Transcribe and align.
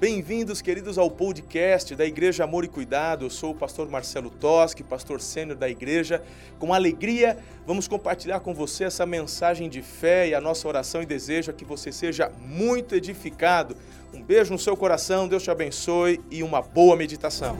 Bem-vindos, 0.00 0.62
queridos, 0.62 0.96
ao 0.96 1.10
podcast 1.10 1.94
da 1.94 2.06
Igreja 2.06 2.44
Amor 2.44 2.64
e 2.64 2.68
Cuidado. 2.68 3.26
Eu 3.26 3.28
sou 3.28 3.50
o 3.50 3.54
pastor 3.54 3.86
Marcelo 3.90 4.30
Toschi, 4.30 4.82
pastor 4.82 5.20
sênior 5.20 5.58
da 5.58 5.68
igreja. 5.68 6.24
Com 6.58 6.72
alegria, 6.72 7.36
vamos 7.66 7.86
compartilhar 7.86 8.40
com 8.40 8.54
você 8.54 8.84
essa 8.84 9.04
mensagem 9.04 9.68
de 9.68 9.82
fé 9.82 10.30
e 10.30 10.34
a 10.34 10.40
nossa 10.40 10.66
oração 10.66 11.02
e 11.02 11.06
desejo 11.06 11.50
é 11.50 11.52
que 11.52 11.66
você 11.66 11.92
seja 11.92 12.30
muito 12.30 12.94
edificado. 12.94 13.76
Um 14.14 14.22
beijo 14.22 14.50
no 14.50 14.58
seu 14.58 14.74
coração, 14.74 15.28
Deus 15.28 15.42
te 15.42 15.50
abençoe 15.50 16.18
e 16.30 16.42
uma 16.42 16.62
boa 16.62 16.96
meditação. 16.96 17.58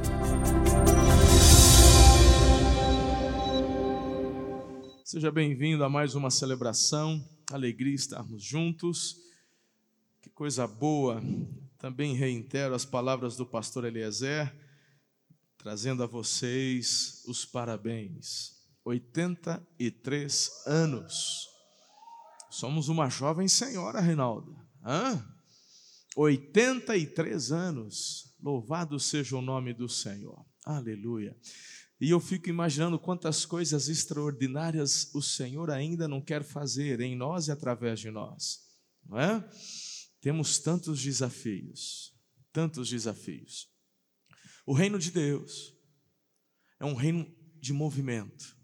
Seja 5.04 5.30
bem-vindo 5.30 5.84
a 5.84 5.90
mais 5.90 6.14
uma 6.14 6.30
celebração. 6.30 7.22
Alegria 7.52 7.94
estarmos 7.94 8.42
juntos. 8.42 9.16
Que 10.22 10.30
coisa 10.30 10.66
boa 10.66 11.20
também 11.80 12.14
reitero 12.14 12.74
as 12.74 12.84
palavras 12.84 13.36
do 13.36 13.46
pastor 13.46 13.86
Eliezer, 13.86 14.54
trazendo 15.56 16.02
a 16.02 16.06
vocês 16.06 17.24
os 17.26 17.46
parabéns. 17.46 18.60
83 18.84 20.50
anos. 20.66 21.48
Somos 22.50 22.88
uma 22.88 23.08
jovem 23.08 23.48
senhora, 23.48 24.00
Reinaldo. 24.00 24.56
Hã? 24.84 25.24
83 26.16 27.50
anos. 27.50 28.34
Louvado 28.42 29.00
seja 29.00 29.36
o 29.36 29.42
nome 29.42 29.72
do 29.72 29.88
Senhor. 29.88 30.44
Aleluia. 30.64 31.34
E 31.98 32.10
eu 32.10 32.20
fico 32.20 32.48
imaginando 32.48 32.98
quantas 32.98 33.46
coisas 33.46 33.88
extraordinárias 33.88 35.14
o 35.14 35.22
Senhor 35.22 35.70
ainda 35.70 36.08
não 36.08 36.20
quer 36.20 36.42
fazer 36.42 37.00
em 37.00 37.16
nós 37.16 37.48
e 37.48 37.52
através 37.52 38.00
de 38.00 38.10
nós. 38.10 38.60
Não 39.06 39.18
é? 39.18 39.48
Temos 40.20 40.58
tantos 40.58 41.02
desafios, 41.02 42.14
tantos 42.52 42.88
desafios. 42.88 43.68
O 44.66 44.72
reino 44.72 44.98
de 44.98 45.10
Deus 45.10 45.74
é 46.78 46.84
um 46.84 46.94
reino 46.94 47.26
de 47.60 47.72
movimento. 47.72 48.56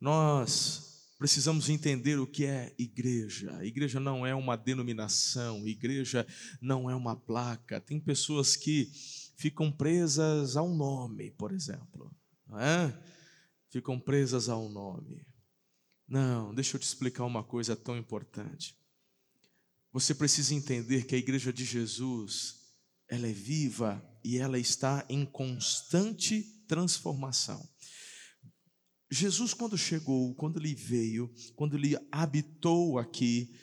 Nós 0.00 1.14
precisamos 1.18 1.68
entender 1.68 2.18
o 2.18 2.26
que 2.26 2.44
é 2.44 2.74
igreja. 2.78 3.54
A 3.56 3.64
igreja 3.64 3.98
não 3.98 4.24
é 4.24 4.34
uma 4.34 4.56
denominação, 4.56 5.66
igreja 5.66 6.26
não 6.60 6.88
é 6.88 6.94
uma 6.94 7.16
placa. 7.16 7.80
Tem 7.80 7.98
pessoas 7.98 8.56
que 8.56 8.90
ficam 9.36 9.70
presas 9.72 10.56
ao 10.56 10.68
nome, 10.68 11.32
por 11.32 11.52
exemplo. 11.52 12.14
Não 12.46 12.60
é? 12.60 13.02
Ficam 13.70 13.98
presas 13.98 14.48
ao 14.48 14.68
nome. 14.68 15.26
Não, 16.06 16.54
deixa 16.54 16.76
eu 16.76 16.80
te 16.80 16.84
explicar 16.84 17.24
uma 17.24 17.42
coisa 17.42 17.76
tão 17.76 17.98
importante. 17.98 18.77
Você 19.92 20.14
precisa 20.14 20.54
entender 20.54 21.06
que 21.06 21.14
a 21.14 21.18
igreja 21.18 21.52
de 21.52 21.64
Jesus, 21.64 22.56
ela 23.08 23.26
é 23.26 23.32
viva 23.32 24.02
e 24.22 24.38
ela 24.38 24.58
está 24.58 25.04
em 25.08 25.24
constante 25.24 26.42
transformação. 26.66 27.66
Jesus, 29.10 29.54
quando 29.54 29.78
chegou, 29.78 30.34
quando 30.34 30.58
ele 30.58 30.74
veio, 30.74 31.32
quando 31.56 31.76
ele 31.76 31.96
habitou 32.12 32.98
aqui, 32.98 33.54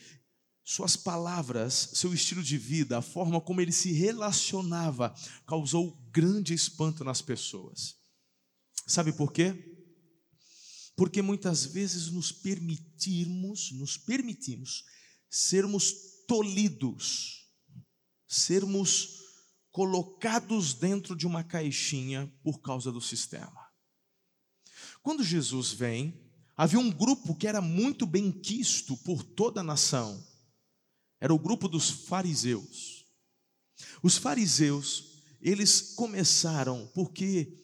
suas 0.63 0.97
palavras, 0.97 1.91
seu 1.93 2.11
estilo 2.11 2.41
de 2.41 2.57
vida, 2.57 2.97
a 2.97 3.01
forma 3.01 3.39
como 3.39 3.61
ele 3.61 3.71
se 3.71 3.91
relacionava, 3.91 5.13
causou 5.45 5.95
grande 6.11 6.55
espanto 6.55 7.03
nas 7.03 7.21
pessoas. 7.21 7.95
Sabe 8.87 9.13
por 9.13 9.31
quê? 9.31 9.53
Porque 10.95 11.21
muitas 11.21 11.65
vezes 11.65 12.09
nos 12.09 12.31
permitimos, 12.31 13.71
nos 13.73 13.97
permitimos 13.97 14.83
sermos 15.29 16.14
tolhidos, 16.27 17.49
sermos 18.27 19.23
colocados 19.71 20.73
dentro 20.73 21.15
de 21.15 21.27
uma 21.27 21.43
caixinha 21.43 22.31
por 22.41 22.61
causa 22.61 22.91
do 22.91 23.01
sistema. 23.01 23.65
Quando 25.01 25.23
Jesus 25.23 25.71
vem, 25.71 26.19
havia 26.55 26.79
um 26.79 26.89
grupo 26.89 27.35
que 27.35 27.47
era 27.47 27.61
muito 27.61 28.05
bem 28.05 28.31
quisto 28.31 28.95
por 28.97 29.21
toda 29.21 29.61
a 29.61 29.63
nação. 29.63 30.25
Era 31.19 31.33
o 31.33 31.39
grupo 31.39 31.67
dos 31.67 31.89
fariseus. 31.89 33.05
Os 34.01 34.17
fariseus, 34.17 35.21
eles 35.41 35.93
começaram 35.93 36.89
porque 36.93 37.61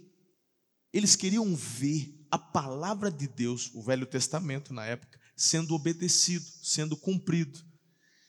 eles 0.92 1.16
queriam 1.16 1.56
ver 1.56 2.28
a 2.30 2.38
palavra 2.38 3.10
de 3.10 3.28
Deus, 3.28 3.72
o 3.74 3.82
Velho 3.82 4.06
Testamento 4.06 4.74
na 4.74 4.86
época, 4.86 5.20
sendo 5.36 5.74
obedecido, 5.74 6.46
sendo 6.62 6.98
cumprido. 6.98 7.71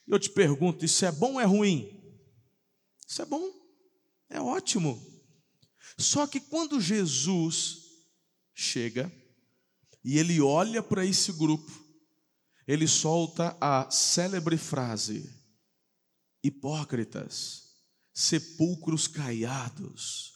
Eu 0.06 0.18
te 0.18 0.30
pergunto: 0.30 0.84
isso 0.84 1.04
é 1.04 1.12
bom 1.12 1.34
ou 1.34 1.40
é 1.40 1.44
ruim? 1.44 2.00
Isso 3.06 3.22
é 3.22 3.26
bom, 3.26 3.50
é 4.28 4.40
ótimo. 4.40 5.00
Só 5.98 6.26
que 6.26 6.40
quando 6.40 6.80
Jesus 6.80 7.78
chega 8.54 9.12
e 10.04 10.18
ele 10.18 10.40
olha 10.40 10.82
para 10.82 11.04
esse 11.04 11.32
grupo, 11.32 11.70
ele 12.66 12.88
solta 12.88 13.56
a 13.60 13.90
célebre 13.90 14.56
frase: 14.56 15.28
hipócritas, 16.42 17.62
sepulcros 18.12 19.06
caiados. 19.06 20.32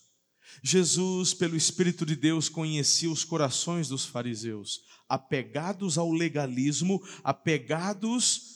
Jesus, 0.63 1.35
pelo 1.35 1.57
Espírito 1.57 2.07
de 2.07 2.17
Deus, 2.17 2.49
conhecia 2.49 3.11
os 3.11 3.25
corações 3.25 3.89
dos 3.89 4.05
fariseus, 4.05 4.81
apegados 5.09 5.99
ao 5.99 6.11
legalismo, 6.11 7.01
apegados 7.23 8.56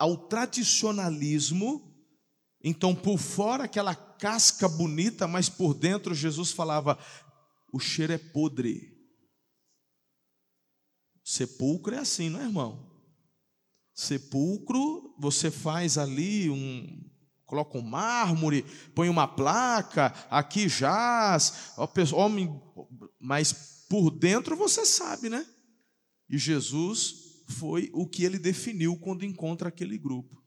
ao 0.00 0.16
tradicionalismo, 0.16 1.94
então 2.64 2.94
por 2.94 3.18
fora 3.18 3.64
aquela 3.64 3.94
casca 3.94 4.66
bonita, 4.66 5.28
mas 5.28 5.50
por 5.50 5.74
dentro 5.74 6.14
Jesus 6.14 6.52
falava: 6.52 6.98
o 7.70 7.78
cheiro 7.78 8.14
é 8.14 8.18
podre. 8.18 8.98
Sepulcro 11.22 11.94
é 11.94 11.98
assim, 11.98 12.30
não 12.30 12.40
é, 12.40 12.44
irmão? 12.44 12.90
Sepulcro, 13.94 15.14
você 15.18 15.50
faz 15.50 15.98
ali 15.98 16.48
um. 16.48 17.08
Coloca 17.44 17.76
um 17.76 17.82
mármore, 17.82 18.64
põe 18.94 19.08
uma 19.08 19.26
placa, 19.28 20.14
aqui 20.30 20.68
jaz, 20.68 21.74
homem, 22.14 22.48
mas 23.18 23.84
por 23.88 24.08
dentro 24.10 24.56
você 24.56 24.86
sabe, 24.86 25.28
né? 25.28 25.44
E 26.28 26.38
Jesus 26.38 27.29
foi 27.50 27.90
o 27.92 28.06
que 28.06 28.24
ele 28.24 28.38
definiu 28.38 28.96
quando 28.96 29.24
encontra 29.24 29.68
aquele 29.68 29.98
grupo. 29.98 30.42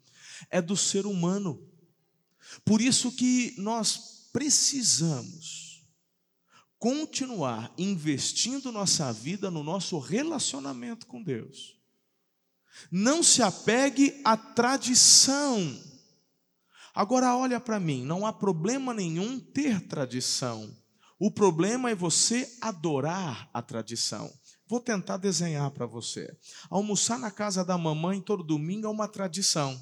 É 0.50 0.62
do 0.62 0.76
ser 0.76 1.06
humano. 1.06 1.62
Por 2.66 2.82
isso 2.82 3.12
que 3.12 3.54
nós 3.58 4.30
precisamos 4.32 5.86
continuar 6.80 7.74
investindo 7.78 8.72
nossa 8.72 9.14
vida 9.14 9.50
no 9.50 9.64
nosso 9.64 10.00
relacionamento 10.00 11.06
com 11.08 11.24
Deus. 11.24 11.80
Não 12.92 13.24
se 13.24 13.42
apegue 13.42 14.20
à 14.26 14.36
tradição. 14.36 15.82
Agora 16.94 17.36
olha 17.38 17.60
para 17.60 17.80
mim, 17.80 18.04
não 18.04 18.26
há 18.26 18.34
problema 18.34 18.94
nenhum 18.94 19.40
ter 19.40 19.88
tradição. 19.88 20.76
O 21.18 21.32
problema 21.32 21.90
é 21.90 21.96
você 21.96 22.58
adorar 22.60 23.50
a 23.54 23.62
tradição. 23.62 24.30
Vou 24.68 24.80
tentar 24.80 25.18
desenhar 25.18 25.70
para 25.72 25.86
você. 25.86 26.36
Almoçar 26.70 27.20
na 27.20 27.30
casa 27.30 27.64
da 27.64 27.78
mamãe 27.78 28.22
todo 28.22 28.44
domingo 28.44 28.88
é 28.88 28.90
uma 28.90 29.08
tradição. 29.08 29.80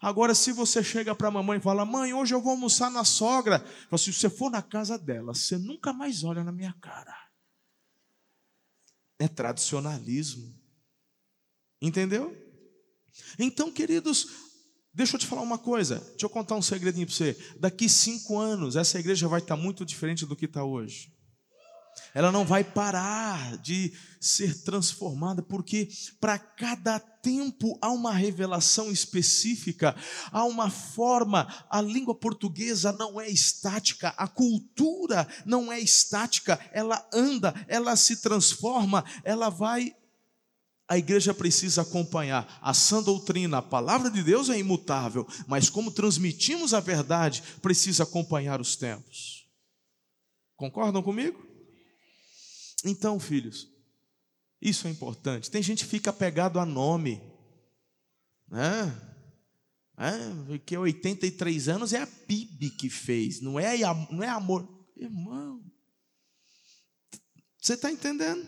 Agora, 0.00 0.34
se 0.34 0.52
você 0.52 0.82
chega 0.82 1.14
para 1.14 1.28
a 1.28 1.30
mamãe 1.30 1.58
e 1.58 1.62
fala, 1.62 1.84
mãe, 1.84 2.12
hoje 2.12 2.34
eu 2.34 2.40
vou 2.40 2.52
almoçar 2.52 2.90
na 2.90 3.04
sogra, 3.04 3.64
se 3.96 4.12
você 4.12 4.30
for 4.30 4.50
na 4.50 4.62
casa 4.62 4.98
dela, 4.98 5.34
você 5.34 5.58
nunca 5.58 5.92
mais 5.92 6.22
olha 6.24 6.44
na 6.44 6.52
minha 6.52 6.72
cara. 6.74 7.16
É 9.18 9.28
tradicionalismo. 9.28 10.52
Entendeu? 11.80 12.36
Então, 13.38 13.70
queridos, 13.72 14.28
deixa 14.94 15.16
eu 15.16 15.20
te 15.20 15.26
falar 15.26 15.42
uma 15.42 15.58
coisa, 15.58 15.98
deixa 16.10 16.26
eu 16.26 16.30
contar 16.30 16.54
um 16.54 16.62
segredinho 16.62 17.06
para 17.06 17.14
você. 17.14 17.56
Daqui 17.58 17.88
cinco 17.88 18.38
anos, 18.38 18.76
essa 18.76 18.98
igreja 18.98 19.28
vai 19.28 19.40
estar 19.40 19.56
muito 19.56 19.84
diferente 19.84 20.24
do 20.24 20.36
que 20.36 20.46
está 20.46 20.64
hoje 20.64 21.11
ela 22.14 22.30
não 22.30 22.44
vai 22.44 22.62
parar 22.62 23.56
de 23.58 23.92
ser 24.20 24.62
transformada, 24.62 25.42
porque 25.42 25.88
para 26.20 26.38
cada 26.38 27.00
tempo 27.00 27.78
há 27.80 27.90
uma 27.90 28.12
revelação 28.12 28.90
específica, 28.90 29.96
há 30.30 30.44
uma 30.44 30.70
forma, 30.70 31.46
a 31.70 31.80
língua 31.80 32.14
portuguesa 32.14 32.92
não 32.92 33.20
é 33.20 33.28
estática, 33.28 34.10
a 34.16 34.28
cultura 34.28 35.26
não 35.44 35.72
é 35.72 35.80
estática, 35.80 36.58
ela 36.72 37.04
anda, 37.12 37.54
ela 37.66 37.96
se 37.96 38.16
transforma, 38.20 39.04
ela 39.24 39.48
vai. 39.48 39.94
A 40.88 40.98
igreja 40.98 41.32
precisa 41.32 41.82
acompanhar 41.82 42.58
a 42.60 42.74
sã 42.74 43.02
doutrina, 43.02 43.58
a 43.58 43.62
palavra 43.62 44.10
de 44.10 44.22
Deus 44.22 44.50
é 44.50 44.58
imutável, 44.58 45.26
mas 45.46 45.70
como 45.70 45.90
transmitimos 45.90 46.74
a 46.74 46.80
verdade, 46.80 47.42
precisa 47.62 48.02
acompanhar 48.02 48.60
os 48.60 48.76
tempos. 48.76 49.48
Concordam 50.54 51.02
comigo? 51.02 51.51
Então, 52.84 53.18
filhos, 53.20 53.68
isso 54.60 54.86
é 54.86 54.90
importante. 54.90 55.50
Tem 55.50 55.62
gente 55.62 55.84
que 55.84 55.90
fica 55.90 56.10
apegado 56.10 56.58
a 56.58 56.66
nome, 56.66 57.20
né? 58.48 59.08
É, 59.96 60.46
porque 60.46 60.76
83 60.76 61.68
anos 61.68 61.92
é 61.92 62.02
a 62.02 62.06
PIB 62.06 62.70
que 62.70 62.90
fez, 62.90 63.40
não 63.40 63.58
é, 63.58 63.78
não 64.10 64.22
é 64.22 64.28
amor. 64.28 64.68
Irmão, 64.96 65.62
você 67.58 67.74
está 67.74 67.90
entendendo? 67.90 68.46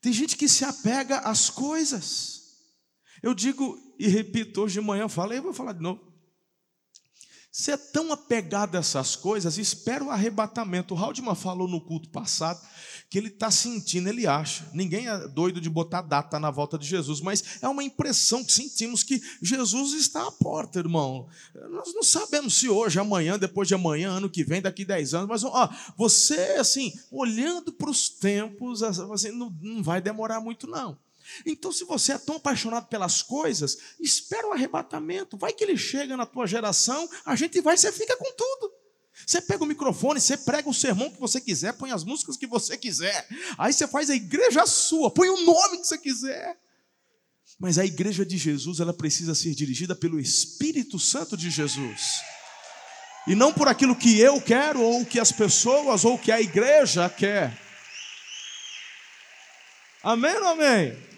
Tem 0.00 0.12
gente 0.12 0.36
que 0.36 0.48
se 0.48 0.64
apega 0.64 1.18
às 1.18 1.50
coisas. 1.50 2.40
Eu 3.22 3.34
digo 3.34 3.78
e 3.98 4.08
repito, 4.08 4.62
hoje 4.62 4.80
de 4.80 4.86
manhã 4.86 5.02
eu 5.02 5.08
falei, 5.10 5.40
vou 5.40 5.52
falar 5.52 5.74
de 5.74 5.82
novo. 5.82 6.09
Você 7.52 7.72
é 7.72 7.76
tão 7.76 8.12
apegado 8.12 8.76
a 8.76 8.78
essas 8.78 9.16
coisas, 9.16 9.58
espera 9.58 10.04
o 10.04 10.10
arrebatamento. 10.10 10.94
O 10.94 10.98
Haldman 10.98 11.34
falou 11.34 11.66
no 11.66 11.80
culto 11.80 12.08
passado 12.08 12.60
que 13.10 13.18
ele 13.18 13.26
está 13.26 13.50
sentindo, 13.50 14.08
ele 14.08 14.24
acha. 14.24 14.70
Ninguém 14.72 15.08
é 15.08 15.26
doido 15.26 15.60
de 15.60 15.68
botar 15.68 16.02
data 16.02 16.38
na 16.38 16.48
volta 16.48 16.78
de 16.78 16.86
Jesus, 16.86 17.20
mas 17.20 17.58
é 17.60 17.68
uma 17.68 17.82
impressão 17.82 18.44
que 18.44 18.52
sentimos 18.52 19.02
que 19.02 19.20
Jesus 19.42 19.94
está 19.94 20.28
à 20.28 20.30
porta, 20.30 20.78
irmão. 20.78 21.26
Nós 21.70 21.92
não 21.92 22.04
sabemos 22.04 22.54
se 22.54 22.68
hoje, 22.68 23.00
amanhã, 23.00 23.36
depois 23.36 23.66
de 23.66 23.74
amanhã, 23.74 24.10
ano 24.12 24.30
que 24.30 24.44
vem, 24.44 24.62
daqui 24.62 24.84
10 24.84 25.14
anos, 25.14 25.28
mas 25.28 25.42
ó, 25.42 25.68
você, 25.96 26.54
assim, 26.60 26.92
olhando 27.10 27.72
para 27.72 27.90
os 27.90 28.08
tempos, 28.08 28.80
assim, 28.80 29.32
não, 29.32 29.52
não 29.60 29.82
vai 29.82 30.00
demorar 30.00 30.40
muito, 30.40 30.68
não. 30.68 30.96
Então, 31.44 31.72
se 31.72 31.84
você 31.84 32.12
é 32.12 32.18
tão 32.18 32.36
apaixonado 32.36 32.86
pelas 32.88 33.22
coisas, 33.22 33.78
espera 33.98 34.48
o 34.48 34.52
arrebatamento. 34.52 35.36
Vai 35.36 35.52
que 35.52 35.64
ele 35.64 35.76
chega 35.76 36.16
na 36.16 36.26
tua 36.26 36.46
geração, 36.46 37.08
a 37.24 37.36
gente 37.36 37.60
vai 37.60 37.76
você 37.76 37.92
fica 37.92 38.16
com 38.16 38.32
tudo. 38.32 38.72
Você 39.26 39.40
pega 39.40 39.62
o 39.62 39.66
microfone, 39.66 40.20
você 40.20 40.36
prega 40.36 40.68
o 40.68 40.74
sermão 40.74 41.10
que 41.10 41.20
você 41.20 41.40
quiser, 41.40 41.74
põe 41.74 41.90
as 41.90 42.04
músicas 42.04 42.36
que 42.36 42.46
você 42.46 42.76
quiser. 42.76 43.26
Aí 43.58 43.72
você 43.72 43.86
faz 43.86 44.10
a 44.10 44.14
igreja 44.14 44.66
sua, 44.66 45.10
põe 45.10 45.28
o 45.28 45.44
nome 45.44 45.78
que 45.78 45.86
você 45.86 45.98
quiser. 45.98 46.58
Mas 47.58 47.78
a 47.78 47.84
igreja 47.84 48.24
de 48.24 48.38
Jesus, 48.38 48.80
ela 48.80 48.94
precisa 48.94 49.34
ser 49.34 49.54
dirigida 49.54 49.94
pelo 49.94 50.18
Espírito 50.18 50.98
Santo 50.98 51.36
de 51.36 51.50
Jesus. 51.50 52.20
E 53.26 53.34
não 53.34 53.52
por 53.52 53.68
aquilo 53.68 53.94
que 53.94 54.18
eu 54.18 54.40
quero, 54.40 54.80
ou 54.80 55.04
que 55.04 55.20
as 55.20 55.30
pessoas, 55.30 56.04
ou 56.04 56.18
que 56.18 56.32
a 56.32 56.40
igreja 56.40 57.08
quer. 57.10 57.56
Amém 60.02 60.34
ou 60.36 60.48
amém? 60.48 61.09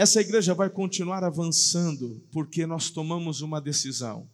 Essa 0.00 0.18
igreja 0.22 0.54
vai 0.54 0.70
continuar 0.70 1.22
avançando 1.22 2.26
porque 2.32 2.64
nós 2.64 2.88
tomamos 2.88 3.42
uma 3.42 3.60
decisão. 3.60 4.26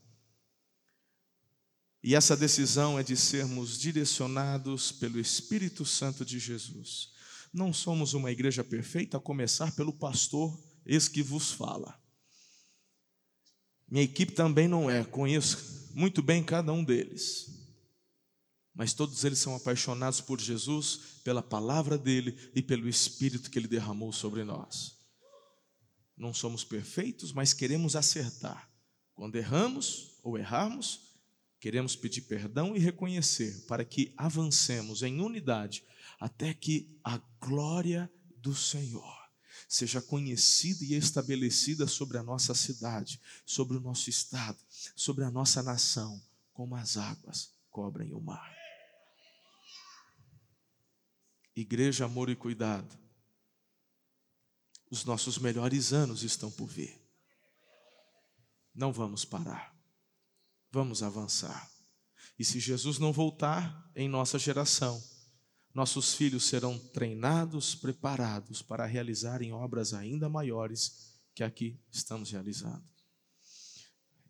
E 2.01 2.15
essa 2.15 2.37
decisão 2.37 2.97
é 2.97 3.03
de 3.03 3.17
sermos 3.17 3.77
direcionados 3.77 4.93
pelo 4.93 5.19
Espírito 5.19 5.85
Santo 5.85 6.25
de 6.25 6.39
Jesus. 6.39 7.11
Não 7.53 7.73
somos 7.73 8.15
uma 8.15 8.31
igreja 8.31 8.63
perfeita, 8.63 9.17
a 9.17 9.21
começar 9.21 9.75
pelo 9.75 9.93
pastor, 9.93 10.57
esse 10.87 11.11
que 11.11 11.21
vos 11.21 11.51
fala. 11.51 12.01
Minha 13.89 14.05
equipe 14.05 14.35
também 14.35 14.69
não 14.69 14.89
é, 14.89 15.03
conheço 15.03 15.91
muito 15.97 16.23
bem 16.23 16.45
cada 16.45 16.73
um 16.73 16.85
deles. 16.85 17.51
Mas 18.73 18.95
todos 18.95 19.25
eles 19.25 19.41
são 19.41 19.57
apaixonados 19.57 20.21
por 20.21 20.41
Jesus, 20.41 21.01
pela 21.25 21.43
palavra 21.43 21.99
dele 21.99 22.39
e 22.55 22.63
pelo 22.63 22.89
Espírito 22.89 23.51
que 23.51 23.59
ele 23.59 23.67
derramou 23.67 24.13
sobre 24.13 24.45
nós. 24.45 24.96
Não 26.17 26.33
somos 26.33 26.65
perfeitos, 26.65 27.33
mas 27.33 27.53
queremos 27.53 27.95
acertar. 27.95 28.71
Quando 29.15 29.37
erramos 29.37 30.19
ou 30.23 30.39
errarmos, 30.39 31.15
queremos 31.61 31.95
pedir 31.95 32.23
perdão 32.23 32.75
e 32.75 32.79
reconhecer 32.79 33.65
para 33.67 33.85
que 33.85 34.15
avancemos 34.17 35.03
em 35.03 35.21
unidade 35.21 35.85
até 36.19 36.55
que 36.55 36.99
a 37.05 37.19
glória 37.41 38.11
do 38.37 38.55
Senhor 38.55 39.17
seja 39.69 40.01
conhecida 40.01 40.85
e 40.85 40.95
estabelecida 40.95 41.87
sobre 41.87 42.19
a 42.19 42.23
nossa 42.23 42.55
cidade, 42.55 43.21
sobre 43.45 43.77
o 43.77 43.81
nosso 43.81 44.09
estado, 44.09 44.59
sobre 44.95 45.25
a 45.25 45.31
nossa 45.31 45.63
nação, 45.63 46.23
como 46.53 46.77
as 46.77 46.97
águas 46.97 47.53
cobrem 47.71 48.13
o 48.13 48.21
mar. 48.21 48.55
Igreja, 51.55 52.05
amor 52.05 52.31
e 52.31 52.37
cuidado 52.37 53.06
os 54.97 55.05
nossos 55.05 55.39
melhores 55.39 55.93
anos 55.93 56.23
estão 56.23 56.51
por 56.51 56.67
vir. 56.67 56.99
Não 58.75 58.93
vamos 58.93 59.25
parar. 59.25 59.75
Vamos 60.71 61.03
avançar. 61.03 61.71
E 62.39 62.45
se 62.45 62.61
Jesus 62.61 62.99
não 62.99 63.13
voltar 63.13 63.91
em 63.95 64.09
nossa 64.09 64.39
geração, 64.39 65.03
nossos 65.75 66.15
filhos 66.15 66.45
serão 66.45 66.79
treinados, 66.79 67.75
preparados 67.75 68.63
para 68.63 68.87
realizarem 68.87 69.53
obras 69.53 69.93
ainda 69.93 70.29
maiores 70.29 71.15
que 71.35 71.43
aqui 71.43 71.79
estamos 71.91 72.31
realizando. 72.31 72.85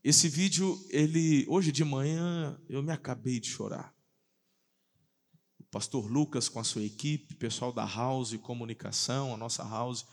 Esse 0.02 0.28
vídeo, 0.28 0.78
ele 0.90 1.44
hoje 1.48 1.72
de 1.72 1.84
manhã 1.84 2.60
eu 2.68 2.82
me 2.82 2.92
acabei 2.92 3.40
de 3.40 3.48
chorar. 3.48 3.94
O 5.58 5.64
pastor 5.64 6.10
Lucas 6.10 6.48
com 6.48 6.60
a 6.60 6.64
sua 6.64 6.82
equipe, 6.82 7.34
pessoal 7.34 7.72
da 7.72 7.84
House 7.84 8.36
Comunicação, 8.36 9.34
a 9.34 9.36
nossa 9.36 9.64
House, 9.64 10.04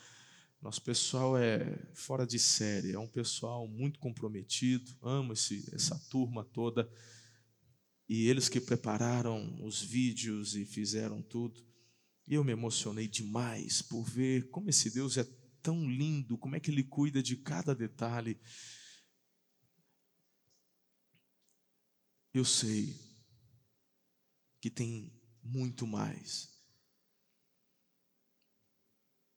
nosso 0.63 0.81
pessoal 0.81 1.37
é 1.37 1.77
fora 1.93 2.25
de 2.25 2.39
série, 2.39 2.93
é 2.93 2.97
um 2.99 3.07
pessoal 3.07 3.67
muito 3.67 3.99
comprometido, 3.99 4.97
amo 5.01 5.33
esse, 5.33 5.69
essa 5.75 5.99
turma 6.09 6.45
toda. 6.45 6.89
E 8.07 8.29
eles 8.29 8.47
que 8.47 8.61
prepararam 8.61 9.61
os 9.61 9.81
vídeos 9.81 10.55
e 10.55 10.63
fizeram 10.63 11.21
tudo. 11.21 11.61
E 12.25 12.35
eu 12.35 12.45
me 12.45 12.53
emocionei 12.53 13.09
demais 13.09 13.81
por 13.81 14.05
ver 14.05 14.49
como 14.51 14.69
esse 14.69 14.89
Deus 14.89 15.17
é 15.17 15.25
tão 15.61 15.85
lindo, 15.89 16.37
como 16.37 16.55
é 16.55 16.61
que 16.61 16.71
ele 16.71 16.85
cuida 16.85 17.21
de 17.21 17.35
cada 17.35 17.75
detalhe. 17.75 18.39
Eu 22.33 22.45
sei 22.45 22.97
que 24.61 24.69
tem 24.69 25.11
muito 25.43 25.85
mais 25.85 26.52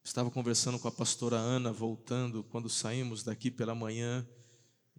Estava 0.07 0.31
conversando 0.31 0.79
com 0.79 0.87
a 0.87 0.93
pastora 0.93 1.37
Ana, 1.37 1.73
voltando, 1.73 2.45
quando 2.45 2.71
saímos 2.71 3.25
daqui 3.25 3.51
pela 3.51 3.75
manhã, 3.75 4.25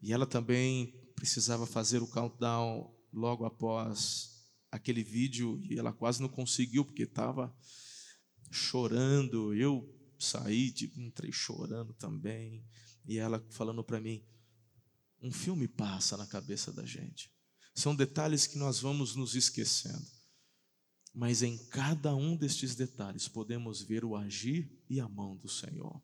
e 0.02 0.12
ela 0.12 0.28
também 0.28 0.94
precisava 1.16 1.66
fazer 1.66 2.04
o 2.04 2.08
countdown 2.08 2.94
logo 3.14 3.46
após 3.46 4.46
aquele 4.70 5.02
vídeo, 5.02 5.62
e 5.64 5.80
ela 5.80 5.94
quase 5.94 6.22
não 6.22 6.28
conseguiu, 6.28 6.84
porque 6.84 7.04
estava 7.04 7.56
chorando. 8.52 9.56
Eu 9.56 9.90
saí, 10.20 10.76
entrei 10.98 11.32
chorando 11.32 11.94
também, 11.94 12.62
e 13.06 13.18
ela 13.18 13.44
falando 13.50 13.86
para 13.86 14.02
mim: 14.02 14.22
um 15.22 15.32
filme 15.32 15.70
passa 15.70 16.18
na 16.18 16.28
cabeça 16.28 16.74
da 16.74 16.86
gente. 16.86 17.32
São 17.74 17.96
detalhes 17.96 18.46
que 18.46 18.58
nós 18.58 18.82
vamos 18.82 19.16
nos 19.16 19.36
esquecendo 19.36 20.17
mas 21.14 21.42
em 21.42 21.58
cada 21.70 22.16
um 22.16 22.36
destes 22.36 22.76
detalhes 22.76 23.28
podemos 23.28 23.82
ver 23.82 24.06
o 24.06 24.16
agir 24.16 24.70
e 24.90 25.00
a 25.00 25.08
mão 25.08 25.36
do 25.36 25.50
Senhor. 25.50 26.02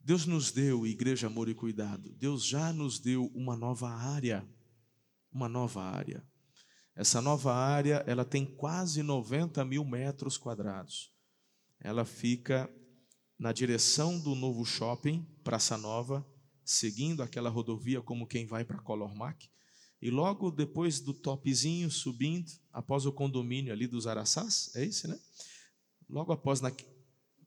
Deus 0.00 0.26
nos 0.26 0.50
deu, 0.50 0.86
igreja, 0.86 1.28
amor 1.28 1.48
e 1.48 1.54
cuidado, 1.54 2.12
Deus 2.14 2.44
já 2.44 2.72
nos 2.72 2.98
deu 2.98 3.26
uma 3.34 3.56
nova 3.56 3.88
área, 3.90 4.46
uma 5.30 5.48
nova 5.48 5.82
área. 5.82 6.26
Essa 6.94 7.20
nova 7.22 7.54
área, 7.54 8.04
ela 8.06 8.24
tem 8.24 8.44
quase 8.44 9.02
90 9.02 9.64
mil 9.64 9.84
metros 9.84 10.36
quadrados. 10.36 11.10
Ela 11.80 12.04
fica 12.04 12.70
na 13.38 13.52
direção 13.52 14.20
do 14.20 14.34
novo 14.34 14.64
shopping, 14.64 15.24
Praça 15.42 15.76
Nova, 15.76 16.26
seguindo 16.64 17.22
aquela 17.22 17.48
rodovia 17.50 18.00
como 18.00 18.26
quem 18.26 18.46
vai 18.46 18.64
para 18.64 18.80
Colormac. 18.80 19.50
E 20.02 20.10
logo 20.10 20.50
depois 20.50 20.98
do 20.98 21.14
topzinho 21.14 21.88
subindo, 21.88 22.50
após 22.72 23.06
o 23.06 23.12
condomínio 23.12 23.72
ali 23.72 23.86
dos 23.86 24.08
Araçás, 24.08 24.74
é 24.74 24.84
esse, 24.84 25.06
né? 25.06 25.16
Logo 26.10 26.32
após, 26.32 26.60
na, 26.60 26.72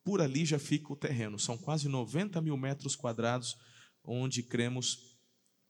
por 0.06 0.22
ali 0.22 0.46
já 0.46 0.58
fica 0.58 0.94
o 0.94 0.96
terreno. 0.96 1.38
São 1.38 1.58
quase 1.58 1.90
90 1.90 2.40
mil 2.40 2.56
metros 2.56 2.96
quadrados, 2.96 3.58
onde 4.02 4.42
cremos 4.42 5.20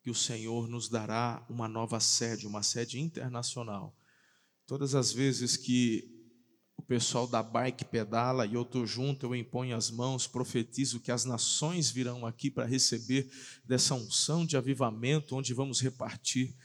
que 0.03 0.11
o 0.11 0.15
Senhor 0.15 0.67
nos 0.67 0.87
dará 0.87 1.43
uma 1.49 1.67
nova 1.67 1.99
sede, 1.99 2.45
uma 2.45 2.61
sede 2.61 2.99
internacional. 2.99 3.97
Todas 4.67 4.93
as 4.93 5.11
vezes 5.11 5.57
que 5.57 6.07
o 6.77 6.83
pessoal 6.83 7.25
da 7.25 7.41
bike 7.41 7.85
pedala 7.85 8.45
e 8.45 8.53
eu 8.53 8.61
estou 8.61 8.85
junto, 8.85 9.25
eu 9.25 9.35
imponho 9.35 9.75
as 9.75 9.89
mãos, 9.89 10.27
profetizo 10.27 10.99
que 10.99 11.11
as 11.11 11.25
nações 11.25 11.89
virão 11.89 12.27
aqui 12.27 12.51
para 12.51 12.65
receber 12.65 13.27
dessa 13.63 13.95
unção 13.95 14.45
de 14.45 14.55
avivamento, 14.55 15.35
onde 15.35 15.51
vamos 15.51 15.81
repartir 15.81 16.55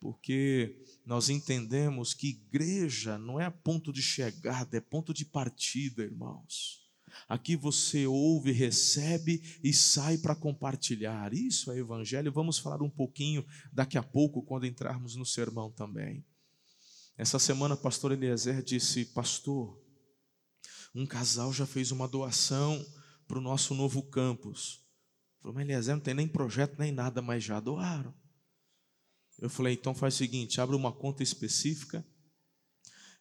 porque 0.00 0.82
nós 1.04 1.28
entendemos 1.28 2.14
que 2.14 2.28
igreja 2.30 3.18
não 3.18 3.38
é 3.38 3.50
ponto 3.50 3.92
de 3.92 4.00
chegada, 4.00 4.78
é 4.78 4.80
ponto 4.80 5.12
de 5.12 5.26
partida, 5.26 6.02
irmãos. 6.02 6.80
Aqui 7.28 7.54
você 7.54 8.06
ouve, 8.06 8.50
recebe 8.50 9.60
e 9.62 9.72
sai 9.72 10.16
para 10.16 10.34
compartilhar. 10.34 11.34
Isso 11.34 11.70
é 11.70 11.78
evangelho. 11.78 12.32
Vamos 12.32 12.58
falar 12.58 12.82
um 12.82 12.88
pouquinho 12.88 13.44
daqui 13.72 13.98
a 13.98 14.02
pouco, 14.02 14.42
quando 14.42 14.66
entrarmos 14.66 15.16
no 15.16 15.26
sermão 15.26 15.70
também. 15.70 16.24
Essa 17.16 17.38
semana, 17.38 17.76
pastor 17.76 18.12
Eliezer 18.12 18.62
disse: 18.62 19.04
Pastor, 19.04 19.78
um 20.94 21.04
casal 21.04 21.52
já 21.52 21.66
fez 21.66 21.90
uma 21.90 22.08
doação 22.08 22.84
para 23.28 23.38
o 23.38 23.42
nosso 23.42 23.74
novo 23.74 24.02
campus. 24.02 24.80
Falou, 25.40 25.54
mas 25.54 25.64
Eliezer 25.64 25.96
não 25.96 26.02
tem 26.02 26.14
nem 26.14 26.28
projeto 26.28 26.78
nem 26.78 26.90
nada, 26.90 27.20
mas 27.20 27.44
já 27.44 27.60
doaram. 27.60 28.14
Eu 29.40 29.48
falei, 29.48 29.74
então 29.74 29.94
faz 29.94 30.14
o 30.14 30.18
seguinte: 30.18 30.60
abre 30.60 30.76
uma 30.76 30.92
conta 30.92 31.22
específica 31.22 32.04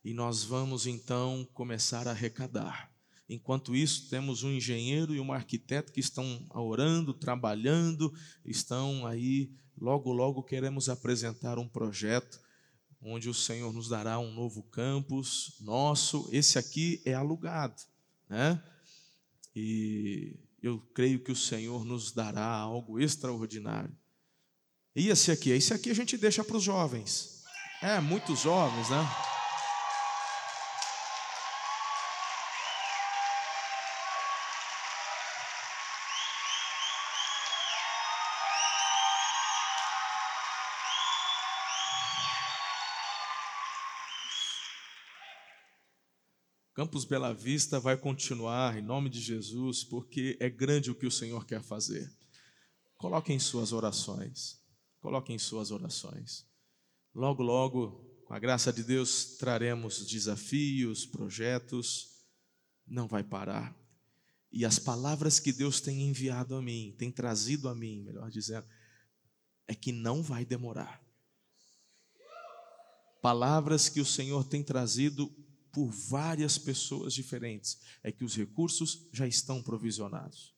e 0.04 0.14
nós 0.14 0.44
vamos 0.44 0.86
então 0.86 1.48
começar 1.54 2.08
a 2.08 2.12
arrecadar. 2.12 2.92
Enquanto 3.28 3.76
isso, 3.76 4.10
temos 4.10 4.44
um 4.44 4.52
engenheiro 4.52 5.14
e 5.14 5.20
um 5.20 5.32
arquiteto 5.32 5.94
que 5.94 6.00
estão 6.00 6.46
orando, 6.50 7.14
trabalhando, 7.14 8.12
estão 8.44 9.06
aí. 9.06 9.52
Logo, 9.78 10.12
logo 10.12 10.44
queremos 10.44 10.90
apresentar 10.90 11.58
um 11.58 11.68
projeto 11.68 12.40
onde 13.02 13.30
o 13.30 13.34
Senhor 13.34 13.72
nos 13.72 13.88
dará 13.88 14.20
um 14.20 14.34
novo 14.34 14.64
campus 14.64 15.56
nosso. 15.62 16.28
Esse 16.32 16.58
aqui 16.60 17.02
é 17.06 17.14
alugado, 17.14 17.82
né? 18.28 18.62
E 19.56 20.38
eu 20.62 20.80
creio 20.94 21.24
que 21.24 21.32
o 21.32 21.36
Senhor 21.36 21.86
nos 21.86 22.12
dará 22.12 22.46
algo 22.46 23.00
extraordinário. 23.00 23.96
E 24.96 25.10
esse 25.10 25.32
aqui, 25.32 25.52
esse 25.52 25.74
aqui 25.74 25.92
a 25.92 25.96
gente 25.96 26.18
deixa 26.18 26.44
para 26.44 26.58
os 26.58 26.64
jovens. 26.64 27.44
É, 27.82 28.00
muitos 28.00 28.40
jovens, 28.40 28.90
né? 28.90 29.08
Campus 46.74 47.04
Bela 47.04 47.34
Vista 47.34 47.78
vai 47.78 47.98
continuar 47.98 48.78
em 48.78 48.82
nome 48.82 49.10
de 49.10 49.20
Jesus, 49.20 49.84
porque 49.84 50.38
é 50.40 50.50
grande 50.50 50.90
o 50.90 50.96
que 50.96 51.06
o 51.06 51.12
Senhor 51.12 51.46
quer 51.46 51.62
fazer. 51.62 52.10
Coloquem 52.98 53.38
suas 53.38 53.74
orações. 53.74 54.59
Coloquem 55.00 55.40
suas 55.40 55.72
orações. 55.72 56.46
Logo, 57.14 57.42
logo, 57.42 58.22
com 58.26 58.34
a 58.34 58.40
graça 58.40 58.72
de 58.72 58.84
Deus, 58.84 59.38
traremos 59.38 60.06
desafios, 60.06 61.06
projetos. 61.06 62.26
Não 62.86 63.08
vai 63.08 63.24
parar. 63.24 63.76
E 64.52 64.66
as 64.66 64.80
palavras 64.80 65.40
que 65.40 65.54
Deus 65.54 65.80
tem 65.80 66.08
enviado 66.08 66.56
a 66.56 66.62
mim, 66.62 66.96
tem 66.98 67.12
trazido 67.12 67.70
a 67.70 67.76
mim, 67.76 68.02
melhor 68.02 68.30
dizendo, 68.30 68.68
é 69.68 69.76
que 69.76 69.92
não 69.92 70.24
vai 70.24 70.44
demorar. 70.44 71.02
Palavras 73.22 73.90
que 73.90 74.00
o 74.02 74.06
Senhor 74.06 74.44
tem 74.44 74.64
trazido 74.64 75.30
por 75.72 75.92
várias 75.92 76.58
pessoas 76.58 77.14
diferentes, 77.14 77.80
é 78.02 78.12
que 78.12 78.24
os 78.24 78.36
recursos 78.36 79.08
já 79.14 79.28
estão 79.28 79.62
provisionados. 79.62 80.56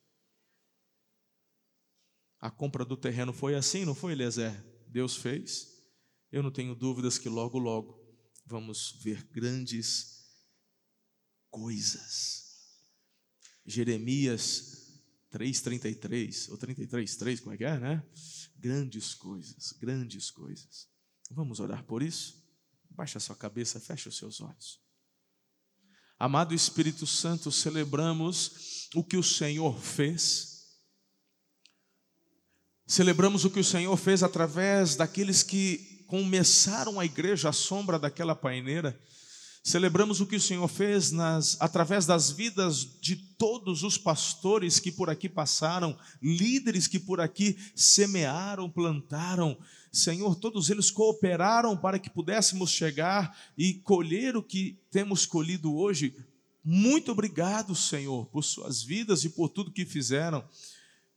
A 2.42 2.50
compra 2.50 2.84
do 2.84 2.98
terreno 2.98 3.32
foi 3.32 3.54
assim, 3.56 3.86
não 3.86 3.94
foi, 3.94 4.14
Eliezer? 4.14 4.52
Deus 4.88 5.16
fez. 5.16 5.70
Eu 6.32 6.42
não 6.42 6.52
tenho 6.52 6.74
dúvidas 6.74 7.20
que 7.20 7.30
logo, 7.30 7.60
logo 7.60 8.02
vamos 8.46 9.00
ver 9.04 9.24
grandes 9.32 10.26
coisas. 11.52 12.42
Jeremias 13.66 15.00
3,33, 15.32 16.50
ou 16.50 16.58
33,3, 16.58 17.40
como 17.42 17.54
é 17.54 17.58
que 17.58 17.64
é, 17.64 17.80
né? 17.80 18.04
Grandes 18.58 19.14
coisas, 19.14 19.72
grandes 19.74 20.32
coisas. 20.32 20.90
Vamos 21.30 21.60
orar 21.60 21.86
por 21.86 22.02
isso? 22.02 22.44
Baixa 22.90 23.20
sua 23.20 23.36
cabeça, 23.36 23.80
fecha 23.80 24.10
os 24.10 24.18
seus 24.18 24.42
olhos. 24.42 24.82
Amado 26.20 26.54
Espírito 26.54 27.08
Santo, 27.08 27.52
celebramos 27.52 28.90
o 28.94 29.04
que 29.04 29.16
o 29.16 29.24
Senhor 29.24 29.80
fez. 29.80 30.51
Celebramos 32.92 33.46
o 33.46 33.50
que 33.50 33.62
o 33.62 33.64
Senhor 33.64 33.96
fez 33.96 34.22
através 34.22 34.98
daqueles 34.98 35.44
que 35.44 36.04
começaram 36.08 37.00
a 37.00 37.06
igreja 37.06 37.48
à 37.48 37.54
sombra 37.54 37.98
daquela 37.98 38.36
paineira. 38.36 39.00
Celebramos 39.64 40.20
o 40.20 40.26
que 40.26 40.36
o 40.36 40.42
Senhor 40.42 40.68
fez 40.68 41.10
nas, 41.10 41.56
através 41.62 42.06
das 42.06 42.32
vidas 42.32 42.86
de 43.00 43.16
todos 43.16 43.84
os 43.84 43.98
pastores 43.98 44.78
que 44.78 44.92
por 44.92 45.10
aqui 45.10 45.30
passaram, 45.30 45.98
líderes 46.22 46.86
que 46.86 47.00
por 47.00 47.22
aqui 47.22 47.58
semearam, 47.74 48.70
plantaram, 48.70 49.58
Senhor, 49.90 50.36
todos 50.36 50.70
eles 50.70 50.92
cooperaram 50.92 51.78
para 51.78 51.98
que 51.98 52.10
pudéssemos 52.10 52.72
chegar 52.72 53.34
e 53.58 53.76
colher 53.76 54.36
o 54.36 54.44
que 54.44 54.78
temos 54.92 55.26
colhido 55.26 55.74
hoje. 55.74 56.14
Muito 56.62 57.14
obrigado, 57.14 57.74
Senhor, 57.74 58.26
por 58.26 58.44
suas 58.44 58.84
vidas 58.84 59.24
e 59.24 59.30
por 59.30 59.48
tudo 59.48 59.72
que 59.72 59.86
fizeram. 59.86 60.44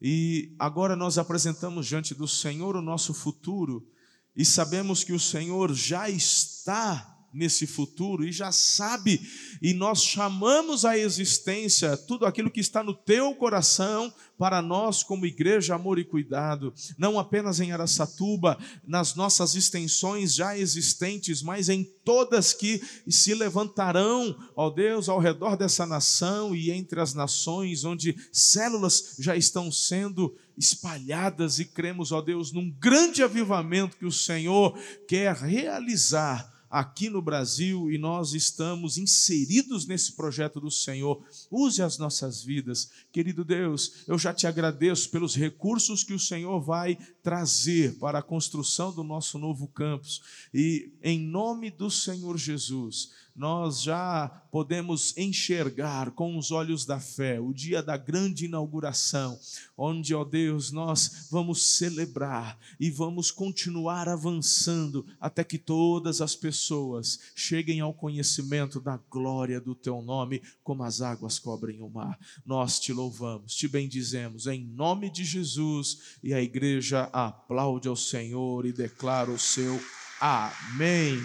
E 0.00 0.54
agora 0.58 0.94
nós 0.96 1.18
apresentamos 1.18 1.86
diante 1.86 2.14
do 2.14 2.28
Senhor 2.28 2.76
o 2.76 2.82
nosso 2.82 3.14
futuro 3.14 3.88
e 4.36 4.44
sabemos 4.44 5.04
que 5.04 5.12
o 5.12 5.20
Senhor 5.20 5.72
já 5.72 6.10
está 6.10 7.13
nesse 7.34 7.66
futuro 7.66 8.24
e 8.24 8.30
já 8.30 8.52
sabe, 8.52 9.20
e 9.60 9.74
nós 9.74 10.02
chamamos 10.02 10.84
à 10.84 10.96
existência 10.96 11.96
tudo 11.96 12.24
aquilo 12.24 12.50
que 12.50 12.60
está 12.60 12.82
no 12.82 12.94
teu 12.94 13.34
coração 13.34 14.12
para 14.38 14.60
nós, 14.62 15.02
como 15.02 15.26
igreja, 15.26 15.74
amor 15.74 15.98
e 15.98 16.04
cuidado, 16.04 16.72
não 16.98 17.18
apenas 17.18 17.60
em 17.60 17.72
Aracatuba, 17.72 18.58
nas 18.86 19.14
nossas 19.14 19.54
extensões 19.54 20.34
já 20.34 20.56
existentes, 20.56 21.42
mas 21.42 21.68
em 21.68 21.84
todas 22.04 22.52
que 22.52 22.82
se 23.08 23.34
levantarão, 23.34 24.36
ó 24.56 24.70
Deus, 24.70 25.08
ao 25.08 25.18
redor 25.18 25.56
dessa 25.56 25.86
nação 25.86 26.54
e 26.54 26.70
entre 26.70 27.00
as 27.00 27.14
nações, 27.14 27.84
onde 27.84 28.16
células 28.32 29.16
já 29.18 29.36
estão 29.36 29.70
sendo 29.70 30.34
espalhadas 30.56 31.58
e 31.58 31.64
cremos, 31.64 32.12
ó 32.12 32.20
Deus, 32.20 32.52
num 32.52 32.70
grande 32.70 33.22
avivamento 33.22 33.96
que 33.96 34.06
o 34.06 34.12
Senhor 34.12 34.78
quer 35.08 35.34
realizar 35.34 36.53
aqui 36.74 37.08
no 37.08 37.22
Brasil 37.22 37.88
e 37.88 37.96
nós 37.96 38.34
estamos 38.34 38.98
inseridos 38.98 39.86
nesse 39.86 40.10
projeto 40.14 40.60
do 40.60 40.72
Senhor. 40.72 41.24
Use 41.48 41.80
as 41.80 41.98
nossas 41.98 42.42
vidas. 42.42 42.90
Querido 43.12 43.44
Deus, 43.44 44.02
eu 44.08 44.18
já 44.18 44.34
te 44.34 44.44
agradeço 44.48 45.08
pelos 45.10 45.36
recursos 45.36 46.02
que 46.02 46.12
o 46.12 46.18
Senhor 46.18 46.60
vai 46.60 46.98
trazer 47.24 47.94
para 47.94 48.18
a 48.18 48.22
construção 48.22 48.92
do 48.92 49.02
nosso 49.02 49.38
novo 49.38 49.66
campus. 49.66 50.20
E 50.52 50.92
em 51.02 51.18
nome 51.18 51.70
do 51.70 51.90
Senhor 51.90 52.36
Jesus, 52.36 53.10
nós 53.34 53.82
já 53.82 54.28
podemos 54.52 55.16
enxergar 55.16 56.12
com 56.12 56.38
os 56.38 56.52
olhos 56.52 56.84
da 56.84 57.00
fé 57.00 57.40
o 57.40 57.52
dia 57.52 57.82
da 57.82 57.96
grande 57.96 58.44
inauguração, 58.44 59.36
onde, 59.76 60.14
ó 60.14 60.22
Deus, 60.22 60.70
nós 60.70 61.26
vamos 61.32 61.66
celebrar 61.66 62.56
e 62.78 62.88
vamos 62.90 63.32
continuar 63.32 64.08
avançando 64.08 65.04
até 65.20 65.42
que 65.42 65.58
todas 65.58 66.20
as 66.20 66.36
pessoas 66.36 67.18
cheguem 67.34 67.80
ao 67.80 67.92
conhecimento 67.92 68.80
da 68.80 69.00
glória 69.10 69.60
do 69.60 69.74
teu 69.74 70.00
nome, 70.00 70.40
como 70.62 70.84
as 70.84 71.00
águas 71.00 71.40
cobrem 71.40 71.82
o 71.82 71.88
mar. 71.88 72.16
Nós 72.46 72.78
te 72.78 72.92
louvamos, 72.92 73.56
te 73.56 73.66
bendizemos 73.66 74.46
em 74.46 74.64
nome 74.64 75.10
de 75.10 75.24
Jesus 75.24 76.18
e 76.22 76.32
a 76.32 76.40
igreja 76.40 77.10
aplaude 77.14 77.86
ao 77.86 77.94
Senhor 77.94 78.66
e 78.66 78.72
declara 78.72 79.30
o 79.30 79.38
seu 79.38 79.80
amém. 80.20 81.20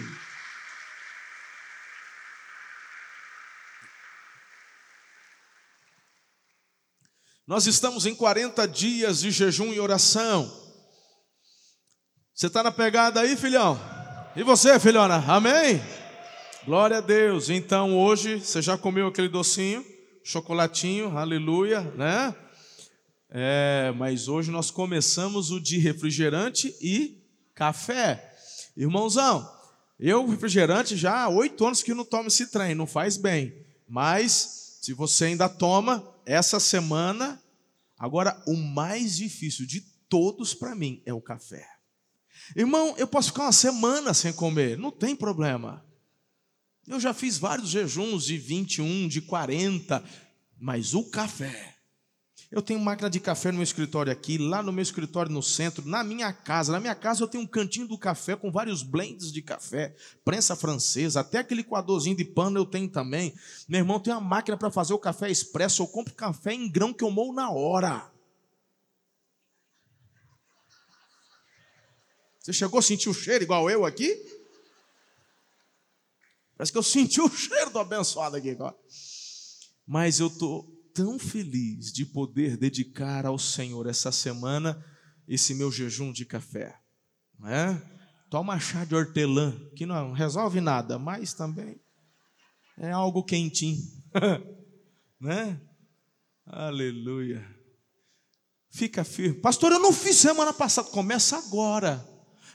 Nós 7.44 7.66
estamos 7.66 8.06
em 8.06 8.14
40 8.14 8.68
dias 8.68 9.20
de 9.22 9.32
jejum 9.32 9.72
e 9.72 9.80
oração. 9.80 10.48
Você 12.32 12.46
está 12.46 12.62
na 12.62 12.70
pegada 12.70 13.20
aí, 13.20 13.36
filhão? 13.36 13.78
E 14.36 14.44
você, 14.44 14.78
filhona? 14.78 15.16
Amém? 15.26 15.82
Glória 16.64 16.98
a 16.98 17.00
Deus. 17.00 17.50
Então 17.50 17.98
hoje 17.98 18.38
você 18.38 18.62
já 18.62 18.78
comeu 18.78 19.08
aquele 19.08 19.28
docinho, 19.28 19.84
chocolatinho, 20.22 21.18
aleluia, 21.18 21.80
né? 21.96 22.32
É, 23.32 23.92
mas 23.96 24.26
hoje 24.26 24.50
nós 24.50 24.72
começamos 24.72 25.52
o 25.52 25.60
de 25.60 25.78
refrigerante 25.78 26.74
e 26.80 27.22
café. 27.54 28.34
Irmãozão, 28.76 29.48
eu 29.98 30.26
refrigerante 30.26 30.96
já 30.96 31.22
há 31.22 31.28
oito 31.28 31.64
anos 31.64 31.82
que 31.82 31.94
não 31.94 32.04
tomo 32.04 32.26
esse 32.26 32.48
trem, 32.48 32.74
não 32.74 32.88
faz 32.88 33.16
bem. 33.16 33.54
Mas 33.88 34.78
se 34.82 34.92
você 34.92 35.26
ainda 35.26 35.48
toma, 35.48 36.04
essa 36.26 36.58
semana, 36.58 37.40
agora 37.96 38.42
o 38.48 38.56
mais 38.56 39.16
difícil 39.16 39.64
de 39.64 39.80
todos 40.08 40.52
para 40.52 40.74
mim 40.74 41.00
é 41.06 41.14
o 41.14 41.20
café. 41.20 41.64
Irmão, 42.56 42.96
eu 42.98 43.06
posso 43.06 43.28
ficar 43.28 43.44
uma 43.44 43.52
semana 43.52 44.12
sem 44.12 44.32
comer, 44.32 44.76
não 44.76 44.90
tem 44.90 45.14
problema. 45.14 45.84
Eu 46.84 46.98
já 46.98 47.14
fiz 47.14 47.38
vários 47.38 47.68
jejuns 47.68 48.24
de 48.24 48.36
21, 48.36 49.06
de 49.06 49.20
40, 49.20 50.02
mas 50.58 50.94
o 50.94 51.04
café 51.04 51.79
eu 52.50 52.60
tenho 52.60 52.80
máquina 52.80 53.08
de 53.08 53.20
café 53.20 53.52
no 53.52 53.58
meu 53.58 53.62
escritório 53.62 54.10
aqui, 54.10 54.36
lá 54.36 54.60
no 54.60 54.72
meu 54.72 54.82
escritório 54.82 55.30
no 55.30 55.40
centro, 55.40 55.86
na 55.86 56.02
minha 56.02 56.32
casa. 56.32 56.72
Na 56.72 56.80
minha 56.80 56.96
casa 56.96 57.22
eu 57.22 57.28
tenho 57.28 57.44
um 57.44 57.46
cantinho 57.46 57.86
do 57.86 57.96
café 57.96 58.34
com 58.34 58.50
vários 58.50 58.82
blends 58.82 59.30
de 59.30 59.40
café, 59.40 59.94
prensa 60.24 60.56
francesa, 60.56 61.20
até 61.20 61.38
aquele 61.38 61.62
coadorzinho 61.62 62.16
de 62.16 62.24
pano 62.24 62.58
eu 62.58 62.66
tenho 62.66 62.88
também. 62.88 63.32
Meu 63.68 63.78
irmão 63.78 64.00
tem 64.00 64.12
uma 64.12 64.20
máquina 64.20 64.56
para 64.56 64.68
fazer 64.68 64.92
o 64.92 64.98
café 64.98 65.30
expresso. 65.30 65.80
Eu 65.80 65.86
compro 65.86 66.12
café 66.12 66.52
em 66.52 66.68
grão 66.68 66.92
que 66.92 67.04
eu 67.04 67.10
mou 67.12 67.32
na 67.32 67.52
hora. 67.52 68.10
Você 72.40 72.52
chegou 72.52 72.80
a 72.80 72.82
sentir 72.82 73.08
o 73.08 73.14
cheiro 73.14 73.44
igual 73.44 73.70
eu 73.70 73.84
aqui? 73.84 74.08
Parece 76.56 76.72
que 76.72 76.78
eu 76.78 76.82
senti 76.82 77.20
o 77.20 77.30
cheiro 77.30 77.70
do 77.70 77.78
abençoado 77.78 78.34
aqui 78.34 78.50
agora. 78.50 78.74
Mas 79.86 80.18
eu 80.18 80.26
estou 80.26 80.79
tão 81.00 81.18
feliz 81.18 81.90
de 81.90 82.04
poder 82.04 82.58
dedicar 82.58 83.24
ao 83.24 83.38
Senhor 83.38 83.86
essa 83.86 84.12
semana 84.12 84.84
esse 85.26 85.54
meu 85.54 85.72
jejum 85.72 86.12
de 86.12 86.26
café. 86.26 86.78
Não 87.38 87.48
é? 87.48 87.82
Toma 88.28 88.60
chá 88.60 88.84
de 88.84 88.94
hortelã, 88.94 89.58
que 89.74 89.86
não 89.86 90.12
resolve 90.12 90.60
nada, 90.60 90.98
mas 90.98 91.32
também 91.32 91.80
é 92.76 92.90
algo 92.90 93.24
quentinho. 93.24 93.82
né? 95.18 95.58
Aleluia. 96.44 97.48
Fica 98.70 99.02
firme. 99.02 99.40
Pastor, 99.40 99.72
eu 99.72 99.78
não 99.78 99.94
fiz 99.94 100.16
semana 100.16 100.52
passada. 100.52 100.90
Começa 100.90 101.38
agora. 101.38 102.06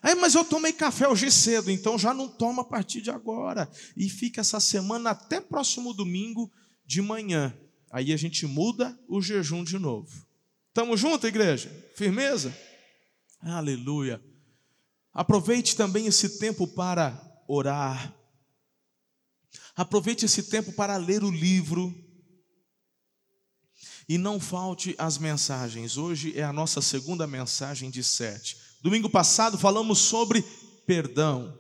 É, 0.04 0.14
mas 0.14 0.36
eu 0.36 0.46
tomei 0.46 0.72
café 0.72 1.08
hoje 1.08 1.32
cedo, 1.32 1.72
então 1.72 1.98
já 1.98 2.14
não 2.14 2.28
toma 2.28 2.62
a 2.62 2.66
partir 2.66 3.02
de 3.02 3.10
agora. 3.10 3.68
E 3.98 4.08
fica 4.08 4.42
essa 4.42 4.60
semana 4.60 5.10
até 5.10 5.42
próximo 5.42 5.96
domingo 5.96 6.52
de 6.86 7.02
manhã. 7.02 7.52
Aí 7.96 8.12
a 8.12 8.18
gente 8.18 8.46
muda 8.46 9.00
o 9.08 9.22
jejum 9.22 9.64
de 9.64 9.80
novo. 9.80 10.28
Estamos 10.68 11.00
juntos, 11.00 11.30
igreja? 11.30 11.72
Firmeza? 11.96 12.54
Aleluia. 13.40 14.22
Aproveite 15.14 15.78
também 15.78 16.06
esse 16.06 16.38
tempo 16.38 16.68
para 16.68 17.18
orar. 17.48 18.14
Aproveite 19.78 20.26
esse 20.26 20.44
tempo 20.44 20.74
para 20.74 20.98
ler 20.98 21.24
o 21.24 21.32
livro. 21.32 21.96
E 24.10 24.18
não 24.18 24.42
falte 24.42 24.94
as 24.98 25.18
mensagens. 25.18 25.96
Hoje 25.96 26.38
é 26.38 26.44
a 26.44 26.52
nossa 26.52 26.82
segunda 26.82 27.26
mensagem 27.26 27.90
de 27.90 28.04
sete. 28.04 28.58
Domingo 28.82 29.10
passado 29.10 29.58
falamos 29.58 30.00
sobre 30.00 30.44
perdão. 30.86 31.58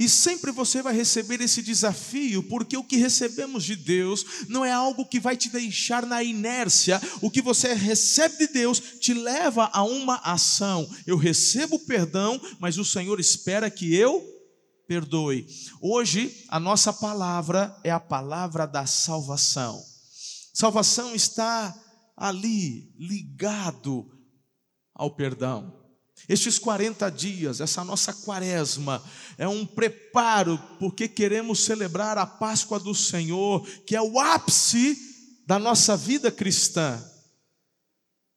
E 0.00 0.08
sempre 0.08 0.50
você 0.50 0.80
vai 0.80 0.94
receber 0.94 1.42
esse 1.42 1.60
desafio, 1.60 2.42
porque 2.44 2.74
o 2.74 2.82
que 2.82 2.96
recebemos 2.96 3.64
de 3.64 3.76
Deus 3.76 4.46
não 4.48 4.64
é 4.64 4.72
algo 4.72 5.04
que 5.04 5.20
vai 5.20 5.36
te 5.36 5.50
deixar 5.50 6.06
na 6.06 6.22
inércia. 6.24 6.98
O 7.20 7.30
que 7.30 7.42
você 7.42 7.74
recebe 7.74 8.38
de 8.38 8.46
Deus 8.46 8.80
te 8.98 9.12
leva 9.12 9.68
a 9.70 9.82
uma 9.84 10.16
ação. 10.24 10.88
Eu 11.06 11.18
recebo 11.18 11.78
perdão, 11.80 12.40
mas 12.58 12.78
o 12.78 12.84
Senhor 12.84 13.20
espera 13.20 13.70
que 13.70 13.94
eu 13.94 14.26
perdoe. 14.88 15.46
Hoje 15.82 16.46
a 16.48 16.58
nossa 16.58 16.94
palavra 16.94 17.78
é 17.84 17.90
a 17.90 18.00
palavra 18.00 18.66
da 18.66 18.86
salvação. 18.86 19.84
Salvação 20.54 21.14
está 21.14 21.78
ali 22.16 22.90
ligado 22.98 24.10
ao 24.94 25.14
perdão. 25.14 25.79
Estes 26.28 26.58
40 26.58 27.10
dias, 27.10 27.60
essa 27.60 27.82
nossa 27.82 28.12
quaresma, 28.12 29.02
é 29.36 29.48
um 29.48 29.66
preparo, 29.66 30.58
porque 30.78 31.08
queremos 31.08 31.64
celebrar 31.64 32.18
a 32.18 32.26
Páscoa 32.26 32.78
do 32.78 32.94
Senhor, 32.94 33.66
que 33.86 33.96
é 33.96 34.02
o 34.02 34.18
ápice 34.18 34.96
da 35.46 35.58
nossa 35.58 35.96
vida 35.96 36.30
cristã. 36.30 37.02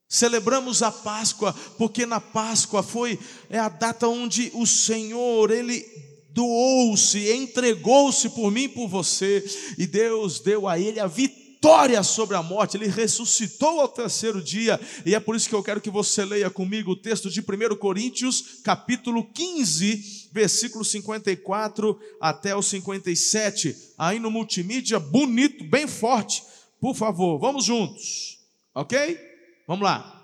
Celebramos 0.10 0.82
a 0.82 0.92
Páscoa, 0.92 1.54
porque 1.78 2.06
na 2.06 2.20
Páscoa 2.20 2.82
foi 2.82 3.20
é 3.50 3.60
a 3.60 3.70
data 3.70 4.08
onde 4.08 4.52
o 4.54 4.66
Senhor, 4.66 5.52
ele 5.52 5.86
doou-se, 6.32 7.32
entregou-se 7.32 8.30
por 8.30 8.52
mim 8.52 8.68
por 8.68 8.88
você, 8.88 9.44
e 9.78 9.86
Deus 9.86 10.40
deu 10.40 10.68
a 10.68 10.80
ele 10.80 11.00
a 11.00 11.08
vitória 11.08 11.43
vitória 11.64 12.04
sobre 12.04 12.36
a 12.36 12.44
morte, 12.44 12.76
ele 12.76 12.88
ressuscitou 12.88 13.80
ao 13.80 13.88
terceiro 13.88 14.44
dia, 14.44 14.78
e 15.06 15.16
é 15.16 15.20
por 15.20 15.34
isso 15.34 15.48
que 15.48 15.56
eu 15.56 15.64
quero 15.64 15.80
que 15.80 15.90
você 15.90 16.26
leia 16.26 16.50
comigo 16.50 16.92
o 16.92 16.96
texto 16.96 17.30
de 17.30 17.40
1 17.40 17.78
Coríntios, 17.78 18.60
capítulo 18.66 19.24
15, 19.32 20.30
versículo 20.34 20.84
54 20.84 21.98
até 22.20 22.54
o 22.54 22.62
57, 22.62 23.94
aí 23.98 24.20
no 24.20 24.30
multimídia, 24.30 25.00
bonito, 25.00 25.64
bem 25.64 25.88
forte, 25.88 26.44
por 26.82 26.96
favor, 26.96 27.40
vamos 27.40 27.64
juntos, 27.64 28.40
ok? 28.76 29.18
Vamos 29.66 29.86
lá. 29.86 30.22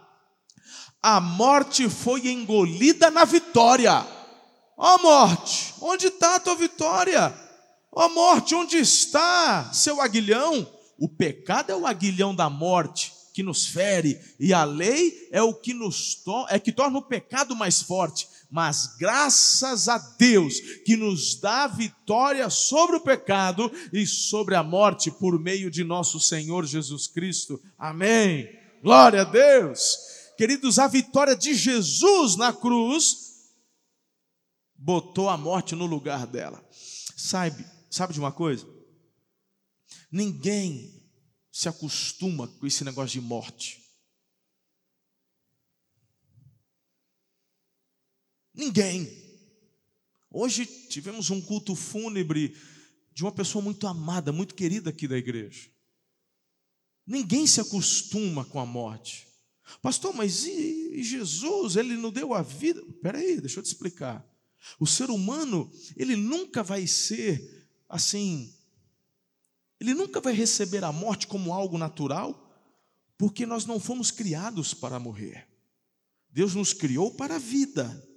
A 1.01 1.21
morte 1.21 1.87
foi 1.87 2.27
engolida 2.27 3.09
na 3.09 3.23
vitória. 3.23 4.05
Ó 4.75 4.95
oh, 4.95 5.01
morte, 5.01 5.73
onde 5.79 6.07
está 6.07 6.35
a 6.35 6.39
tua 6.41 6.55
vitória? 6.55 7.33
Ó 7.93 8.07
oh, 8.07 8.09
morte, 8.09 8.53
onde 8.53 8.75
está 8.75 9.71
seu 9.71 10.01
aguilhão? 10.01 10.78
O 10.99 11.07
pecado 11.07 11.71
é 11.71 11.75
o 11.75 11.87
aguilhão 11.87 12.35
da 12.35 12.49
morte 12.49 13.13
que 13.33 13.43
nos 13.43 13.67
fere 13.67 14.19
e 14.39 14.53
a 14.53 14.65
lei 14.65 15.29
é 15.31 15.41
o 15.41 15.53
que 15.53 15.73
nos 15.73 16.15
to 16.15 16.45
é 16.49 16.59
que 16.59 16.73
torna 16.73 16.97
o 16.97 17.01
pecado 17.01 17.55
mais 17.55 17.81
forte. 17.81 18.27
Mas 18.51 18.97
graças 18.97 19.87
a 19.87 19.97
Deus 20.17 20.59
que 20.83 20.97
nos 20.97 21.39
dá 21.39 21.67
vitória 21.67 22.49
sobre 22.49 22.97
o 22.97 23.01
pecado 23.01 23.71
e 23.93 24.05
sobre 24.05 24.55
a 24.55 24.63
morte 24.63 25.09
por 25.09 25.39
meio 25.39 25.71
de 25.71 25.83
nosso 25.83 26.19
Senhor 26.19 26.65
Jesus 26.65 27.07
Cristo. 27.07 27.61
Amém. 27.77 28.49
Glória 28.83 29.21
a 29.21 29.25
Deus. 29.25 29.97
Queridos, 30.37 30.79
a 30.79 30.87
vitória 30.87 31.35
de 31.35 31.53
Jesus 31.53 32.35
na 32.35 32.51
cruz 32.51 33.29
botou 34.75 35.29
a 35.29 35.37
morte 35.37 35.75
no 35.75 35.85
lugar 35.85 36.25
dela. 36.25 36.61
Sabe, 37.15 37.65
sabe 37.89 38.13
de 38.13 38.19
uma 38.19 38.31
coisa? 38.31 38.65
Ninguém 40.11 40.99
se 41.51 41.69
acostuma 41.69 42.47
com 42.47 42.65
esse 42.65 42.83
negócio 42.83 43.19
de 43.19 43.25
morte. 43.25 43.83
Ninguém. 48.53 49.09
Hoje 50.31 50.65
tivemos 50.65 51.29
um 51.29 51.41
culto 51.41 51.75
fúnebre 51.75 52.55
de 53.13 53.23
uma 53.23 53.31
pessoa 53.31 53.63
muito 53.63 53.87
amada, 53.87 54.31
muito 54.31 54.55
querida 54.55 54.89
aqui 54.89 55.07
da 55.07 55.17
igreja. 55.17 55.69
Ninguém 57.05 57.47
se 57.47 57.59
acostuma 57.59 58.45
com 58.45 58.59
a 58.59 58.65
morte. 58.65 59.27
Pastor, 59.81 60.13
mas 60.13 60.45
e, 60.45 61.01
Jesus? 61.03 61.75
Ele 61.75 61.95
não 61.95 62.11
deu 62.11 62.33
a 62.33 62.41
vida? 62.41 62.81
Espera 62.81 63.17
aí, 63.17 63.39
deixa 63.39 63.59
eu 63.59 63.63
te 63.63 63.67
explicar. 63.67 64.25
O 64.79 64.85
ser 64.85 65.09
humano, 65.09 65.71
ele 65.95 66.15
nunca 66.15 66.63
vai 66.63 66.85
ser 66.85 67.67
assim 67.87 68.53
ele 69.79 69.93
nunca 69.93 70.19
vai 70.19 70.33
receber 70.33 70.83
a 70.83 70.91
morte 70.91 71.27
como 71.27 71.53
algo 71.53 71.77
natural, 71.77 72.49
porque 73.17 73.45
nós 73.45 73.65
não 73.65 73.79
fomos 73.79 74.11
criados 74.11 74.73
para 74.73 74.99
morrer. 74.99 75.47
Deus 76.29 76.53
nos 76.53 76.73
criou 76.73 77.11
para 77.11 77.35
a 77.35 77.39
vida. 77.39 78.07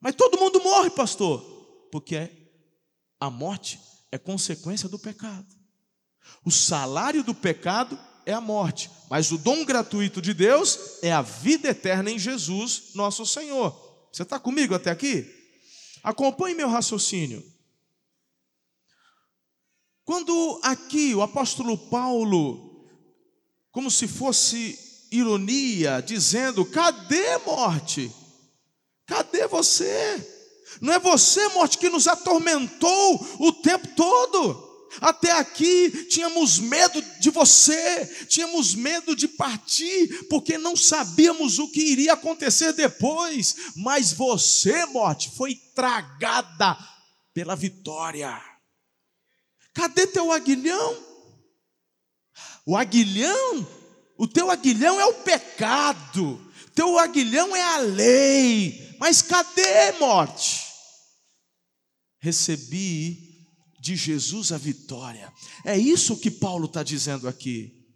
Mas 0.00 0.14
todo 0.14 0.38
mundo 0.38 0.62
morre, 0.62 0.90
pastor, 0.90 1.40
porque 1.90 2.30
a 3.18 3.30
morte 3.30 3.80
é 4.12 4.18
consequência 4.18 4.88
do 4.88 4.98
pecado. 4.98 5.46
O 6.44 6.50
salário 6.50 7.22
do 7.22 7.34
pecado 7.34 7.98
é 8.24 8.32
a 8.32 8.40
morte, 8.40 8.90
mas 9.08 9.30
o 9.30 9.38
dom 9.38 9.64
gratuito 9.64 10.20
de 10.20 10.34
Deus 10.34 10.98
é 11.02 11.12
a 11.12 11.22
vida 11.22 11.68
eterna 11.68 12.10
em 12.10 12.18
Jesus, 12.18 12.94
nosso 12.94 13.24
Senhor. 13.24 14.08
Você 14.12 14.22
está 14.22 14.38
comigo 14.38 14.74
até 14.74 14.90
aqui? 14.90 15.32
Acompanhe 16.02 16.54
meu 16.54 16.68
raciocínio. 16.68 17.44
Quando 20.06 20.60
aqui 20.62 21.16
o 21.16 21.20
apóstolo 21.20 21.76
Paulo, 21.76 22.86
como 23.72 23.90
se 23.90 24.06
fosse 24.06 24.78
ironia, 25.10 26.00
dizendo: 26.00 26.64
cadê 26.64 27.36
morte? 27.38 28.12
Cadê 29.04 29.48
você? 29.48 30.32
Não 30.80 30.92
é 30.92 31.00
você, 31.00 31.48
morte, 31.48 31.78
que 31.78 31.90
nos 31.90 32.06
atormentou 32.06 33.26
o 33.40 33.52
tempo 33.52 33.88
todo. 33.96 34.64
Até 35.00 35.32
aqui 35.32 35.90
tínhamos 36.06 36.60
medo 36.60 37.02
de 37.20 37.28
você, 37.28 38.06
tínhamos 38.28 38.76
medo 38.76 39.14
de 39.16 39.26
partir, 39.26 40.28
porque 40.28 40.56
não 40.56 40.76
sabíamos 40.76 41.58
o 41.58 41.68
que 41.68 41.80
iria 41.80 42.12
acontecer 42.12 42.72
depois. 42.72 43.56
Mas 43.74 44.12
você, 44.12 44.86
morte, 44.86 45.32
foi 45.36 45.56
tragada 45.74 46.78
pela 47.34 47.56
vitória. 47.56 48.55
Cadê 49.76 50.06
teu 50.06 50.32
aguilhão? 50.32 51.04
O 52.64 52.74
aguilhão, 52.74 53.68
o 54.16 54.26
teu 54.26 54.50
aguilhão 54.50 54.98
é 54.98 55.04
o 55.04 55.22
pecado, 55.22 56.40
teu 56.74 56.98
aguilhão 56.98 57.54
é 57.54 57.62
a 57.62 57.76
lei, 57.76 58.96
mas 58.98 59.20
cadê 59.20 59.92
morte? 60.00 60.64
Recebi 62.18 63.46
de 63.78 63.94
Jesus 63.94 64.50
a 64.50 64.58
vitória, 64.58 65.30
é 65.64 65.78
isso 65.78 66.18
que 66.18 66.30
Paulo 66.30 66.64
está 66.64 66.82
dizendo 66.82 67.28
aqui. 67.28 67.86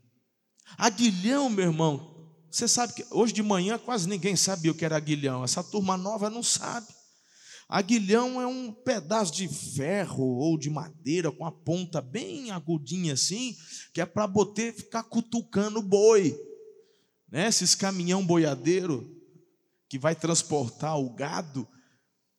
Aguilhão, 0.76 1.48
meu 1.48 1.64
irmão, 1.64 2.30
você 2.50 2.68
sabe 2.68 2.92
que 2.92 3.06
hoje 3.10 3.32
de 3.32 3.42
manhã 3.42 3.78
quase 3.78 4.06
ninguém 4.06 4.36
sabia 4.36 4.70
o 4.70 4.74
que 4.74 4.84
era 4.84 4.98
aguilhão, 4.98 5.42
essa 5.42 5.64
turma 5.64 5.96
nova 5.96 6.28
não 6.28 6.42
sabe. 6.42 6.99
Aguilhão 7.70 8.40
é 8.40 8.46
um 8.48 8.72
pedaço 8.72 9.32
de 9.32 9.46
ferro 9.46 10.24
ou 10.24 10.58
de 10.58 10.68
madeira 10.68 11.30
com 11.30 11.46
a 11.46 11.52
ponta 11.52 12.00
bem 12.00 12.50
agudinha 12.50 13.12
assim, 13.12 13.56
que 13.94 14.00
é 14.00 14.06
para 14.06 14.26
botar 14.26 14.72
ficar 14.72 15.04
cutucando 15.04 15.80
boi. 15.80 16.36
Né? 17.30 17.46
Esses 17.46 17.76
caminhão 17.76 18.26
boiadeiro 18.26 19.16
que 19.88 20.00
vai 20.00 20.16
transportar 20.16 20.98
o 20.98 21.10
gado, 21.10 21.66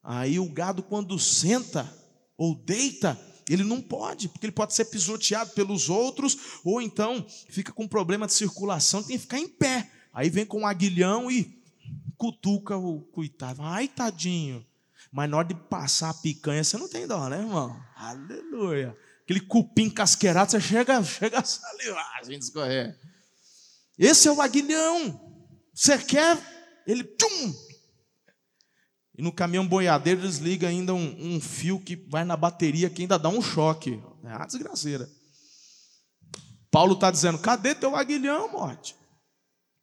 aí 0.04 0.38
o 0.38 0.52
gado, 0.52 0.84
quando 0.84 1.18
senta 1.18 1.90
ou 2.38 2.54
deita, 2.54 3.18
ele 3.50 3.64
não 3.64 3.82
pode, 3.82 4.28
porque 4.28 4.48
ele 4.48 4.52
pode 4.52 4.74
ser 4.74 4.86
pisoteado 4.86 5.52
pelos 5.52 5.90
outros, 5.90 6.60
ou 6.62 6.82
então 6.82 7.26
fica 7.50 7.72
com 7.72 7.88
problema 7.88 8.28
de 8.28 8.34
circulação, 8.34 9.02
tem 9.02 9.16
que 9.16 9.22
ficar 9.22 9.40
em 9.40 9.48
pé. 9.48 9.90
Aí 10.12 10.30
vem 10.30 10.46
com 10.46 10.60
um 10.60 10.68
aguilhão 10.68 11.32
e 11.32 11.58
cutuca 12.18 12.76
o 12.76 13.02
coitado. 13.02 13.62
Ai, 13.62 13.88
tadinho. 13.88 14.66
Mas 15.12 15.30
na 15.30 15.38
hora 15.38 15.48
de 15.48 15.56
passar 15.56 16.10
a 16.10 16.14
picanha, 16.14 16.64
você 16.64 16.78
não 16.78 16.90
tem 16.90 17.08
dó, 17.08 17.30
né, 17.30 17.40
irmão? 17.40 17.82
Aleluia. 17.96 18.96
Aquele 19.24 19.42
cupim 19.42 19.90
casqueirado, 19.90 20.52
você 20.52 20.60
chega, 20.60 21.02
chega 21.04 21.40
a 21.40 21.44
salivar, 21.44 22.20
a 22.20 22.24
gente 22.24 22.42
escorrer. 22.42 23.00
Esse 23.98 24.28
é 24.28 24.32
o 24.32 24.42
aguilhão. 24.42 25.20
Você 25.74 25.98
quer, 25.98 26.38
ele 26.86 27.04
tchum. 27.04 27.54
E 29.18 29.22
no 29.22 29.32
caminhão 29.32 29.68
boiadeiro 29.68 30.22
eles 30.22 30.38
ligam 30.38 30.70
ainda 30.70 30.94
um, 30.94 31.36
um 31.36 31.40
fio 31.40 31.80
que 31.80 31.96
vai 31.96 32.24
na 32.24 32.36
bateria 32.36 32.90
que 32.90 33.04
ainda 33.04 33.20
dá 33.20 33.30
um 33.30 33.42
choque. 33.42 34.02
É 34.24 34.36
uma 34.36 34.46
desgraceira. 34.46 35.10
Paulo 36.70 36.94
está 36.94 37.12
dizendo: 37.12 37.38
cadê 37.38 37.76
teu 37.76 37.96
aguilhão, 37.96 38.52
morte? 38.52 38.96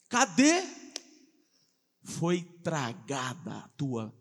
Cadê? 0.09 0.64
Foi 2.02 2.42
tragada 2.62 3.52
a 3.52 3.68
tua 3.76 4.17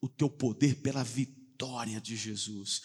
o 0.00 0.08
teu 0.08 0.30
poder 0.30 0.76
pela 0.76 1.04
vitória 1.04 2.00
de 2.00 2.16
Jesus. 2.16 2.82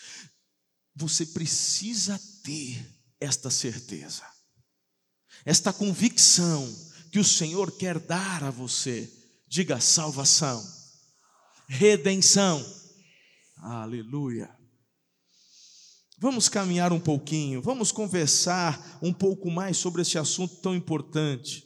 Você 0.96 1.26
precisa 1.26 2.20
ter 2.44 2.86
esta 3.20 3.50
certeza, 3.50 4.24
esta 5.46 5.72
convicção 5.72 6.68
que 7.12 7.20
o 7.20 7.24
Senhor 7.24 7.72
quer 7.72 8.00
dar 8.00 8.44
a 8.44 8.52
você. 8.52 9.12
Diga 9.48 9.80
salvação, 9.80 10.66
redenção. 11.68 12.64
Aleluia. 13.58 14.54
Vamos 16.18 16.48
caminhar 16.48 16.94
um 16.94 17.00
pouquinho, 17.00 17.62
vamos 17.62 17.92
conversar 17.92 19.00
um 19.02 19.14
pouco 19.14 19.52
mais 19.52 19.78
sobre 19.78 20.02
esse 20.02 20.18
assunto 20.18 20.56
tão 20.58 20.74
importante 20.74 21.66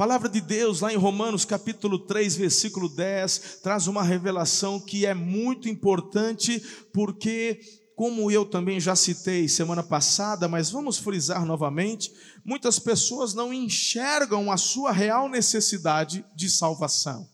palavra 0.00 0.30
de 0.30 0.40
Deus, 0.40 0.80
lá 0.80 0.90
em 0.90 0.96
Romanos 0.96 1.44
capítulo 1.44 1.98
3, 1.98 2.34
versículo 2.34 2.88
10, 2.88 3.58
traz 3.62 3.86
uma 3.86 4.02
revelação 4.02 4.80
que 4.80 5.04
é 5.04 5.12
muito 5.12 5.68
importante, 5.68 6.58
porque, 6.90 7.60
como 7.94 8.30
eu 8.30 8.46
também 8.46 8.80
já 8.80 8.96
citei 8.96 9.46
semana 9.46 9.82
passada, 9.82 10.48
mas 10.48 10.70
vamos 10.70 10.96
frisar 10.96 11.44
novamente, 11.44 12.10
muitas 12.42 12.78
pessoas 12.78 13.34
não 13.34 13.52
enxergam 13.52 14.50
a 14.50 14.56
sua 14.56 14.90
real 14.90 15.28
necessidade 15.28 16.24
de 16.34 16.48
salvação. 16.48 17.28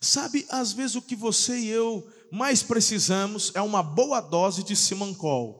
Sabe, 0.00 0.44
às 0.50 0.72
vezes 0.72 0.96
o 0.96 1.02
que 1.02 1.14
você 1.14 1.56
e 1.56 1.68
eu 1.68 2.04
mais 2.32 2.64
precisamos 2.64 3.52
é 3.54 3.62
uma 3.62 3.80
boa 3.80 4.20
dose 4.20 4.64
de 4.64 4.74
simancol. 4.74 5.59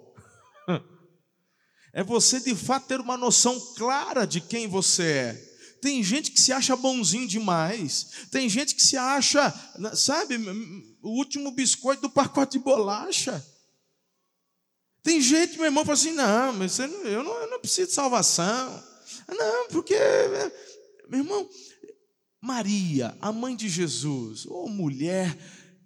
É 1.92 2.05
você 2.05 2.40
de 2.40 2.55
fato 2.55 2.87
ter 2.87 3.00
uma 3.00 3.16
noção 3.16 3.59
clara 3.74 4.26
de 4.26 4.40
quem 4.40 4.68
você 4.68 5.03
é. 5.03 5.50
Tem 5.81 6.03
gente 6.03 6.31
que 6.31 6.40
se 6.40 6.53
acha 6.53 6.76
bonzinho 6.76 7.26
demais. 7.26 8.26
Tem 8.31 8.48
gente 8.48 8.74
que 8.74 8.83
se 8.83 8.96
acha, 8.96 9.53
sabe, 9.96 10.37
o 11.03 11.11
último 11.11 11.50
biscoito 11.50 12.03
do 12.03 12.11
pacote 12.11 12.59
de 12.59 12.64
bolacha. 12.64 13.44
Tem 15.03 15.20
gente, 15.20 15.57
meu 15.57 15.66
irmão, 15.66 15.85
fala 15.85 15.94
assim: 15.94 16.12
não, 16.12 16.53
mas 16.53 16.79
eu 16.79 16.88
não, 16.88 17.07
eu 17.07 17.50
não 17.50 17.61
preciso 17.61 17.88
de 17.88 17.94
salvação. 17.94 18.85
Não, 19.26 19.68
porque, 19.68 19.96
meu 21.09 21.20
irmão, 21.20 21.48
Maria, 22.40 23.16
a 23.20 23.33
mãe 23.33 23.57
de 23.57 23.68
Jesus, 23.68 24.46
ou 24.46 24.68
mulher 24.68 25.37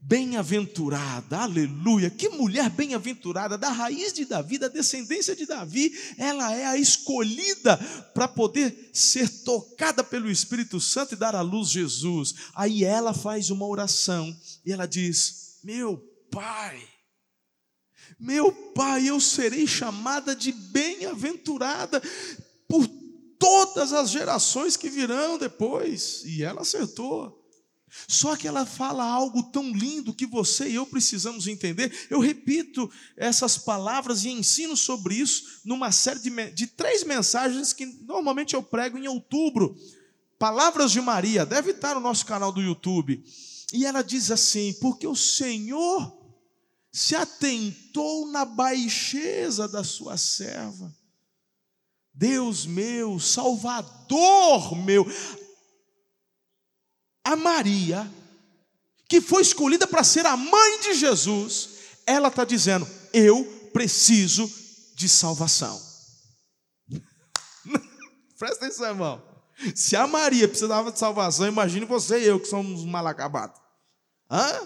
bem-aventurada, 0.07 1.39
aleluia, 1.39 2.11
que 2.11 2.29
mulher 2.29 2.69
bem-aventurada, 2.69 3.57
da 3.57 3.71
raiz 3.71 4.13
de 4.13 4.27
Davi, 4.27 4.59
da 4.59 4.69
descendência 4.69 5.35
de 5.35 5.47
Davi, 5.47 5.93
ela 6.19 6.55
é 6.55 6.67
a 6.67 6.77
escolhida 6.77 7.77
para 8.13 8.29
poder 8.29 8.91
ser 8.93 9.29
tocada 9.45 10.05
pelo 10.05 10.31
Espírito 10.31 10.79
Santo 10.79 11.15
e 11.15 11.17
dar 11.17 11.35
à 11.35 11.41
luz 11.41 11.71
Jesus. 11.71 12.35
Aí 12.55 12.85
ela 12.85 13.15
faz 13.15 13.49
uma 13.49 13.67
oração 13.67 14.37
e 14.65 14.73
ela 14.73 14.87
diz: 14.87 15.59
Meu 15.65 15.97
pai, 16.31 16.87
meu 18.21 18.53
pai, 18.53 19.09
eu 19.09 19.19
serei 19.19 19.67
chamada 19.67 20.37
de 20.37 20.53
bem-aventurada 20.53 22.03
por 22.69 22.87
todas 23.39 23.95
as 23.95 24.11
gerações 24.11 24.77
que 24.77 24.91
virão 24.91 25.39
depois. 25.39 26.23
E 26.27 26.43
ela 26.43 26.61
acertou. 26.61 27.44
Só 28.09 28.37
que 28.37 28.47
ela 28.47 28.67
fala 28.67 29.05
algo 29.05 29.43
tão 29.45 29.71
lindo 29.73 30.15
que 30.15 30.27
você 30.27 30.69
e 30.69 30.75
eu 30.75 30.87
precisamos 30.87 31.47
entender. 31.47 31.93
Eu 32.11 32.19
repito 32.19 32.91
essas 33.17 33.57
palavras 33.57 34.25
e 34.25 34.31
ensino 34.31 34.77
sobre 34.77 35.15
isso 35.15 35.61
numa 35.65 35.93
série 35.93 36.21
de, 36.21 36.51
de 36.53 36.67
três 36.67 37.05
mensagens 37.05 37.73
que 37.73 37.87
normalmente 37.87 38.55
eu 38.55 38.63
prego 38.63 38.99
em 38.99 39.09
outubro. 39.09 39.77
Palavras 40.39 40.91
de 40.91 41.01
Maria, 41.01 41.47
deve 41.47 41.71
estar 41.71 41.95
no 41.95 42.01
nosso 42.01 42.27
canal 42.27 42.53
do 42.53 42.61
YouTube. 42.61 43.23
E 43.73 43.87
ela 43.87 44.03
diz 44.03 44.31
assim: 44.31 44.73
porque 44.81 45.07
o 45.07 45.17
Senhor 45.17 46.25
se 46.93 47.17
atentou 47.17 48.31
na 48.31 48.45
baixeza 48.45 49.67
da 49.67 49.83
sua 49.83 50.17
serva. 50.17 50.95
Deus 52.15 52.65
meu, 52.65 53.19
Salvador 53.19 54.77
meu, 54.77 55.05
a 57.25 57.35
Maria, 57.35 58.09
que 59.09 59.21
foi 59.21 59.41
escolhida 59.41 59.87
para 59.87 60.05
ser 60.05 60.27
a 60.27 60.37
mãe 60.37 60.81
de 60.81 60.95
Jesus, 60.95 61.71
ela 62.07 62.29
está 62.29 62.45
dizendo: 62.45 62.87
Eu 63.13 63.45
preciso 63.73 64.51
de 64.95 65.09
salvação. 65.09 65.81
Presta 68.39 68.67
atenção, 68.67 68.87
irmão. 68.87 69.23
Se 69.75 69.97
a 69.97 70.07
Maria 70.07 70.49
precisava 70.49 70.93
de 70.93 70.99
salvação, 70.99 71.47
imagine 71.47 71.87
você 71.87 72.21
e 72.21 72.27
eu 72.27 72.39
que 72.39 72.47
somos 72.47 72.85
mal 72.85 73.07
acabados. 73.07 73.59
Hã? 74.31 74.61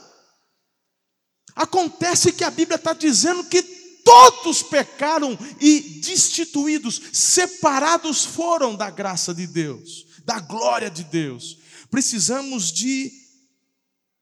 Acontece 1.55 2.33
que 2.33 2.42
a 2.42 2.51
Bíblia 2.51 2.77
está 2.77 2.92
dizendo 2.92 3.44
que 3.44 3.62
todos 4.05 4.62
pecaram 4.62 5.38
e 5.61 5.81
destituídos, 6.01 7.03
separados 7.12 8.25
foram 8.25 8.75
da 8.75 8.88
graça 8.90 9.35
de 9.35 9.47
Deus, 9.47 10.07
da 10.25 10.40
glória 10.40 10.90
de 10.90 11.05
Deus 11.05 11.58
precisamos 11.90 12.72
de 12.72 13.12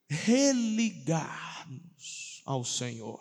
religar-nos 0.09 1.57
ao 2.45 2.65
Senhor. 2.65 3.21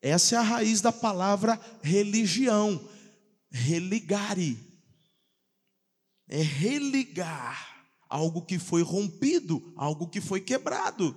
Essa 0.00 0.36
é 0.36 0.38
a 0.38 0.42
raiz 0.42 0.80
da 0.80 0.92
palavra 0.92 1.60
religião, 1.82 2.80
religare. 3.50 4.58
É 6.28 6.42
religar 6.42 7.78
algo 8.08 8.42
que 8.42 8.58
foi 8.58 8.82
rompido, 8.82 9.72
algo 9.76 10.08
que 10.08 10.20
foi 10.20 10.40
quebrado. 10.40 11.16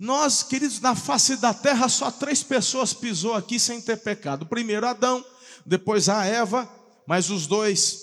Nós, 0.00 0.42
queridos, 0.42 0.80
na 0.80 0.96
face 0.96 1.36
da 1.36 1.54
terra, 1.54 1.88
só 1.88 2.10
três 2.10 2.42
pessoas 2.42 2.92
pisou 2.92 3.34
aqui 3.34 3.58
sem 3.58 3.80
ter 3.80 3.96
pecado. 3.98 4.44
Primeiro 4.44 4.86
Adão, 4.86 5.24
depois 5.64 6.08
a 6.08 6.24
Eva, 6.24 6.68
mas 7.06 7.30
os 7.30 7.46
dois 7.46 8.02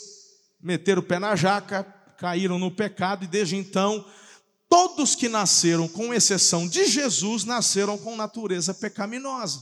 meteram 0.62 1.02
o 1.02 1.06
pé 1.06 1.20
na 1.20 1.36
jaca, 1.36 1.84
caíram 2.24 2.58
no 2.58 2.72
pecado 2.72 3.26
e 3.26 3.28
desde 3.28 3.58
então 3.58 4.06
todos 4.70 5.14
que 5.14 5.28
nasceram, 5.28 5.90
com 5.90 6.14
exceção 6.14 6.66
de 6.70 6.86
Jesus, 6.86 7.44
nasceram 7.44 7.98
com 7.98 8.16
natureza 8.16 8.74
pecaminosa. 8.74 9.62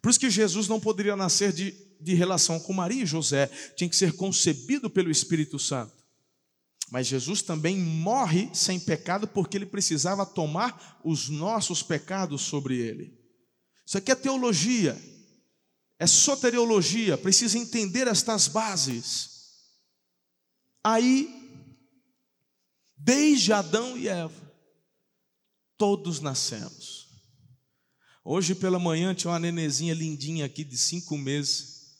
Por 0.00 0.08
isso 0.08 0.18
que 0.18 0.30
Jesus 0.30 0.68
não 0.68 0.80
poderia 0.80 1.14
nascer 1.14 1.52
de, 1.52 1.76
de 2.00 2.14
relação 2.14 2.58
com 2.58 2.72
Maria 2.72 3.02
e 3.02 3.06
José, 3.06 3.46
tinha 3.76 3.90
que 3.90 3.94
ser 3.94 4.14
concebido 4.14 4.88
pelo 4.88 5.10
Espírito 5.10 5.58
Santo. 5.58 5.92
Mas 6.90 7.06
Jesus 7.06 7.42
também 7.42 7.76
morre 7.76 8.48
sem 8.54 8.80
pecado 8.80 9.28
porque 9.28 9.58
ele 9.58 9.66
precisava 9.66 10.24
tomar 10.24 10.98
os 11.04 11.28
nossos 11.28 11.82
pecados 11.82 12.40
sobre 12.40 12.78
ele. 12.78 13.12
Isso 13.84 13.98
aqui 13.98 14.10
é 14.10 14.14
teologia, 14.14 14.98
é 15.98 16.06
soteriologia, 16.06 17.18
precisa 17.18 17.58
entender 17.58 18.08
estas 18.08 18.48
bases. 18.48 19.30
Aí 20.82 21.41
Desde 23.04 23.52
Adão 23.52 23.98
e 23.98 24.06
Eva, 24.06 24.32
todos 25.76 26.20
nascemos. 26.20 27.08
Hoje 28.24 28.54
pela 28.54 28.78
manhã 28.78 29.12
tinha 29.12 29.32
uma 29.32 29.40
nenezinha 29.40 29.92
lindinha 29.92 30.44
aqui 30.44 30.62
de 30.62 30.78
cinco 30.78 31.18
meses. 31.18 31.96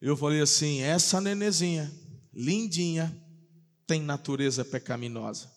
Eu 0.00 0.16
falei 0.16 0.40
assim: 0.40 0.82
essa 0.82 1.20
nenezinha, 1.20 1.92
lindinha, 2.32 3.12
tem 3.88 4.00
natureza 4.00 4.64
pecaminosa. 4.64 5.50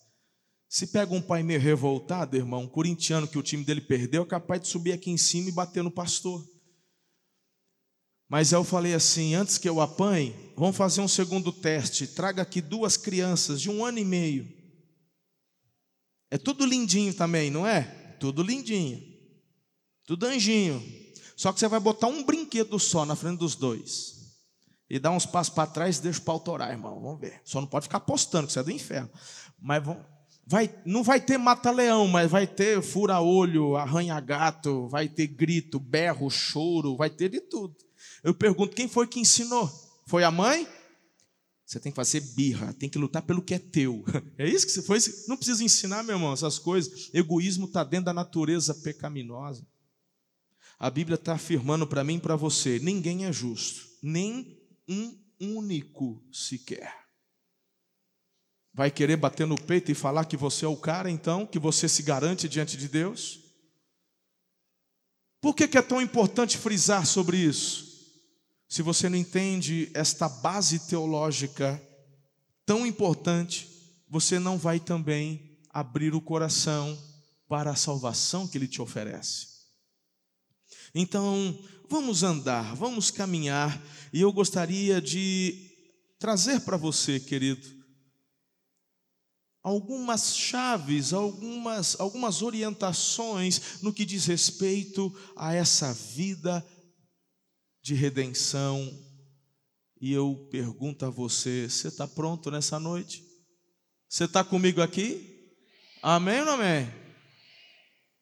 Se 0.68 0.88
pega 0.88 1.14
um 1.14 1.22
pai 1.22 1.44
meio 1.44 1.60
revoltado, 1.60 2.36
irmão, 2.36 2.62
um 2.62 2.68
corintiano 2.68 3.28
que 3.28 3.38
o 3.38 3.44
time 3.44 3.62
dele 3.62 3.80
perdeu, 3.80 4.24
é 4.24 4.26
capaz 4.26 4.60
de 4.62 4.66
subir 4.66 4.92
aqui 4.92 5.08
em 5.08 5.16
cima 5.16 5.50
e 5.50 5.52
bater 5.52 5.84
no 5.84 5.90
pastor. 5.90 6.44
Mas 8.28 8.50
eu 8.50 8.64
falei 8.64 8.92
assim: 8.92 9.36
antes 9.36 9.56
que 9.56 9.68
eu 9.68 9.80
apanhe, 9.80 10.34
vamos 10.56 10.76
fazer 10.76 11.00
um 11.00 11.06
segundo 11.06 11.52
teste. 11.52 12.08
Traga 12.08 12.42
aqui 12.42 12.60
duas 12.60 12.96
crianças 12.96 13.60
de 13.60 13.70
um 13.70 13.84
ano 13.84 14.00
e 14.00 14.04
meio. 14.04 14.53
É 16.34 16.38
tudo 16.38 16.66
lindinho 16.66 17.14
também, 17.14 17.48
não 17.48 17.64
é? 17.64 17.82
Tudo 18.18 18.42
lindinho. 18.42 19.00
Tudo 20.04 20.26
anjinho. 20.26 20.82
Só 21.36 21.52
que 21.52 21.60
você 21.60 21.68
vai 21.68 21.78
botar 21.78 22.08
um 22.08 22.24
brinquedo 22.24 22.76
só 22.80 23.06
na 23.06 23.14
frente 23.14 23.38
dos 23.38 23.54
dois. 23.54 24.34
E 24.90 24.98
dá 24.98 25.12
uns 25.12 25.24
passos 25.24 25.54
para 25.54 25.70
trás 25.70 25.98
e 25.98 26.02
deixa 26.02 26.18
o 26.18 26.22
pau 26.22 26.40
torar, 26.40 26.72
irmão. 26.72 27.00
Vamos 27.00 27.20
ver. 27.20 27.40
Só 27.44 27.60
não 27.60 27.68
pode 27.68 27.84
ficar 27.84 28.00
postando, 28.00 28.48
que 28.48 28.52
você 28.52 28.58
é 28.58 28.64
do 28.64 28.72
inferno. 28.72 29.08
Mas 29.62 29.84
vai, 30.44 30.74
não 30.84 31.04
vai 31.04 31.20
ter 31.20 31.38
mata-leão, 31.38 32.08
mas 32.08 32.28
vai 32.28 32.48
ter 32.48 32.82
fura-olho, 32.82 33.76
arranha-gato, 33.76 34.88
vai 34.88 35.08
ter 35.08 35.28
grito, 35.28 35.78
berro, 35.78 36.28
choro, 36.30 36.96
vai 36.96 37.10
ter 37.10 37.28
de 37.28 37.42
tudo. 37.42 37.76
Eu 38.24 38.34
pergunto: 38.34 38.74
quem 38.74 38.88
foi 38.88 39.06
que 39.06 39.20
ensinou? 39.20 39.70
Foi 40.08 40.24
a 40.24 40.32
mãe? 40.32 40.66
Você 41.74 41.80
tem 41.80 41.90
que 41.90 41.96
fazer 41.96 42.20
birra, 42.20 42.72
tem 42.72 42.88
que 42.88 42.96
lutar 42.96 43.20
pelo 43.22 43.42
que 43.42 43.52
é 43.52 43.58
teu. 43.58 44.04
É 44.38 44.48
isso 44.48 44.64
que 44.64 44.70
você 44.70 44.82
foi? 44.82 44.98
Não 45.26 45.36
precisa 45.36 45.64
ensinar, 45.64 46.04
meu 46.04 46.14
irmão, 46.14 46.32
essas 46.32 46.56
coisas. 46.56 47.10
Egoísmo 47.12 47.66
está 47.66 47.82
dentro 47.82 48.06
da 48.06 48.14
natureza 48.14 48.72
pecaminosa. 48.76 49.66
A 50.78 50.88
Bíblia 50.88 51.16
está 51.16 51.34
afirmando 51.34 51.84
para 51.84 52.04
mim 52.04 52.16
e 52.16 52.20
para 52.20 52.36
você: 52.36 52.78
ninguém 52.78 53.24
é 53.24 53.32
justo, 53.32 53.88
nem 54.00 54.56
um 54.88 55.18
único 55.40 56.24
sequer. 56.32 56.94
Vai 58.72 58.88
querer 58.88 59.16
bater 59.16 59.44
no 59.44 59.60
peito 59.60 59.90
e 59.90 59.96
falar 59.96 60.26
que 60.26 60.36
você 60.36 60.64
é 60.64 60.68
o 60.68 60.76
cara, 60.76 61.10
então, 61.10 61.44
que 61.44 61.58
você 61.58 61.88
se 61.88 62.04
garante 62.04 62.48
diante 62.48 62.76
de 62.76 62.86
Deus? 62.86 63.40
Por 65.40 65.54
que, 65.54 65.66
que 65.66 65.78
é 65.78 65.82
tão 65.82 66.00
importante 66.00 66.56
frisar 66.56 67.04
sobre 67.04 67.36
isso? 67.36 67.93
Se 68.74 68.82
você 68.82 69.08
não 69.08 69.16
entende 69.16 69.88
esta 69.94 70.28
base 70.28 70.80
teológica 70.80 71.80
tão 72.66 72.84
importante, 72.84 73.68
você 74.08 74.40
não 74.40 74.58
vai 74.58 74.80
também 74.80 75.56
abrir 75.70 76.12
o 76.12 76.20
coração 76.20 77.00
para 77.46 77.70
a 77.70 77.76
salvação 77.76 78.48
que 78.48 78.58
ele 78.58 78.66
te 78.66 78.82
oferece. 78.82 79.46
Então, 80.92 81.56
vamos 81.88 82.24
andar, 82.24 82.74
vamos 82.74 83.12
caminhar, 83.12 83.80
e 84.12 84.20
eu 84.20 84.32
gostaria 84.32 85.00
de 85.00 85.70
trazer 86.18 86.58
para 86.62 86.76
você, 86.76 87.20
querido, 87.20 87.64
algumas 89.62 90.34
chaves, 90.34 91.12
algumas, 91.12 91.94
algumas 92.00 92.42
orientações 92.42 93.80
no 93.82 93.92
que 93.92 94.04
diz 94.04 94.26
respeito 94.26 95.14
a 95.36 95.54
essa 95.54 95.94
vida 95.94 96.66
de 97.84 97.94
redenção. 97.94 98.90
E 100.00 100.10
eu 100.10 100.48
pergunto 100.50 101.04
a 101.04 101.10
você: 101.10 101.68
você 101.68 101.88
está 101.88 102.08
pronto 102.08 102.50
nessa 102.50 102.80
noite? 102.80 103.22
Você 104.08 104.24
está 104.24 104.42
comigo 104.42 104.80
aqui? 104.80 105.54
Amém 106.02 106.40
ou 106.40 106.46
não 106.46 106.54
amém? 106.54 106.90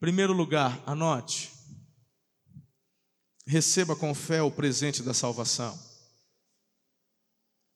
Primeiro 0.01 0.33
lugar, 0.33 0.83
anote. 0.85 1.53
Receba 3.47 3.95
com 3.95 4.13
fé 4.15 4.43
o 4.43 4.51
presente 4.51 5.03
da 5.03 5.15
salvação. 5.15 5.79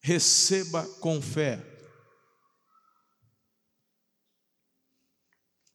Receba 0.01 0.85
com 1.01 1.23
fé. 1.23 1.65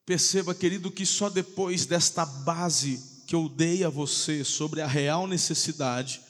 Perceba, 0.04 0.54
querido, 0.54 0.90
que 0.90 1.06
só 1.06 1.30
depois 1.30 1.86
desta 1.86 2.26
base 2.26 3.11
que 3.26 3.34
eu 3.34 3.48
dei 3.48 3.84
a 3.84 3.88
você 3.88 4.44
sobre 4.44 4.80
a 4.80 4.86
real 4.86 5.26
necessidade, 5.26 6.20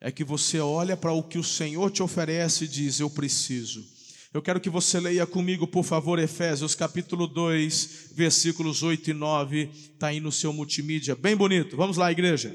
é 0.00 0.10
que 0.10 0.24
você 0.24 0.60
olha 0.60 0.96
para 0.96 1.12
o 1.12 1.22
que 1.22 1.38
o 1.38 1.44
Senhor 1.44 1.90
te 1.90 2.02
oferece 2.02 2.64
e 2.64 2.68
diz: 2.68 3.00
Eu 3.00 3.10
preciso. 3.10 3.84
Eu 4.32 4.42
quero 4.42 4.60
que 4.60 4.68
você 4.68 5.00
leia 5.00 5.26
comigo, 5.26 5.66
por 5.66 5.82
favor, 5.82 6.18
Efésios 6.18 6.74
capítulo 6.74 7.26
2, 7.26 8.10
versículos 8.12 8.82
8 8.82 9.10
e 9.10 9.14
9, 9.14 9.70
está 9.94 10.08
aí 10.08 10.20
no 10.20 10.30
seu 10.30 10.52
multimídia, 10.52 11.14
bem 11.14 11.34
bonito. 11.34 11.76
Vamos 11.76 11.96
lá, 11.96 12.12
igreja. 12.12 12.54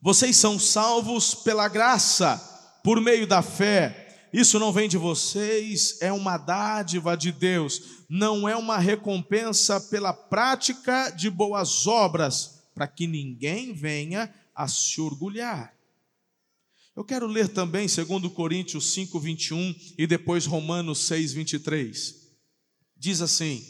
Vocês 0.00 0.36
são 0.36 0.56
salvos 0.58 1.34
pela 1.34 1.66
graça, 1.66 2.36
por 2.84 3.00
meio 3.00 3.26
da 3.26 3.42
fé. 3.42 4.07
Isso 4.32 4.58
não 4.58 4.72
vem 4.72 4.88
de 4.88 4.98
vocês, 4.98 5.98
é 6.00 6.12
uma 6.12 6.36
dádiva 6.36 7.16
de 7.16 7.32
Deus, 7.32 8.04
não 8.08 8.48
é 8.48 8.54
uma 8.54 8.78
recompensa 8.78 9.80
pela 9.80 10.12
prática 10.12 11.10
de 11.10 11.30
boas 11.30 11.86
obras, 11.86 12.58
para 12.74 12.86
que 12.86 13.06
ninguém 13.06 13.72
venha 13.72 14.32
a 14.54 14.68
se 14.68 15.00
orgulhar. 15.00 15.74
Eu 16.94 17.04
quero 17.04 17.26
ler 17.26 17.48
também 17.48 17.86
2 17.86 18.32
Coríntios 18.32 18.92
5, 18.92 19.18
21 19.20 19.74
e 19.96 20.06
depois 20.06 20.46
Romanos 20.46 20.98
6, 21.06 21.32
23. 21.32 22.14
Diz 22.96 23.20
assim: 23.20 23.64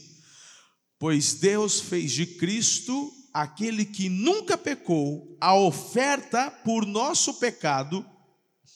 Pois 0.99 1.35
Deus 1.35 1.79
fez 1.79 2.13
de 2.13 2.25
Cristo, 2.25 3.13
aquele 3.33 3.85
que 3.85 4.09
nunca 4.09 4.57
pecou, 4.57 5.37
a 5.41 5.55
oferta 5.55 6.51
por 6.51 6.87
nosso 6.87 7.35
pecado, 7.35 8.05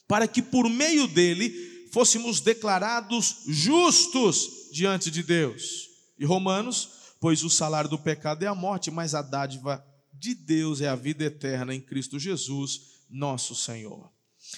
para 0.06 0.28
que 0.28 0.42
por 0.42 0.68
meio 0.68 1.08
dele 1.08 1.71
fôssemos 1.92 2.40
declarados 2.40 3.42
justos 3.46 4.70
diante 4.72 5.11
de 5.11 5.22
Deus. 5.22 5.90
E 6.18 6.24
Romanos, 6.24 7.14
pois 7.20 7.44
o 7.44 7.50
salário 7.50 7.90
do 7.90 7.98
pecado 7.98 8.42
é 8.42 8.46
a 8.46 8.55
morte, 8.55 8.90
mas 8.90 9.14
a 9.14 9.20
dádiva 9.20 9.85
de 10.12 10.35
Deus 10.35 10.81
é 10.81 10.88
a 10.88 10.96
vida 10.96 11.24
eterna 11.24 11.74
em 11.74 11.81
Cristo 11.81 12.18
Jesus, 12.18 13.05
nosso 13.11 13.55
Senhor. 13.55 14.11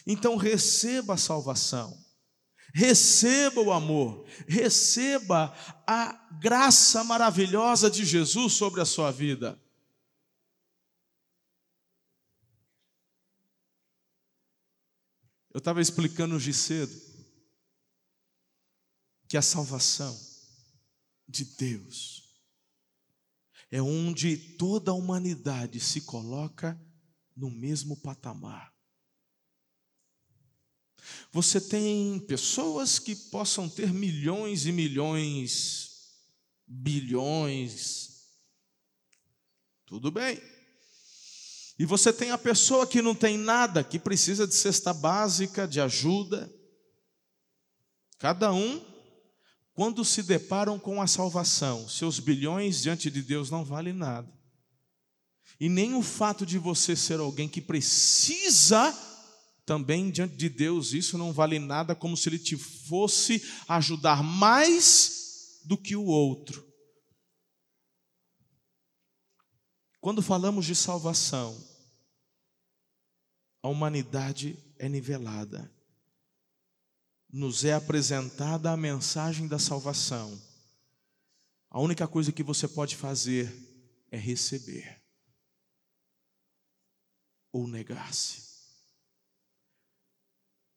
Então 0.07 0.37
receba 0.37 1.15
a 1.15 1.19
salvação, 1.19 1.93
receba 2.73 3.61
o 3.61 3.73
amor, 3.73 4.25
receba 4.47 5.53
a 5.87 6.13
graça 6.41 7.03
maravilhosa 7.03 7.91
de 7.91 8.05
Jesus 8.05 8.53
sobre 8.53 8.81
a 8.81 8.85
sua 8.85 9.11
vida. 9.11 9.61
Eu 15.53 15.59
estava 15.59 15.81
explicando 15.81 16.37
hoje 16.37 16.53
cedo 16.53 17.04
que 19.35 19.39
a 19.39 19.43
salvação 19.43 20.17
de 21.27 21.45
Deus 21.45 22.23
é 23.69 23.83
onde 23.83 24.37
toda 24.37 24.93
a 24.93 24.95
humanidade 24.95 25.81
se 25.81 26.03
coloca 26.03 26.81
no 27.37 27.51
mesmo 27.51 27.97
patamar. 27.97 28.73
Você 31.33 31.61
tem 31.61 32.21
pessoas 32.29 33.01
que 33.01 33.17
possam 33.17 33.69
ter 33.69 33.93
milhões 33.93 34.67
e 34.67 34.71
milhões, 34.71 36.21
bilhões, 36.65 38.29
tudo 39.85 40.13
bem. 40.13 40.41
E 41.77 41.85
você 41.85 42.13
tem 42.13 42.31
a 42.31 42.39
pessoa 42.39 42.87
que 42.87 43.03
não 43.03 43.17
tem 43.17 43.37
nada, 43.37 43.83
que 43.83 43.99
precisa 43.99 44.47
de 44.47 44.55
cesta 44.55 44.95
básica, 44.95 45.67
de 45.67 45.81
ajuda. 45.81 46.55
Cada 48.21 48.53
um, 48.53 48.94
quando 49.75 50.05
se 50.05 50.23
deparam 50.23 50.79
com 50.79 51.03
a 51.03 51.07
salvação, 51.07 51.89
seus 51.89 52.21
bilhões 52.21 52.81
diante 52.81 53.11
de 53.11 53.21
Deus 53.21 53.51
não 53.51 53.65
valem 53.65 53.93
nada. 53.93 54.33
E 55.59 55.69
nem 55.69 55.95
o 55.95 56.03
fato 56.03 56.47
de 56.47 56.59
você 56.59 56.97
ser 56.97 57.19
alguém 57.21 57.49
que 57.49 57.61
precisa 57.61 58.93
também 59.67 60.11
diante 60.11 60.37
de 60.37 60.49
Deus 60.49 60.93
isso 60.93 61.17
não 61.17 61.33
vale 61.33 61.59
nada 61.59 61.95
como 61.95 62.17
se 62.17 62.29
ele 62.29 62.39
te 62.39 62.57
fosse 62.57 63.43
ajudar 63.67 64.23
mais 64.23 65.61
do 65.65 65.77
que 65.77 65.97
o 65.97 66.05
outro. 66.05 66.65
Quando 70.01 70.21
falamos 70.21 70.67
de 70.67 70.75
salvação, 70.75 71.59
a 73.63 73.69
humanidade 73.69 74.59
é 74.79 74.87
nivelada. 74.87 75.74
Nos 77.37 77.65
é 77.65 77.73
apresentada 77.73 78.71
a 78.71 78.77
mensagem 78.77 79.49
da 79.49 79.59
salvação. 79.59 80.41
A 81.69 81.81
única 81.81 82.07
coisa 82.07 82.31
que 82.31 82.45
você 82.45 82.69
pode 82.69 82.95
fazer 82.95 83.53
é 84.09 84.17
receber 84.17 85.03
ou 87.51 87.67
negar-se. 87.67 88.45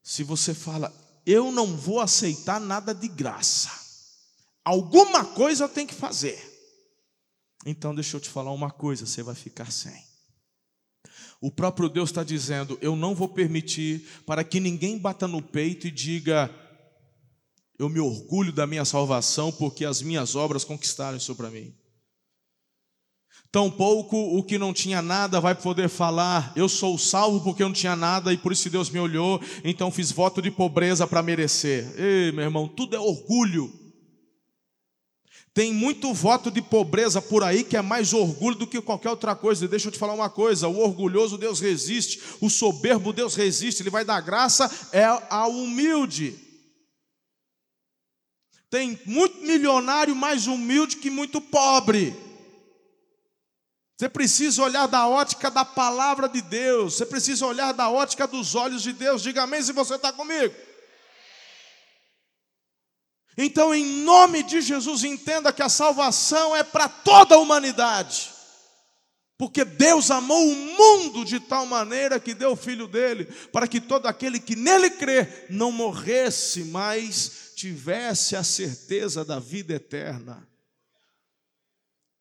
Se 0.01 0.23
você 0.23 0.51
fala, 0.55 0.91
eu 1.27 1.51
não 1.51 1.77
vou 1.77 1.99
aceitar 1.99 2.59
nada 2.59 2.91
de 2.91 3.07
graça, 3.07 3.69
alguma 4.65 5.23
coisa 5.23 5.65
eu 5.65 5.69
tenho 5.69 5.87
que 5.87 5.93
fazer. 5.93 6.43
Então, 7.67 7.93
deixa 7.93 8.17
eu 8.17 8.21
te 8.21 8.29
falar 8.29 8.51
uma 8.51 8.71
coisa: 8.71 9.05
você 9.05 9.21
vai 9.21 9.35
ficar 9.35 9.71
sem. 9.71 10.06
O 11.39 11.51
próprio 11.51 11.89
Deus 11.89 12.09
está 12.09 12.23
dizendo: 12.23 12.77
Eu 12.81 12.95
não 12.95 13.13
vou 13.13 13.29
permitir 13.29 14.05
para 14.25 14.43
que 14.43 14.59
ninguém 14.59 14.97
bata 14.97 15.27
no 15.27 15.41
peito 15.41 15.87
e 15.87 15.91
diga: 15.91 16.49
Eu 17.77 17.89
me 17.89 17.99
orgulho 17.99 18.51
da 18.51 18.65
minha 18.65 18.85
salvação 18.85 19.51
porque 19.51 19.85
as 19.85 20.01
minhas 20.01 20.35
obras 20.35 20.63
conquistaram 20.63 21.17
isso 21.17 21.35
para 21.35 21.51
mim. 21.51 21.73
Tampouco 23.51 24.17
o 24.17 24.43
que 24.43 24.57
não 24.57 24.73
tinha 24.73 25.01
nada 25.01 25.39
vai 25.39 25.55
poder 25.55 25.87
falar, 25.87 26.51
eu 26.55 26.67
sou 26.67 26.97
salvo 26.97 27.41
porque 27.41 27.63
eu 27.63 27.67
não 27.67 27.73
tinha 27.73 27.95
nada 27.95 28.33
e 28.33 28.37
por 28.37 28.51
isso 28.51 28.69
Deus 28.69 28.89
me 28.89 28.99
olhou, 28.99 29.41
então 29.63 29.89
fiz 29.89 30.11
voto 30.11 30.41
de 30.41 30.51
pobreza 30.51 31.07
para 31.07 31.23
merecer. 31.23 31.89
Ei, 31.97 32.31
meu 32.33 32.43
irmão, 32.43 32.67
tudo 32.67 32.95
é 32.95 32.99
orgulho. 32.99 33.86
Tem 35.57 35.73
muito 35.73 36.13
voto 36.13 36.51
de 36.51 36.61
pobreza 36.61 37.19
por 37.19 37.43
aí 37.43 37.63
que 37.63 37.75
é 37.75 37.81
mais 37.81 38.13
orgulho 38.13 38.55
do 38.55 38.67
que 38.67 38.79
qualquer 38.79 39.09
outra 39.09 39.35
coisa. 39.35 39.65
E 39.65 39.67
deixa 39.67 39.87
eu 39.87 39.91
te 39.91 39.97
falar 39.97 40.13
uma 40.13 40.29
coisa: 40.29 40.67
o 40.67 40.77
orgulhoso 40.77 41.35
Deus 41.35 41.59
resiste, 41.59 42.21
o 42.39 42.47
soberbo 42.47 43.11
Deus 43.11 43.33
resiste, 43.33 43.81
ele 43.81 43.89
vai 43.89 44.05
dar 44.05 44.21
graça 44.21 44.69
é 44.93 45.03
ao 45.31 45.49
humilde. 45.49 46.37
Tem 48.69 48.99
muito 49.03 49.39
milionário 49.39 50.15
mais 50.15 50.45
humilde 50.45 50.97
que 50.97 51.09
muito 51.09 51.41
pobre. 51.41 52.15
Você 53.97 54.07
precisa 54.07 54.61
olhar 54.61 54.85
da 54.85 55.07
ótica 55.07 55.49
da 55.49 55.65
palavra 55.65 56.29
de 56.29 56.39
Deus, 56.39 56.97
você 56.97 57.05
precisa 57.07 57.47
olhar 57.47 57.71
da 57.71 57.89
ótica 57.89 58.27
dos 58.27 58.53
olhos 58.53 58.83
de 58.83 58.93
Deus. 58.93 59.23
Diga 59.23 59.41
amém 59.41 59.63
se 59.63 59.73
você 59.73 59.95
está 59.95 60.13
comigo. 60.13 60.53
Então, 63.37 63.73
em 63.73 63.85
nome 64.03 64.41
de 64.41 64.61
Jesus, 64.61 65.03
entenda 65.03 65.53
que 65.53 65.61
a 65.61 65.69
salvação 65.69 66.55
é 66.55 66.63
para 66.63 66.89
toda 66.89 67.35
a 67.35 67.39
humanidade. 67.39 68.31
Porque 69.37 69.63
Deus 69.63 70.09
amou 70.09 70.43
o 70.49 70.55
mundo 70.55 71.23
de 71.23 71.39
tal 71.39 71.67
maneira 71.67 72.19
que 72.19 72.33
deu 72.33 72.53
o 72.53 72.55
filho 72.55 72.87
dele, 72.87 73.25
para 73.51 73.67
que 73.67 73.79
todo 73.79 74.07
aquele 74.07 74.39
que 74.39 74.55
nele 74.55 74.89
crê 74.89 75.45
não 75.49 75.71
morresse, 75.71 76.63
mas 76.63 77.51
tivesse 77.55 78.35
a 78.35 78.43
certeza 78.43 79.23
da 79.23 79.37
vida 79.37 79.75
eterna. 79.75 80.46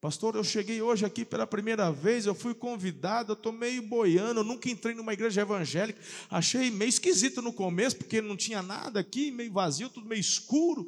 Pastor, 0.00 0.37
eu 0.37 0.44
cheguei 0.44 0.82
hoje 0.82 1.06
aqui 1.06 1.24
pela 1.24 1.46
primeira 1.46 1.90
vez, 1.90 2.26
eu 2.26 2.35
fui 2.35 2.54
convidado, 2.54 3.32
eu 3.32 3.35
estou 3.35 3.50
meio 3.50 3.80
boiando, 3.80 4.40
eu 4.40 4.44
nunca 4.44 4.68
entrei 4.68 4.94
numa 4.94 5.14
igreja 5.14 5.40
evangélica, 5.40 5.98
achei 6.30 6.70
meio 6.70 6.90
esquisito 6.90 7.40
no 7.40 7.52
começo, 7.52 7.96
porque 7.96 8.20
não 8.20 8.37
tinha 8.37 8.62
nada 8.62 9.00
aqui, 9.00 9.30
meio 9.30 9.52
vazio, 9.52 9.88
tudo 9.88 10.06
meio 10.06 10.20
escuro, 10.20 10.87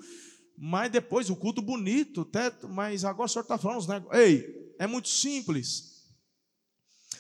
mas 0.57 0.91
depois 0.91 1.31
o 1.31 1.37
culto 1.37 1.63
bonito, 1.63 2.25
teto, 2.25 2.69
mas 2.69 3.03
agora 3.03 3.27
o 3.27 3.29
senhor 3.29 3.43
está 3.43 3.57
falando 3.57 3.79
uns 3.79 3.87
negócios. 3.87 4.23
Ei, 4.23 4.75
é 4.79 4.87
muito 4.87 5.09
simples. 5.09 6.05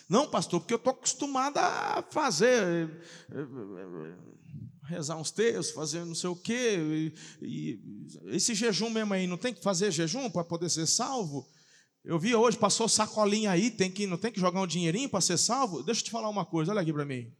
Não, 0.08 0.28
pastor, 0.28 0.60
porque 0.60 0.74
eu 0.74 0.78
estou 0.78 0.92
acostumado 0.92 1.56
a 1.56 2.04
fazer, 2.10 2.62
eh, 2.62 2.88
eh, 3.32 4.14
rezar 4.84 5.16
uns 5.16 5.30
textos, 5.30 5.74
fazer 5.74 6.04
não 6.04 6.14
sei 6.14 6.30
o 6.30 6.36
quê, 6.36 6.78
e, 6.78 7.14
e 7.42 8.34
esse 8.34 8.54
jejum 8.54 8.90
mesmo 8.90 9.14
aí, 9.14 9.26
não 9.26 9.36
tem 9.38 9.54
que 9.54 9.62
fazer 9.62 9.90
jejum 9.90 10.28
para 10.30 10.44
poder 10.44 10.68
ser 10.68 10.86
salvo? 10.86 11.48
Eu 12.08 12.18
vi 12.18 12.34
hoje, 12.34 12.56
passou 12.56 12.88
sacolinha 12.88 13.50
aí, 13.50 13.70
tem 13.70 13.90
que, 13.90 14.06
não 14.06 14.16
tem 14.16 14.32
que 14.32 14.40
jogar 14.40 14.62
um 14.62 14.66
dinheirinho 14.66 15.10
para 15.10 15.20
ser 15.20 15.36
salvo? 15.36 15.82
Deixa 15.82 16.00
eu 16.00 16.06
te 16.06 16.10
falar 16.10 16.30
uma 16.30 16.42
coisa, 16.42 16.72
olha 16.72 16.80
aqui 16.80 16.90
para 16.90 17.04
mim. 17.04 17.30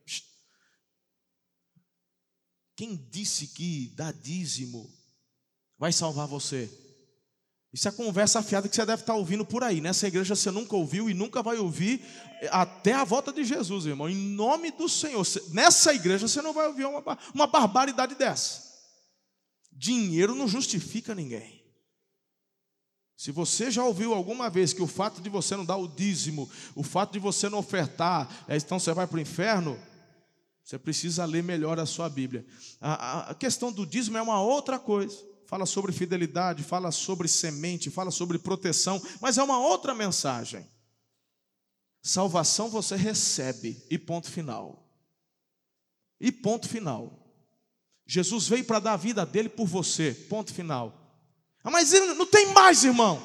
Quem 2.76 2.94
disse 3.10 3.46
que 3.46 3.90
dar 3.96 4.12
dízimo 4.12 4.94
vai 5.78 5.90
salvar 5.90 6.26
você? 6.26 6.70
Isso 7.72 7.88
é 7.88 7.90
conversa 7.90 8.40
afiada 8.40 8.68
que 8.68 8.76
você 8.76 8.84
deve 8.84 9.00
estar 9.00 9.14
ouvindo 9.14 9.42
por 9.42 9.64
aí. 9.64 9.80
Nessa 9.80 10.06
igreja 10.06 10.36
você 10.36 10.50
nunca 10.50 10.76
ouviu 10.76 11.08
e 11.08 11.14
nunca 11.14 11.42
vai 11.42 11.56
ouvir 11.56 12.04
até 12.50 12.92
a 12.92 13.04
volta 13.04 13.32
de 13.32 13.44
Jesus, 13.44 13.86
irmão. 13.86 14.06
Em 14.06 14.14
nome 14.14 14.70
do 14.70 14.86
Senhor. 14.86 15.26
Nessa 15.50 15.94
igreja 15.94 16.28
você 16.28 16.42
não 16.42 16.52
vai 16.52 16.66
ouvir 16.66 16.84
uma, 16.84 17.18
uma 17.32 17.46
barbaridade 17.46 18.14
dessa. 18.16 18.68
Dinheiro 19.72 20.34
não 20.34 20.46
justifica 20.46 21.14
ninguém. 21.14 21.57
Se 23.18 23.32
você 23.32 23.68
já 23.68 23.82
ouviu 23.82 24.14
alguma 24.14 24.48
vez 24.48 24.72
que 24.72 24.80
o 24.80 24.86
fato 24.86 25.20
de 25.20 25.28
você 25.28 25.56
não 25.56 25.64
dar 25.64 25.76
o 25.76 25.88
dízimo, 25.88 26.48
o 26.76 26.84
fato 26.84 27.14
de 27.14 27.18
você 27.18 27.48
não 27.48 27.58
ofertar, 27.58 28.44
é, 28.46 28.56
então 28.56 28.78
você 28.78 28.92
vai 28.92 29.08
para 29.08 29.16
o 29.16 29.20
inferno, 29.20 29.76
você 30.62 30.78
precisa 30.78 31.24
ler 31.24 31.42
melhor 31.42 31.80
a 31.80 31.84
sua 31.84 32.08
Bíblia. 32.08 32.46
A, 32.80 33.30
a, 33.30 33.34
questão 33.34 33.72
do 33.72 33.84
dízimo 33.84 34.16
é 34.16 34.22
uma 34.22 34.40
outra 34.40 34.78
coisa. 34.78 35.18
Fala 35.48 35.66
sobre 35.66 35.90
fidelidade, 35.90 36.62
fala 36.62 36.92
sobre 36.92 37.26
semente, 37.26 37.90
fala 37.90 38.12
sobre 38.12 38.38
proteção, 38.38 39.02
mas 39.20 39.36
é 39.36 39.42
uma 39.42 39.58
outra 39.58 39.96
mensagem. 39.96 40.64
Salvação 42.00 42.68
você 42.68 42.94
recebe, 42.94 43.84
e 43.90 43.98
ponto 43.98 44.30
final. 44.30 44.88
E 46.20 46.30
ponto 46.30 46.68
final. 46.68 47.18
Jesus 48.06 48.46
veio 48.46 48.64
para 48.64 48.78
dar 48.78 48.92
a 48.92 48.96
vida 48.96 49.26
dele 49.26 49.48
por 49.48 49.66
você, 49.66 50.14
ponto 50.14 50.54
final. 50.54 50.97
Mas 51.70 51.92
não 51.92 52.26
tem 52.26 52.46
mais, 52.52 52.84
irmão. 52.84 53.22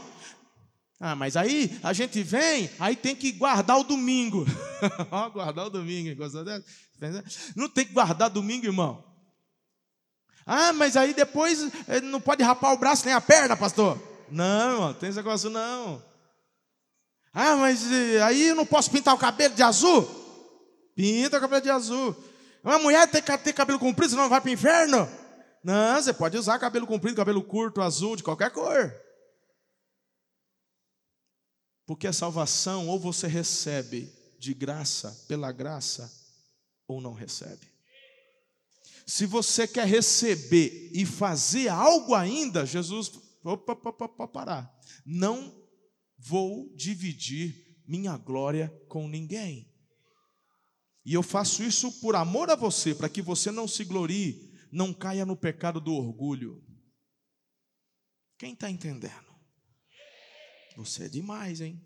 Ah, 0.99 1.15
mas 1.15 1.35
aí 1.35 1.77
a 1.83 1.91
gente 1.91 2.23
vem, 2.23 2.69
aí 2.79 2.95
tem 2.95 3.13
que 3.13 3.31
guardar 3.33 3.77
o 3.77 3.83
domingo. 3.83 4.45
guardar 5.33 5.65
o 5.65 5.69
domingo, 5.69 6.15
dessa? 6.15 7.23
Não 7.55 7.67
tem 7.67 7.85
que 7.85 7.91
guardar 7.91 8.29
domingo, 8.29 8.65
irmão. 8.65 9.03
Ah, 10.45 10.71
mas 10.73 10.95
aí 10.95 11.13
depois 11.13 11.69
eh, 11.87 12.01
não 12.01 12.21
pode 12.21 12.41
rapar 12.41 12.73
o 12.73 12.77
braço 12.77 13.05
nem 13.05 13.13
a 13.13 13.21
perna, 13.21 13.57
pastor. 13.57 14.01
Não, 14.29 14.73
irmão, 14.73 14.93
tem 14.93 15.09
esse 15.09 15.17
negócio 15.17 15.49
não. 15.49 16.01
Ah, 17.33 17.55
mas 17.57 17.91
eh, 17.91 18.21
aí 18.21 18.47
eu 18.47 18.55
não 18.55 18.65
posso 18.65 18.89
pintar 18.89 19.13
o 19.13 19.17
cabelo 19.17 19.55
de 19.55 19.63
azul? 19.63 20.07
Pinta 20.95 21.37
o 21.37 21.41
cabelo 21.41 21.61
de 21.61 21.69
azul. 21.69 22.15
Uma 22.63 22.79
mulher 22.79 23.07
tem 23.07 23.21
que 23.21 23.37
ter 23.39 23.51
cabelo 23.53 23.79
comprido, 23.79 24.11
senão 24.11 24.29
vai 24.29 24.39
para 24.39 24.49
o 24.49 24.53
inferno? 24.53 25.09
Não, 25.63 26.01
você 26.01 26.13
pode 26.13 26.37
usar 26.37 26.59
cabelo 26.59 26.85
comprido, 26.85 27.15
cabelo 27.15 27.41
curto, 27.41 27.81
azul, 27.81 28.15
de 28.15 28.23
qualquer 28.23 28.51
cor. 28.51 28.93
Porque 31.85 32.07
a 32.07 32.13
salvação 32.13 32.89
ou 32.89 32.99
você 32.99 33.27
recebe 33.27 34.11
de 34.37 34.53
graça, 34.53 35.25
pela 35.27 35.51
graça, 35.51 36.11
ou 36.87 36.99
não 36.99 37.13
recebe. 37.13 37.71
Se 39.05 39.25
você 39.25 39.67
quer 39.67 39.87
receber 39.87 40.89
e 40.93 41.05
fazer 41.05 41.69
algo 41.69 42.13
ainda, 42.13 42.65
Jesus, 42.65 43.11
opa, 43.43 43.73
opa, 43.73 44.05
opa, 44.05 44.27
parar. 44.27 44.79
Não 45.05 45.53
vou 46.17 46.69
dividir 46.75 47.81
minha 47.87 48.17
glória 48.17 48.73
com 48.87 49.07
ninguém. 49.07 49.69
E 51.05 51.13
eu 51.13 51.23
faço 51.23 51.63
isso 51.63 51.91
por 51.99 52.15
amor 52.15 52.49
a 52.49 52.55
você, 52.55 52.95
para 52.95 53.09
que 53.09 53.21
você 53.21 53.51
não 53.51 53.67
se 53.67 53.83
glorie 53.83 54.52
não 54.73 54.91
caia 54.91 55.23
no 55.23 55.37
pecado 55.37 55.79
do 55.79 55.93
orgulho. 55.93 56.65
Quem 58.39 58.53
está 58.53 58.71
entendendo? 58.71 59.31
Você 60.75 61.05
é 61.05 61.07
demais, 61.07 61.61
hein? 61.61 61.79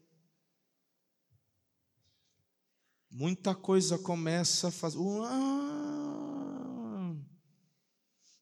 Muita 3.12 3.54
coisa 3.54 4.00
começa 4.00 4.70
a 4.70 4.72
fazer. 4.72 5.00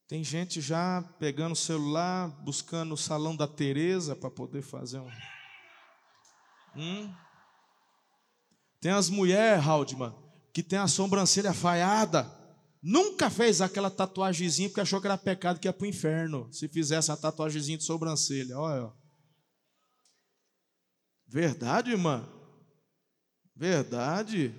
Tem 0.07 0.23
gente 0.23 0.61
já 0.61 1.01
pegando 1.17 1.53
o 1.53 1.55
celular, 1.55 2.27
buscando 2.43 2.93
o 2.93 2.97
salão 2.97 3.35
da 3.35 3.47
Teresa 3.47 4.15
para 4.15 4.29
poder 4.29 4.61
fazer 4.61 4.99
um. 4.99 5.11
Hum? 6.75 7.11
Tem 8.79 8.91
as 8.91 9.09
mulheres, 9.09 9.65
Haldman, 9.65 10.13
que 10.53 10.61
tem 10.61 10.77
a 10.77 10.87
sobrancelha 10.87 11.51
falhada. 11.51 12.44
Nunca 12.87 13.31
fez 13.31 13.61
aquela 13.61 13.89
tatuagemzinha 13.89 14.69
porque 14.69 14.79
achou 14.79 15.01
que 15.01 15.07
era 15.07 15.17
pecado 15.17 15.59
que 15.59 15.67
ia 15.67 15.73
para 15.73 15.85
o 15.85 15.87
inferno. 15.87 16.53
Se 16.53 16.67
fizesse 16.67 17.11
a 17.11 17.17
tatuagemzinha 17.17 17.79
de 17.79 17.83
sobrancelha. 17.83 18.59
Olha. 18.59 18.93
Verdade, 21.25 21.89
irmã? 21.89 22.29
Verdade. 23.55 24.53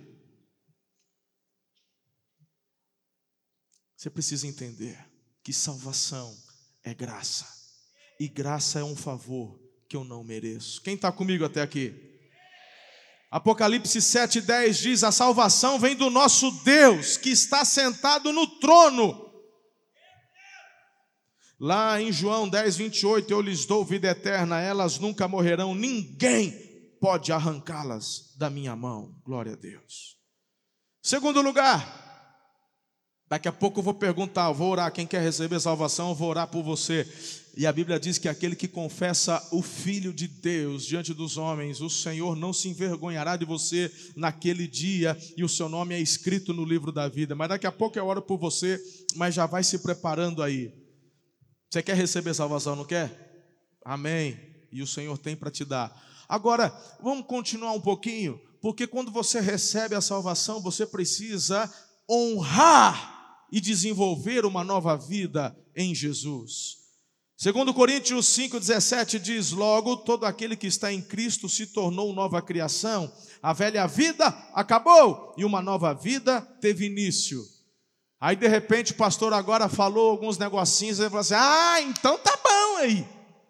Você 3.97 4.11
precisa 4.11 4.45
entender 4.49 4.99
que 5.45 5.53
salvação 5.53 6.37
é 6.83 6.93
graça. 6.93 7.47
E 8.19 8.27
graça 8.27 8.81
é 8.81 8.83
um 8.83 8.97
favor 8.97 9.57
que 9.89 9.97
eu 9.97 10.03
não 10.03 10.25
mereço. 10.25 10.83
Quem 10.83 10.97
está 10.97 11.13
comigo 11.13 11.45
até 11.45 11.63
aqui? 11.63 12.16
Apocalipse 13.31 13.99
7,10 13.99 14.73
diz: 14.81 15.05
A 15.05 15.13
salvação 15.13 15.79
vem 15.79 15.97
do 15.97 16.11
nosso 16.11 16.51
Deus 16.63 17.17
que 17.17 17.31
está 17.31 17.65
sentado 17.65 18.33
no 18.33 18.47
trono. 18.59 19.25
Lá 21.59 22.01
em 22.01 22.13
João 22.13 22.49
10, 22.49 22.77
28, 22.77 23.31
eu 23.31 23.41
lhes 23.41 23.65
dou 23.65 23.85
vida 23.85 24.09
eterna, 24.09 24.61
elas 24.61 24.99
nunca 24.99 25.27
morrerão, 25.27 25.75
ninguém 25.75 26.53
pode 27.01 27.33
arrancá-las 27.33 28.35
da 28.37 28.51
minha 28.51 28.77
mão. 28.77 29.15
Glória 29.25 29.55
a 29.55 29.57
Deus. 29.57 30.17
Segundo 31.03 31.41
lugar, 31.41 32.06
daqui 33.29 33.49
a 33.49 33.53
pouco 33.53 33.81
eu 33.81 33.85
vou 33.85 33.95
perguntar, 33.95 34.49
eu 34.49 34.55
vou 34.55 34.71
orar, 34.71 34.93
quem 34.93 35.07
quer 35.07 35.23
receber 35.23 35.61
salvação, 35.61 36.11
eu 36.11 36.15
vou 36.15 36.29
orar 36.31 36.49
por 36.49 36.63
você. 36.63 37.07
E 37.57 37.67
a 37.67 37.73
Bíblia 37.73 37.99
diz 37.99 38.19
que 38.19 38.29
aquele 38.29 38.55
que 38.55 38.69
confessa 38.69 39.43
o 39.51 39.63
Filho 39.63 40.13
de 40.13 40.29
Deus 40.29 40.85
diante 40.85 41.15
dos 41.15 41.39
homens, 41.39 41.81
o 41.81 41.89
Senhor 41.89 42.37
não 42.37 42.53
se 42.53 42.69
envergonhará 42.69 43.35
de 43.35 43.47
você 43.47 43.91
naquele 44.15 44.69
dia, 44.69 45.17
e 45.39 45.43
o 45.43 45.49
seu 45.49 45.67
nome 45.67 45.95
é 45.95 45.99
escrito 45.99 46.53
no 46.53 46.67
livro 46.67 46.93
da 46.93 47.09
vida. 47.09 47.35
Mas 47.35 47.49
daqui 47.49 47.67
a 47.67 47.73
pouco 47.73 47.99
eu 47.99 48.07
oro 48.07 48.21
por 48.21 48.37
você, 48.37 48.79
mas 49.15 49.35
já 49.35 49.47
vai 49.47 49.65
se 49.65 49.79
preparando 49.79 50.43
aí. 50.43 50.71
Você 51.71 51.83
quer 51.83 51.97
receber 51.97 52.35
salvação, 52.35 52.77
não 52.77 52.85
quer? 52.85 53.11
Amém. 53.83 54.39
E 54.71 54.83
o 54.83 54.87
Senhor 54.87 55.17
tem 55.17 55.35
para 55.35 55.51
te 55.51 55.65
dar. 55.65 55.99
Agora, 56.29 56.69
vamos 57.03 57.25
continuar 57.27 57.73
um 57.73 57.81
pouquinho, 57.81 58.39
porque 58.61 58.87
quando 58.87 59.11
você 59.11 59.41
recebe 59.41 59.95
a 59.95 60.03
salvação, 60.03 60.61
você 60.61 60.85
precisa 60.85 61.73
honrar 62.11 63.16
e 63.51 63.61
desenvolver 63.61 64.45
uma 64.45 64.65
nova 64.65 64.97
vida 64.97 65.57
em 65.75 65.95
Jesus. 65.95 66.87
Segundo 67.37 67.75
Coríntios 67.75 68.27
5:17 68.29 69.19
diz: 69.19 69.51
"Logo 69.51 69.99
todo 69.99 70.25
aquele 70.25 70.57
que 70.57 70.67
está 70.67 70.91
em 70.91 71.03
Cristo 71.03 71.49
se 71.49 71.67
tornou 71.67 72.15
nova 72.15 72.41
criação. 72.41 73.13
A 73.43 73.53
velha 73.53 73.87
vida 73.87 74.27
acabou 74.55 75.35
e 75.37 75.45
uma 75.45 75.61
nova 75.61 75.93
vida 75.93 76.41
teve 76.61 76.87
início." 76.87 77.43
Aí 78.19 78.35
de 78.35 78.49
repente 78.49 78.93
o 78.93 78.97
pastor 78.97 79.35
agora 79.35 79.69
falou 79.69 80.11
alguns 80.11 80.39
negocinhos 80.39 80.99
e 80.99 81.05
falou 81.05 81.21
assim: 81.21 81.35
"Ah, 81.37 81.81
então 81.83 82.19
tá 82.19 82.35
bom 82.43 82.77
aí. 82.79 83.07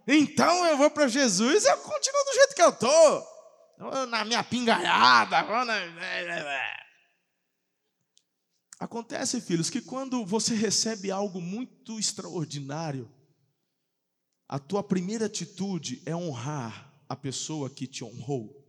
Então 0.08 0.66
eu 0.66 0.76
vou 0.76 0.90
para 0.90 1.06
Jesus 1.06 1.64
eu 1.64 1.76
continuo 1.78 2.24
do 2.24 2.34
jeito 2.34 2.54
que 2.54 2.62
eu 2.62 2.72
tô. 2.72 3.36
Na 4.08 4.24
minha 4.24 4.42
pingaiada. 4.42 5.44
Acontece, 8.78 9.40
filhos, 9.40 9.70
que 9.70 9.80
quando 9.80 10.24
você 10.24 10.54
recebe 10.54 11.10
algo 11.10 11.40
muito 11.40 11.98
extraordinário, 11.98 13.10
a 14.48 14.58
tua 14.58 14.82
primeira 14.82 15.26
atitude 15.26 16.02
é 16.04 16.14
honrar 16.14 16.92
a 17.08 17.16
pessoa 17.16 17.70
que 17.70 17.86
te 17.86 18.04
honrou. 18.04 18.66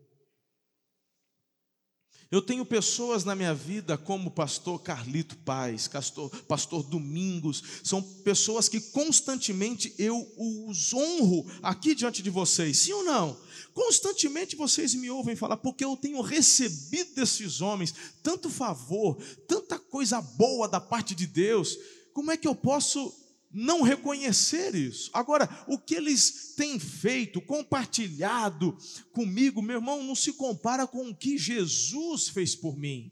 Eu 2.29 2.41
tenho 2.41 2.65
pessoas 2.65 3.23
na 3.23 3.35
minha 3.35 3.53
vida 3.53 3.97
como 3.97 4.31
pastor 4.31 4.81
Carlito 4.81 5.37
Paz, 5.37 5.87
pastor, 5.87 6.29
pastor 6.43 6.83
Domingos, 6.83 7.63
são 7.83 8.01
pessoas 8.01 8.67
que 8.67 8.81
constantemente 8.81 9.93
eu 9.97 10.27
os 10.37 10.93
honro 10.93 11.49
aqui 11.63 11.95
diante 11.95 12.21
de 12.21 12.29
vocês, 12.29 12.79
sim 12.79 12.91
ou 12.91 13.03
não? 13.05 13.39
Constantemente 13.77 14.55
vocês 14.55 14.95
me 14.95 15.07
ouvem 15.07 15.35
falar, 15.35 15.55
porque 15.55 15.85
eu 15.85 15.95
tenho 15.95 16.19
recebido 16.19 17.13
desses 17.13 17.61
homens 17.61 17.93
tanto 18.23 18.49
favor, 18.49 19.21
tanta 19.47 19.77
coisa 19.77 20.19
boa 20.19 20.67
da 20.67 20.81
parte 20.81 21.13
de 21.13 21.27
Deus, 21.27 21.77
como 22.11 22.31
é 22.31 22.37
que 22.37 22.47
eu 22.47 22.55
posso 22.55 23.13
não 23.51 23.83
reconhecer 23.83 24.73
isso. 24.73 25.11
Agora, 25.13 25.47
o 25.67 25.77
que 25.77 25.93
eles 25.93 26.55
têm 26.55 26.79
feito, 26.79 27.39
compartilhado 27.39 28.75
comigo, 29.11 29.61
meu 29.61 29.75
irmão, 29.75 30.01
não 30.01 30.15
se 30.15 30.33
compara 30.33 30.87
com 30.87 31.09
o 31.09 31.15
que 31.15 31.37
Jesus 31.37 32.29
fez 32.29 32.55
por 32.55 32.75
mim. 32.75 33.11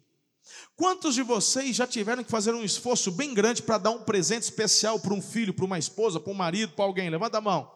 Quantos 0.75 1.13
de 1.13 1.21
vocês 1.21 1.75
já 1.75 1.85
tiveram 1.85 2.23
que 2.23 2.31
fazer 2.31 2.55
um 2.55 2.63
esforço 2.63 3.11
bem 3.11 3.35
grande 3.35 3.61
para 3.61 3.77
dar 3.77 3.91
um 3.91 4.03
presente 4.03 4.41
especial 4.41 4.99
para 4.99 5.13
um 5.13 5.21
filho, 5.21 5.53
para 5.53 5.65
uma 5.65 5.77
esposa, 5.77 6.19
para 6.19 6.33
um 6.33 6.35
marido, 6.35 6.73
para 6.73 6.85
alguém? 6.85 7.07
Levanta 7.07 7.37
a 7.37 7.41
mão. 7.41 7.71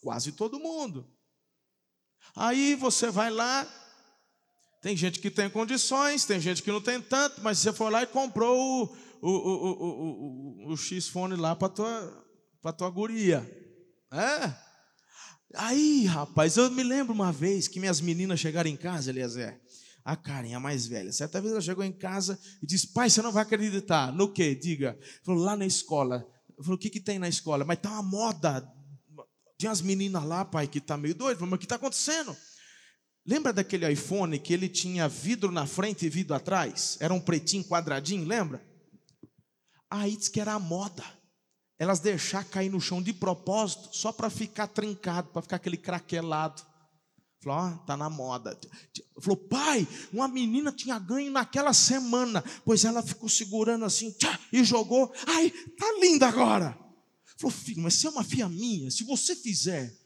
Quase 0.00 0.30
todo 0.30 0.60
mundo. 0.60 1.04
Aí 2.34 2.74
você 2.74 3.10
vai 3.10 3.30
lá, 3.30 3.66
tem 4.82 4.96
gente 4.96 5.20
que 5.20 5.30
tem 5.30 5.50
condições, 5.50 6.24
tem 6.24 6.40
gente 6.40 6.62
que 6.62 6.72
não 6.72 6.80
tem 6.80 7.00
tanto, 7.00 7.42
mas 7.42 7.58
você 7.58 7.72
foi 7.72 7.90
lá 7.90 8.02
e 8.02 8.06
comprou 8.06 8.56
o 8.58 9.10
o, 9.22 9.28
o, 9.28 10.68
o, 10.68 10.72
o, 10.72 10.76
X-Fone 10.76 11.36
lá 11.36 11.54
para 11.54 11.68
tua, 11.68 12.26
para 12.62 12.72
tua 12.72 12.90
guria. 12.90 13.48
É? 14.12 14.54
Aí, 15.54 16.04
rapaz, 16.06 16.56
eu 16.56 16.70
me 16.70 16.82
lembro 16.82 17.12
uma 17.12 17.32
vez 17.32 17.68
que 17.68 17.80
minhas 17.80 18.00
meninas 18.00 18.40
chegaram 18.40 18.70
em 18.70 18.76
casa, 18.76 19.10
Eliezer. 19.10 19.60
A 20.02 20.16
Karen, 20.16 20.54
a 20.54 20.60
mais 20.60 20.86
velha. 20.86 21.12
Certa 21.12 21.40
vez 21.40 21.52
ela 21.52 21.60
chegou 21.60 21.84
em 21.84 21.92
casa 21.92 22.38
e 22.62 22.66
disse: 22.66 22.88
Pai, 22.92 23.10
você 23.10 23.20
não 23.20 23.30
vai 23.30 23.42
acreditar. 23.42 24.10
No 24.12 24.32
quê? 24.32 24.54
Diga. 24.54 24.98
Falou, 25.24 25.44
lá 25.44 25.54
na 25.54 25.66
escola. 25.66 26.26
Falou, 26.62 26.76
o 26.76 26.78
que, 26.78 26.88
que 26.88 27.00
tem 27.00 27.18
na 27.18 27.28
escola? 27.28 27.64
Mas 27.66 27.78
tá 27.78 27.90
uma 27.90 28.02
moda. 28.02 28.66
Tinha 29.60 29.72
as 29.72 29.82
meninas 29.82 30.24
lá, 30.24 30.42
pai, 30.42 30.66
que 30.66 30.80
tá 30.80 30.96
meio 30.96 31.14
doido. 31.14 31.38
Mas 31.42 31.52
o 31.52 31.58
que 31.58 31.66
está 31.66 31.74
acontecendo? 31.74 32.34
Lembra 33.26 33.52
daquele 33.52 33.86
iPhone 33.92 34.38
que 34.38 34.54
ele 34.54 34.70
tinha 34.70 35.06
vidro 35.06 35.52
na 35.52 35.66
frente 35.66 36.06
e 36.06 36.08
vidro 36.08 36.34
atrás? 36.34 36.96
Era 36.98 37.12
um 37.12 37.20
pretinho 37.20 37.62
quadradinho, 37.64 38.24
lembra? 38.26 38.66
Aí 39.90 40.16
diz 40.16 40.28
que 40.28 40.40
era 40.40 40.54
a 40.54 40.58
moda. 40.58 41.04
Elas 41.78 42.00
deixar 42.00 42.42
cair 42.42 42.70
no 42.70 42.80
chão 42.80 43.02
de 43.02 43.12
propósito, 43.12 43.94
só 43.94 44.10
para 44.10 44.30
ficar 44.30 44.66
trincado, 44.66 45.28
para 45.28 45.42
ficar 45.42 45.56
aquele 45.56 45.76
craquelado. 45.76 46.62
Falou, 47.42 47.58
ó, 47.58 47.70
tá 47.84 47.98
na 47.98 48.08
moda. 48.08 48.58
Falou, 49.20 49.36
pai, 49.36 49.86
uma 50.10 50.26
menina 50.26 50.72
tinha 50.72 50.98
ganho 50.98 51.30
naquela 51.30 51.74
semana, 51.74 52.42
pois 52.64 52.86
ela 52.86 53.02
ficou 53.02 53.28
segurando 53.28 53.84
assim, 53.84 54.10
tchá, 54.12 54.40
e 54.50 54.64
jogou. 54.64 55.12
Ai, 55.26 55.50
tá 55.50 55.98
linda 56.00 56.28
agora. 56.28 56.89
Falou, 57.40 57.50
filho, 57.50 57.82
mas 57.82 57.94
se 57.94 58.06
é 58.06 58.10
uma 58.10 58.22
filha 58.22 58.48
minha, 58.48 58.90
se 58.90 59.02
você 59.02 59.34
fizer. 59.34 59.96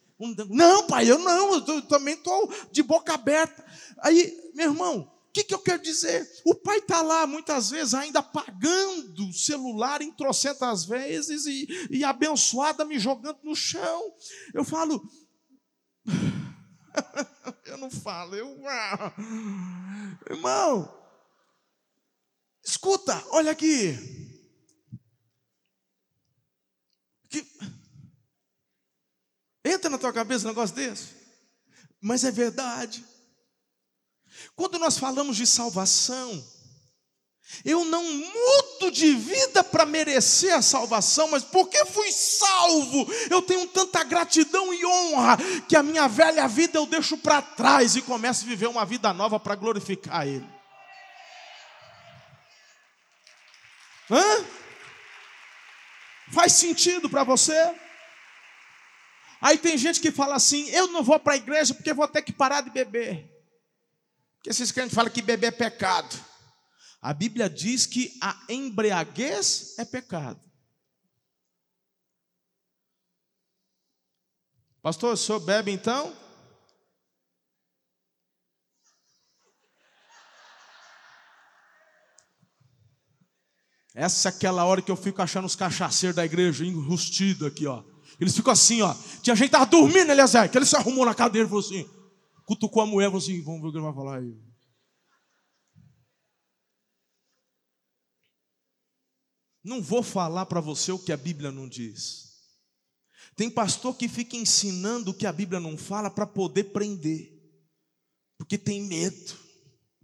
Não, 0.48 0.86
pai, 0.86 1.10
eu 1.10 1.18
não, 1.18 1.54
eu 1.54 1.82
também 1.82 2.14
estou 2.14 2.48
de 2.70 2.82
boca 2.82 3.12
aberta. 3.12 3.64
Aí, 3.98 4.52
meu 4.54 4.70
irmão, 4.70 5.12
que, 5.34 5.42
que 5.42 5.52
eu 5.52 5.58
quero 5.58 5.82
dizer? 5.82 6.30
O 6.44 6.54
pai 6.54 6.78
está 6.78 7.02
lá, 7.02 7.26
muitas 7.26 7.70
vezes, 7.70 7.92
ainda 7.92 8.22
pagando 8.22 9.28
o 9.28 9.32
celular 9.32 10.00
em 10.00 10.12
trocentas 10.12 10.84
vezes 10.84 11.44
e, 11.44 11.66
e 11.90 12.04
abençoada 12.04 12.84
me 12.84 13.00
jogando 13.00 13.40
no 13.42 13.56
chão. 13.56 14.14
Eu 14.54 14.64
falo. 14.64 15.02
eu 17.66 17.76
não 17.78 17.90
falo, 17.90 18.36
eu. 18.36 18.56
Irmão, 20.30 20.88
escuta, 22.64 23.20
olha 23.30 23.50
aqui. 23.50 23.98
Que... 27.34 27.44
Entra 29.64 29.90
na 29.90 29.98
tua 29.98 30.12
cabeça 30.12 30.44
um 30.44 30.48
negócio 30.48 30.76
desse. 30.76 31.08
Mas 32.00 32.22
é 32.22 32.30
verdade. 32.30 33.04
Quando 34.54 34.78
nós 34.78 34.98
falamos 34.98 35.36
de 35.36 35.46
salvação, 35.46 36.46
eu 37.64 37.84
não 37.84 38.04
mudo 38.04 38.90
de 38.92 39.14
vida 39.14 39.64
para 39.64 39.84
merecer 39.84 40.54
a 40.54 40.62
salvação, 40.62 41.28
mas 41.28 41.42
porque 41.42 41.84
fui 41.86 42.12
salvo, 42.12 43.06
eu 43.30 43.42
tenho 43.42 43.66
tanta 43.66 44.04
gratidão 44.04 44.72
e 44.72 44.84
honra 44.84 45.38
que 45.68 45.76
a 45.76 45.82
minha 45.82 46.06
velha 46.06 46.46
vida 46.46 46.78
eu 46.78 46.86
deixo 46.86 47.16
para 47.16 47.42
trás 47.42 47.96
e 47.96 48.02
começo 48.02 48.44
a 48.44 48.48
viver 48.48 48.68
uma 48.68 48.84
vida 48.84 49.12
nova 49.12 49.40
para 49.40 49.56
glorificar 49.56 50.26
Ele. 50.26 50.48
Hã? 54.10 54.63
Faz 56.34 56.52
sentido 56.54 57.08
para 57.08 57.22
você? 57.22 57.54
Aí 59.40 59.56
tem 59.56 59.78
gente 59.78 60.00
que 60.00 60.10
fala 60.10 60.34
assim: 60.34 60.68
eu 60.70 60.88
não 60.88 61.00
vou 61.00 61.20
para 61.20 61.34
a 61.34 61.36
igreja 61.36 61.72
porque 61.72 61.94
vou 61.94 62.08
ter 62.08 62.22
que 62.22 62.32
parar 62.32 62.60
de 62.60 62.70
beber. 62.70 63.30
Porque 64.34 64.50
esses 64.50 64.72
crentes 64.72 64.94
falam 64.94 65.12
que 65.12 65.22
beber 65.22 65.46
é 65.46 65.50
pecado. 65.52 66.12
A 67.00 67.14
Bíblia 67.14 67.48
diz 67.48 67.86
que 67.86 68.18
a 68.20 68.36
embriaguez 68.48 69.78
é 69.78 69.84
pecado. 69.84 70.40
Pastor, 74.82 75.14
o 75.14 75.16
senhor 75.16 75.38
bebe 75.38 75.70
então? 75.70 76.14
Essa 83.94 84.28
é 84.28 84.30
aquela 84.30 84.64
hora 84.64 84.82
que 84.82 84.90
eu 84.90 84.96
fico 84.96 85.22
achando 85.22 85.44
os 85.44 85.54
cachaceiros 85.54 86.16
da 86.16 86.24
igreja 86.24 86.66
enrustidos 86.66 87.46
aqui, 87.46 87.64
ó. 87.64 87.84
Eles 88.18 88.34
ficam 88.34 88.52
assim, 88.52 88.82
ó. 88.82 88.92
Tinha 89.22 89.36
gente 89.36 89.50
que 89.50 89.56
estava 89.56 89.66
dormindo, 89.66 90.10
Eliezer, 90.10 90.50
que 90.50 90.58
ele 90.58 90.66
se 90.66 90.74
arrumou 90.74 91.06
na 91.06 91.14
cadeira 91.14 91.46
e 91.46 91.48
falou 91.48 91.64
assim: 91.64 91.88
cutucou 92.44 92.82
a 92.82 92.86
mulher 92.86 93.06
e 93.06 93.10
falou 93.10 93.22
assim: 93.22 93.40
vamos 93.42 93.62
ver 93.62 93.68
o 93.68 93.70
que 93.70 93.78
ele 93.78 93.84
vai 93.84 93.94
falar 93.94 94.18
aí. 94.18 94.36
Não 99.62 99.80
vou 99.80 100.02
falar 100.02 100.44
para 100.46 100.60
você 100.60 100.92
o 100.92 100.98
que 100.98 101.12
a 101.12 101.16
Bíblia 101.16 101.50
não 101.50 101.68
diz. 101.68 102.24
Tem 103.36 103.48
pastor 103.48 103.96
que 103.96 104.08
fica 104.08 104.36
ensinando 104.36 105.10
o 105.10 105.14
que 105.14 105.26
a 105.26 105.32
Bíblia 105.32 105.58
não 105.58 105.78
fala 105.78 106.10
para 106.10 106.26
poder 106.26 106.64
prender, 106.64 107.32
porque 108.36 108.58
tem 108.58 108.82
medo. 108.82 109.43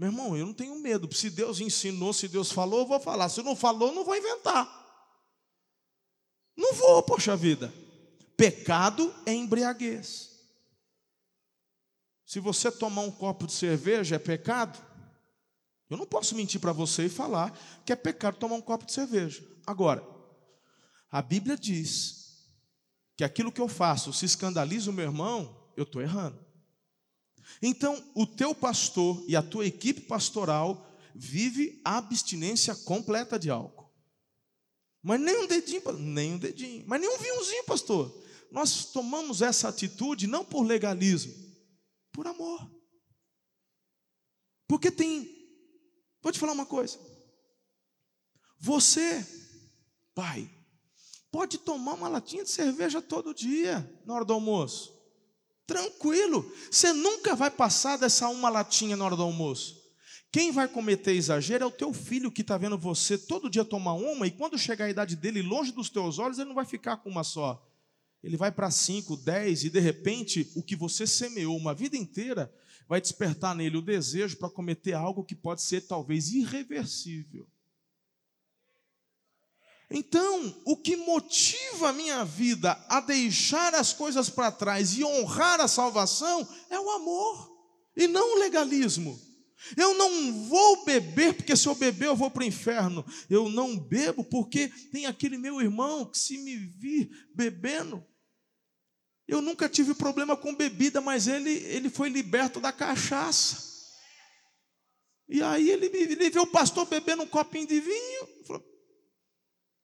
Meu 0.00 0.08
irmão, 0.08 0.34
eu 0.34 0.46
não 0.46 0.54
tenho 0.54 0.74
medo. 0.76 1.14
Se 1.14 1.28
Deus 1.28 1.60
ensinou, 1.60 2.14
se 2.14 2.26
Deus 2.26 2.50
falou, 2.50 2.80
eu 2.80 2.86
vou 2.86 2.98
falar. 2.98 3.28
Se 3.28 3.42
não 3.42 3.54
falou, 3.54 3.92
não 3.92 4.02
vou 4.02 4.16
inventar. 4.16 4.66
Não 6.56 6.72
vou, 6.72 7.02
poxa 7.02 7.36
vida. 7.36 7.70
Pecado 8.34 9.14
é 9.26 9.34
embriaguez. 9.34 10.30
Se 12.24 12.40
você 12.40 12.72
tomar 12.72 13.02
um 13.02 13.10
copo 13.10 13.46
de 13.46 13.52
cerveja, 13.52 14.16
é 14.16 14.18
pecado? 14.18 14.82
Eu 15.90 15.98
não 15.98 16.06
posso 16.06 16.34
mentir 16.34 16.62
para 16.62 16.72
você 16.72 17.04
e 17.04 17.10
falar 17.10 17.52
que 17.84 17.92
é 17.92 17.96
pecado 17.96 18.38
tomar 18.38 18.54
um 18.54 18.62
copo 18.62 18.86
de 18.86 18.92
cerveja. 18.92 19.46
Agora, 19.66 20.02
a 21.10 21.20
Bíblia 21.20 21.58
diz 21.58 22.48
que 23.18 23.24
aquilo 23.24 23.52
que 23.52 23.60
eu 23.60 23.68
faço 23.68 24.14
se 24.14 24.24
escandaliza 24.24 24.90
o 24.90 24.94
meu 24.94 25.04
irmão, 25.04 25.70
eu 25.76 25.82
estou 25.82 26.00
errando. 26.00 26.49
Então, 27.62 28.02
o 28.14 28.26
teu 28.26 28.54
pastor 28.54 29.22
e 29.26 29.36
a 29.36 29.42
tua 29.42 29.66
equipe 29.66 30.02
pastoral 30.02 30.86
vive 31.14 31.80
a 31.84 31.98
abstinência 31.98 32.74
completa 32.74 33.38
de 33.38 33.50
álcool. 33.50 33.90
Mas 35.02 35.20
nem 35.20 35.36
um 35.36 35.46
dedinho, 35.46 35.92
nem 35.92 36.34
um 36.34 36.38
dedinho, 36.38 36.84
mas 36.86 37.00
nem 37.00 37.08
um 37.08 37.18
vinhozinho, 37.18 37.64
pastor. 37.64 38.22
Nós 38.50 38.86
tomamos 38.86 39.40
essa 39.40 39.68
atitude 39.68 40.26
não 40.26 40.44
por 40.44 40.62
legalismo, 40.62 41.32
Por 42.12 42.26
amor. 42.26 42.70
Porque 44.66 44.90
tem. 44.90 45.28
Vou 46.22 46.32
te 46.32 46.38
falar 46.38 46.52
uma 46.52 46.66
coisa. 46.66 46.98
Você, 48.58 49.26
pai, 50.14 50.50
pode 51.30 51.58
tomar 51.58 51.94
uma 51.94 52.08
latinha 52.08 52.44
de 52.44 52.50
cerveja 52.50 53.00
todo 53.00 53.34
dia, 53.34 53.88
na 54.04 54.14
hora 54.14 54.24
do 54.24 54.32
almoço. 54.32 54.99
Tranquilo. 55.70 56.52
Você 56.68 56.92
nunca 56.92 57.36
vai 57.36 57.48
passar 57.48 57.96
dessa 57.96 58.28
uma 58.28 58.48
latinha 58.48 58.96
na 58.96 59.04
hora 59.04 59.14
do 59.14 59.22
almoço. 59.22 59.80
Quem 60.32 60.50
vai 60.50 60.66
cometer 60.66 61.12
exagero 61.12 61.62
é 61.62 61.66
o 61.68 61.70
teu 61.70 61.94
filho 61.94 62.32
que 62.32 62.40
está 62.40 62.58
vendo 62.58 62.76
você 62.76 63.16
todo 63.16 63.48
dia 63.48 63.64
tomar 63.64 63.92
uma, 63.92 64.26
e 64.26 64.32
quando 64.32 64.58
chegar 64.58 64.86
a 64.86 64.90
idade 64.90 65.14
dele, 65.14 65.42
longe 65.42 65.70
dos 65.70 65.88
teus 65.88 66.18
olhos, 66.18 66.40
ele 66.40 66.48
não 66.48 66.56
vai 66.56 66.64
ficar 66.64 66.96
com 66.96 67.08
uma 67.08 67.22
só. 67.22 67.64
Ele 68.20 68.36
vai 68.36 68.50
para 68.50 68.68
cinco, 68.68 69.16
dez, 69.16 69.62
e 69.62 69.70
de 69.70 69.78
repente, 69.78 70.50
o 70.56 70.62
que 70.62 70.74
você 70.74 71.06
semeou 71.06 71.56
uma 71.56 71.72
vida 71.72 71.96
inteira 71.96 72.52
vai 72.88 73.00
despertar 73.00 73.54
nele 73.54 73.76
o 73.76 73.82
desejo 73.82 74.38
para 74.38 74.50
cometer 74.50 74.94
algo 74.94 75.22
que 75.22 75.36
pode 75.36 75.62
ser 75.62 75.82
talvez 75.82 76.32
irreversível. 76.32 77.46
Então, 79.90 80.54
o 80.64 80.76
que 80.76 80.96
motiva 80.96 81.88
a 81.88 81.92
minha 81.92 82.24
vida 82.24 82.72
a 82.88 83.00
deixar 83.00 83.74
as 83.74 83.92
coisas 83.92 84.30
para 84.30 84.52
trás 84.52 84.96
e 84.96 85.04
honrar 85.04 85.60
a 85.60 85.66
salvação 85.66 86.46
é 86.70 86.78
o 86.78 86.90
amor, 86.90 87.50
e 87.96 88.06
não 88.06 88.36
o 88.36 88.38
legalismo. 88.38 89.20
Eu 89.76 89.94
não 89.94 90.48
vou 90.48 90.84
beber, 90.84 91.34
porque 91.34 91.56
se 91.56 91.66
eu 91.66 91.74
beber 91.74 92.06
eu 92.06 92.16
vou 92.16 92.30
para 92.30 92.42
o 92.42 92.46
inferno. 92.46 93.04
Eu 93.28 93.50
não 93.50 93.76
bebo 93.76 94.24
porque 94.24 94.68
tem 94.90 95.06
aquele 95.06 95.36
meu 95.36 95.60
irmão 95.60 96.06
que, 96.06 96.18
se 96.18 96.38
me 96.38 96.56
vir 96.56 97.10
bebendo, 97.34 98.02
eu 99.28 99.42
nunca 99.42 99.68
tive 99.68 99.94
problema 99.94 100.36
com 100.36 100.54
bebida, 100.54 101.00
mas 101.00 101.28
ele, 101.28 101.50
ele 101.50 101.90
foi 101.90 102.08
liberto 102.08 102.58
da 102.58 102.72
cachaça. 102.72 103.68
E 105.28 105.42
aí 105.42 105.70
ele, 105.70 105.86
ele 105.86 106.30
vê 106.30 106.40
o 106.40 106.46
pastor 106.46 106.86
bebendo 106.86 107.22
um 107.22 107.28
copinho 107.28 107.66
de 107.66 107.80
vinho. 107.80 108.44
Falou, 108.46 108.64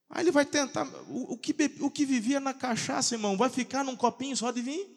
aí 0.08 0.24
ele 0.24 0.30
vai 0.30 0.44
tentar. 0.44 0.86
O, 1.08 1.34
o, 1.34 1.38
que, 1.38 1.54
o 1.80 1.90
que 1.90 2.04
vivia 2.04 2.40
na 2.40 2.54
cachaça, 2.54 3.14
irmão, 3.14 3.36
vai 3.36 3.50
ficar 3.50 3.84
num 3.84 3.96
copinho 3.96 4.36
só 4.36 4.50
de 4.50 4.62
vinho? 4.62 4.94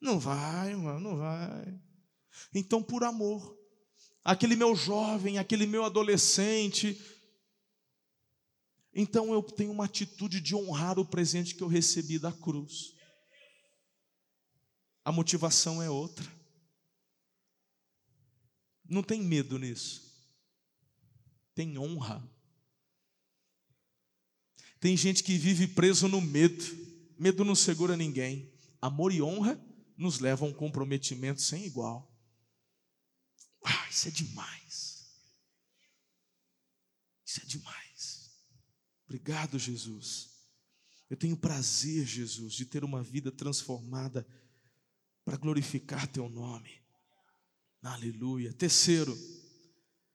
Não 0.00 0.18
vai, 0.18 0.70
irmão, 0.70 1.00
não 1.00 1.16
vai. 1.16 1.80
Então, 2.54 2.82
por 2.82 3.04
amor, 3.04 3.56
aquele 4.24 4.56
meu 4.56 4.74
jovem, 4.74 5.38
aquele 5.38 5.66
meu 5.66 5.84
adolescente. 5.84 7.00
Então 8.94 9.32
eu 9.32 9.42
tenho 9.42 9.72
uma 9.72 9.84
atitude 9.86 10.40
de 10.40 10.54
honrar 10.54 10.98
o 10.98 11.04
presente 11.04 11.54
que 11.54 11.62
eu 11.62 11.68
recebi 11.68 12.18
da 12.18 12.32
cruz. 12.32 12.94
A 15.04 15.12
motivação 15.12 15.82
é 15.82 15.90
outra. 15.90 16.24
Não 18.88 19.02
tem 19.02 19.20
medo 19.20 19.58
nisso. 19.58 20.14
Tem 21.54 21.76
honra. 21.78 22.22
Tem 24.80 24.96
gente 24.96 25.22
que 25.22 25.36
vive 25.38 25.66
preso 25.66 26.08
no 26.08 26.20
medo. 26.20 26.64
Medo 27.18 27.44
não 27.44 27.54
segura 27.54 27.96
ninguém. 27.96 28.52
Amor 28.80 29.12
e 29.12 29.22
honra 29.22 29.58
nos 29.96 30.18
levam 30.18 30.48
a 30.48 30.50
um 30.50 30.54
comprometimento 30.54 31.40
sem 31.40 31.64
igual. 31.64 32.12
Ah, 33.64 33.88
isso 33.90 34.08
é 34.08 34.10
demais. 34.10 35.06
Isso 37.24 37.40
é 37.42 37.46
demais. 37.46 38.30
Obrigado, 39.06 39.58
Jesus. 39.58 40.30
Eu 41.08 41.16
tenho 41.16 41.36
prazer, 41.36 42.04
Jesus, 42.04 42.54
de 42.54 42.66
ter 42.66 42.84
uma 42.84 43.02
vida 43.02 43.30
transformada 43.30 44.26
para 45.24 45.36
glorificar 45.36 46.06
teu 46.06 46.28
nome. 46.28 46.82
Aleluia. 47.82 48.52
Terceiro. 48.52 49.16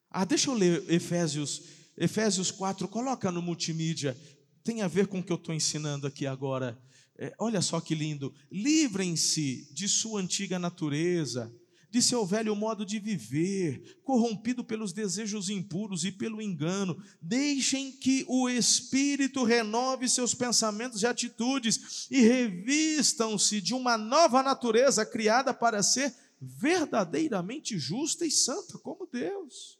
Ah, 0.10 0.26
deixa 0.26 0.49
eu 0.49 0.53
ler 0.53 0.91
Efésios, 0.91 1.64
Efésios 1.95 2.51
4, 2.51 2.88
coloca 2.88 3.32
no 3.32 3.41
multimídia. 3.41 4.18
Tem 4.64 4.82
a 4.82 4.88
ver 4.88 5.07
com 5.07 5.20
o 5.20 5.24
que 5.24 5.32
eu 5.32 5.38
estou 5.38 5.53
ensinando 5.53 6.07
aqui 6.07 6.26
agora. 6.26 6.82
É, 7.18 7.34
olha 7.39 7.62
só 7.62 7.80
que 7.82 7.95
lindo. 7.95 8.34
Livrem-se 8.51 9.68
de 9.74 9.88
sua 9.88 10.22
antiga 10.22 10.57
natureza 10.57 11.53
de 11.91 12.01
seu 12.01 12.26
velho 12.26 12.55
modo 12.55 12.86
de 12.86 12.99
viver, 12.99 13.97
corrompido 14.03 14.64
pelos 14.64 14.93
desejos 14.93 15.49
impuros 15.49 16.03
e 16.03 16.12
pelo 16.12 16.41
engano. 16.41 17.01
Deixem 17.22 17.91
que 17.91 18.24
o 18.28 18.47
Espírito 18.47 19.43
renove 19.43 20.07
seus 20.07 20.36
pensamentos 20.36 21.01
e 21.01 21.07
atitudes 21.07 22.07
e 22.12 22.22
revistam-se 22.22 23.60
de 23.60 23.74
uma 23.74 23.97
nova 23.97 24.43
natureza 24.43 25.05
criada 25.05 25.53
para 25.53 25.82
ser 25.82 26.14
verdadeiramente 26.39 27.78
justa 27.78 28.26
e 28.26 28.32
santa, 28.32 28.78
como 28.78 29.10
Deus. 29.12 29.78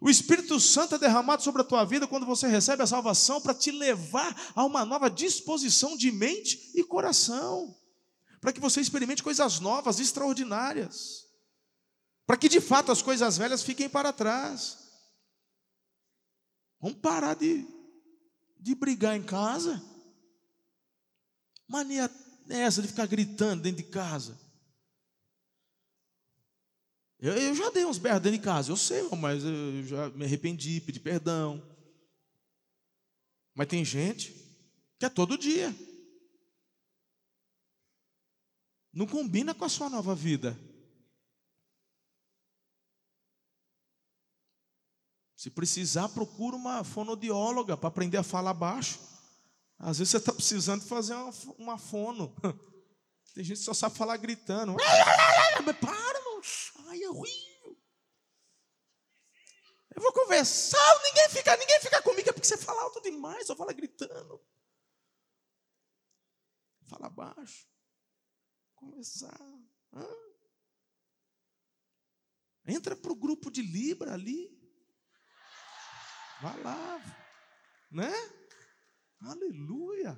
O 0.00 0.08
Espírito 0.08 0.60
Santo 0.60 0.94
é 0.94 0.98
derramado 0.98 1.42
sobre 1.42 1.62
a 1.62 1.64
tua 1.64 1.84
vida 1.84 2.06
quando 2.06 2.26
você 2.26 2.46
recebe 2.46 2.82
a 2.82 2.86
salvação 2.86 3.40
para 3.40 3.54
te 3.54 3.70
levar 3.70 4.52
a 4.54 4.64
uma 4.64 4.84
nova 4.84 5.10
disposição 5.10 5.96
de 5.96 6.12
mente 6.12 6.70
e 6.74 6.84
coração 6.84 7.76
para 8.40 8.52
que 8.52 8.60
você 8.60 8.80
experimente 8.80 9.22
coisas 9.22 9.60
novas, 9.60 9.98
extraordinárias, 9.98 11.26
para 12.26 12.36
que 12.36 12.48
de 12.48 12.60
fato 12.60 12.92
as 12.92 13.02
coisas 13.02 13.36
velhas 13.36 13.62
fiquem 13.62 13.88
para 13.88 14.12
trás. 14.12 14.78
Vamos 16.80 16.98
parar 16.98 17.34
de, 17.34 17.66
de 18.60 18.74
brigar 18.74 19.16
em 19.16 19.22
casa. 19.22 19.82
Mania 21.66 22.10
é 22.48 22.60
essa 22.60 22.80
de 22.80 22.88
ficar 22.88 23.06
gritando 23.06 23.62
dentro 23.62 23.82
de 23.82 23.90
casa. 23.90 24.38
Eu, 27.20 27.32
eu 27.36 27.54
já 27.54 27.70
dei 27.70 27.84
uns 27.84 27.98
berros 27.98 28.22
dentro 28.22 28.38
de 28.38 28.44
casa, 28.44 28.70
eu 28.70 28.76
sei, 28.76 29.02
mas 29.16 29.42
eu 29.44 29.82
já 29.84 30.08
me 30.10 30.24
arrependi, 30.24 30.80
pedi 30.80 31.00
perdão. 31.00 31.62
Mas 33.54 33.66
tem 33.66 33.84
gente 33.84 34.32
que 34.98 35.06
é 35.06 35.08
todo 35.08 35.36
dia. 35.36 35.74
Não 38.92 39.06
combina 39.06 39.54
com 39.54 39.64
a 39.64 39.68
sua 39.68 39.90
nova 39.90 40.14
vida. 40.14 40.58
Se 45.36 45.50
precisar, 45.50 46.08
procura 46.08 46.56
uma 46.56 46.82
fonodióloga 46.82 47.76
para 47.76 47.88
aprender 47.88 48.16
a 48.16 48.24
falar 48.24 48.54
baixo. 48.54 48.98
Às 49.78 49.98
vezes 49.98 50.10
você 50.10 50.16
está 50.16 50.32
precisando 50.32 50.84
fazer 50.84 51.14
uma, 51.14 51.32
uma 51.58 51.78
fono. 51.78 52.34
Tem 53.34 53.44
gente 53.44 53.58
que 53.58 53.64
só 53.64 53.72
sabe 53.72 53.96
falar 53.96 54.16
gritando. 54.16 54.74
Para, 55.80 56.07
é 57.08 57.10
horrível. 57.10 57.78
Eu 59.94 60.02
vou 60.02 60.12
conversar, 60.12 61.02
ninguém 61.02 61.28
fica, 61.30 61.56
ninguém 61.56 61.80
fica 61.80 62.02
comigo, 62.02 62.28
é 62.28 62.32
porque 62.32 62.46
você 62.46 62.56
fala 62.56 62.82
alto 62.82 63.00
demais, 63.00 63.46
só 63.46 63.56
fala 63.56 63.72
gritando. 63.72 64.40
Fala 66.88 67.10
baixo. 67.10 67.68
Começar. 68.76 69.40
Hã? 69.92 70.08
Entra 72.66 72.94
para 72.94 73.10
o 73.10 73.16
grupo 73.16 73.50
de 73.50 73.62
Libra 73.62 74.14
ali. 74.14 74.56
Vai 76.40 76.62
lá. 76.62 77.00
Né? 77.90 78.12
Aleluia. 79.20 80.16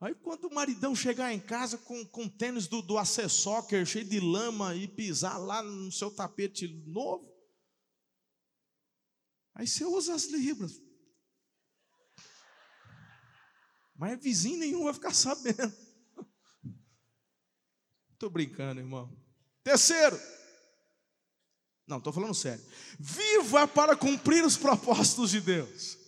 Aí 0.00 0.14
quando 0.14 0.44
o 0.46 0.54
maridão 0.54 0.94
chegar 0.94 1.32
em 1.32 1.40
casa 1.40 1.78
com, 1.78 2.04
com 2.06 2.28
tênis 2.28 2.66
do, 2.66 2.82
do 2.82 2.96
Soccer 3.04 3.86
cheio 3.86 4.04
de 4.04 4.20
lama 4.20 4.74
e 4.74 4.86
pisar 4.86 5.38
lá 5.38 5.62
no 5.62 5.90
seu 5.90 6.10
tapete 6.10 6.68
novo, 6.86 7.32
aí 9.54 9.66
você 9.66 9.84
usa 9.84 10.14
as 10.14 10.26
libras. 10.26 10.82
Mas 13.94 14.22
vizinho 14.22 14.58
nenhum 14.58 14.84
vai 14.84 14.92
ficar 14.92 15.14
sabendo. 15.14 15.74
Estou 18.12 18.28
brincando, 18.28 18.80
irmão. 18.80 19.10
Terceiro. 19.64 20.18
Não, 21.86 21.98
estou 21.98 22.12
falando 22.12 22.34
sério. 22.34 22.64
Viva 22.98 23.68
para 23.68 23.96
cumprir 23.96 24.44
os 24.44 24.56
propósitos 24.56 25.30
de 25.30 25.40
Deus. 25.40 26.05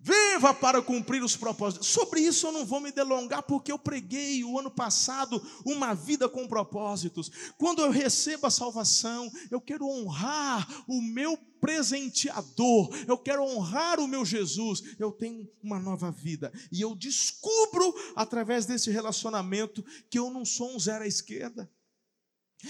Viva 0.00 0.54
para 0.54 0.80
cumprir 0.80 1.24
os 1.24 1.36
propósitos. 1.36 1.88
Sobre 1.88 2.20
isso 2.20 2.46
eu 2.46 2.52
não 2.52 2.64
vou 2.64 2.80
me 2.80 2.92
delongar, 2.92 3.42
porque 3.42 3.72
eu 3.72 3.78
preguei 3.78 4.44
o 4.44 4.56
ano 4.56 4.70
passado 4.70 5.44
uma 5.64 5.92
vida 5.92 6.28
com 6.28 6.46
propósitos. 6.46 7.30
Quando 7.58 7.82
eu 7.82 7.90
recebo 7.90 8.46
a 8.46 8.50
salvação, 8.50 9.28
eu 9.50 9.60
quero 9.60 9.84
honrar 9.84 10.68
o 10.86 11.02
meu 11.02 11.36
presenteador, 11.60 12.90
eu 13.08 13.18
quero 13.18 13.42
honrar 13.42 13.98
o 13.98 14.06
meu 14.06 14.24
Jesus. 14.24 14.82
Eu 15.00 15.10
tenho 15.10 15.50
uma 15.60 15.80
nova 15.80 16.12
vida 16.12 16.52
e 16.70 16.80
eu 16.80 16.94
descubro 16.94 17.92
através 18.14 18.66
desse 18.66 18.92
relacionamento 18.92 19.84
que 20.08 20.18
eu 20.18 20.30
não 20.30 20.44
sou 20.44 20.76
um 20.76 20.78
zero 20.78 21.02
à 21.02 21.08
esquerda. 21.08 21.68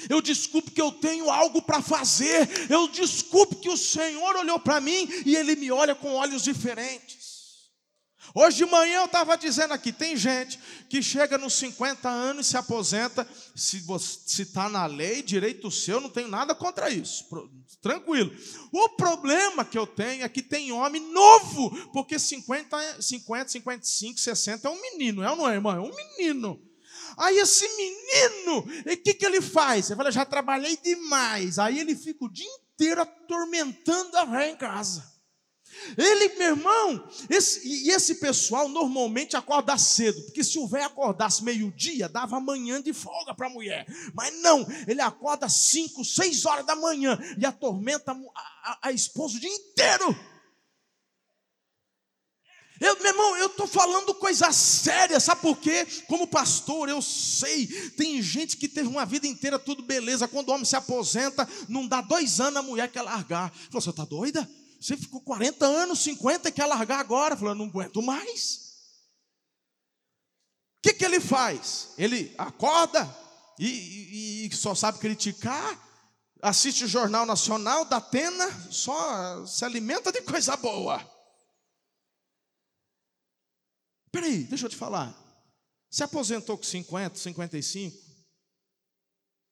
Eu 0.09 0.21
descubro 0.21 0.71
que 0.71 0.81
eu 0.81 0.93
tenho 0.93 1.31
algo 1.31 1.63
para 1.63 1.81
fazer. 1.81 2.49
Eu 2.71 2.89
descubro 2.89 3.59
que 3.59 3.71
o 3.71 3.77
Senhor 3.77 4.37
olhou 4.37 4.59
para 4.59 4.81
mim 4.81 5.09
e 5.25 5.35
Ele 5.35 5.57
me 5.57 5.71
olha 5.71 5.95
com 5.95 6.13
olhos 6.15 6.43
diferentes. 6.43 7.29
Hoje 8.35 8.59
de 8.59 8.67
manhã 8.67 8.99
eu 8.99 9.07
estava 9.07 9.37
dizendo 9.37 9.73
aqui: 9.73 9.91
tem 9.91 10.17
gente 10.17 10.59
que 10.89 11.03
chega 11.03 11.39
nos 11.39 11.55
50 11.55 12.09
anos 12.09 12.47
e 12.47 12.51
se 12.51 12.57
aposenta. 12.57 13.27
Se 13.55 14.43
está 14.43 14.69
na 14.69 14.87
lei, 14.87 15.23
direito 15.23 15.71
seu, 15.71 16.01
não 16.01 16.11
tenho 16.11 16.29
nada 16.29 16.55
contra 16.55 16.91
isso. 16.91 17.25
Tranquilo. 17.81 18.31
O 18.73 18.91
problema 18.91 19.65
que 19.65 19.79
eu 19.79 19.87
tenho 19.87 20.23
é 20.23 20.29
que 20.29 20.43
tem 20.43 20.71
homem 20.73 21.01
novo, 21.13 21.71
porque 21.93 22.19
50, 22.19 23.01
50 23.01 23.49
55, 23.49 24.21
60 24.21 24.69
é 24.69 24.71
um 24.71 24.83
menino, 24.83 25.23
é 25.23 25.31
ou 25.31 25.37
não 25.37 25.49
é, 25.49 25.55
irmão? 25.55 25.77
É 25.77 25.81
um 25.81 25.95
menino. 25.95 26.68
Aí 27.19 27.39
esse 27.39 27.67
menino, 27.77 28.59
o 28.61 28.97
que, 28.97 29.13
que 29.15 29.27
ele 29.27 29.41
faz? 29.41 29.91
Ele 29.91 29.97
fala: 29.97 30.13
já 30.13 30.25
trabalhei 30.25 30.77
demais. 30.77 31.59
Aí 31.59 31.81
ele 31.81 31.97
fica 31.97 32.25
o 32.25 32.33
dia 32.33 32.47
inteiro 32.47 33.03
atormentando 33.03 34.17
a 34.17 34.25
velha 34.25 34.51
em 34.51 34.57
casa. 34.57 35.19
Ele, 35.97 36.35
meu 36.37 36.49
irmão, 36.51 37.09
esse, 37.29 37.67
e 37.67 37.91
esse 37.91 38.17
pessoal 38.17 38.69
normalmente 38.69 39.37
acorda 39.37 39.77
cedo, 39.79 40.21
porque 40.23 40.43
se 40.43 40.59
o 40.59 40.67
velho 40.67 40.87
acordasse 40.87 41.45
meio-dia, 41.45 42.09
dava 42.09 42.41
manhã 42.41 42.81
de 42.81 42.93
folga 42.93 43.35
para 43.35 43.47
a 43.47 43.51
mulher. 43.51 43.87
Mas 44.15 44.35
não, 44.41 44.67
ele 44.87 45.01
acorda 45.01 45.49
5, 45.49 46.05
6 46.05 46.47
horas 46.47 46.67
da 46.67 46.75
manhã 46.75 47.19
e 47.39 47.45
atormenta 47.45 48.13
a, 48.13 48.15
a, 48.15 48.79
a 48.85 48.93
esposa 48.93 49.37
o 49.37 49.41
dia 49.41 49.55
inteiro. 49.55 50.17
Eu, 52.81 52.97
meu 53.01 53.07
irmão, 53.07 53.37
eu 53.37 53.47
estou 53.47 53.67
falando 53.67 54.15
coisa 54.15 54.53
séria, 54.53 55.19
sabe 55.19 55.41
por 55.43 55.59
quê? 55.59 55.87
Como 56.07 56.29
pastor, 56.29 56.89
eu 56.89 57.03
sei, 57.03 57.67
tem 57.91 58.23
gente 58.23 58.57
que 58.57 58.69
teve 58.69 58.89
uma 58.89 59.05
vida 59.05 59.27
inteira 59.27 59.59
tudo 59.59 59.83
beleza, 59.83 60.29
quando 60.29 60.49
o 60.49 60.53
homem 60.53 60.65
se 60.65 60.77
aposenta, 60.77 61.49
não 61.69 61.89
dá 61.89 62.01
dois 62.01 62.41
anos 62.41 62.57
a 62.59 62.63
mulher 62.63 62.91
quer 62.91 63.03
largar. 63.03 63.53
Falou, 63.53 63.81
você 63.81 63.91
está 63.91 64.05
doida? 64.05 64.49
Você 64.81 64.97
ficou 64.97 65.21
40 65.21 65.67
anos, 65.67 65.99
50 66.01 66.49
e 66.49 66.53
quer 66.53 66.67
largar 66.67 67.01
agora? 67.01 67.37
Falou, 67.37 67.55
não 67.55 67.67
aguento 67.67 68.01
mais. 68.01 68.69
O 70.79 70.83
que, 70.83 70.95
que 70.95 71.05
ele 71.05 71.19
faz? 71.19 71.89
Ele 71.99 72.33
acorda 72.39 73.13
e, 73.59 73.67
e, 73.67 74.47
e 74.47 74.55
só 74.55 74.73
sabe 74.77 75.01
criticar, 75.01 75.77
assiste 76.41 76.85
o 76.85 76.89
Jornal 76.89 77.27
Nacional 77.27 77.85
da 77.85 77.97
Atena, 77.97 78.49
só 78.71 79.45
se 79.45 79.65
alimenta 79.65 80.13
de 80.13 80.23
coisa 80.23 80.57
boa. 80.57 81.18
Peraí, 84.21 84.43
deixa 84.45 84.67
eu 84.67 84.71
te 84.71 84.75
falar. 84.75 85.17
Se 85.89 86.03
aposentou 86.03 86.59
com 86.59 86.65
50, 86.65 87.17
55? 87.17 87.97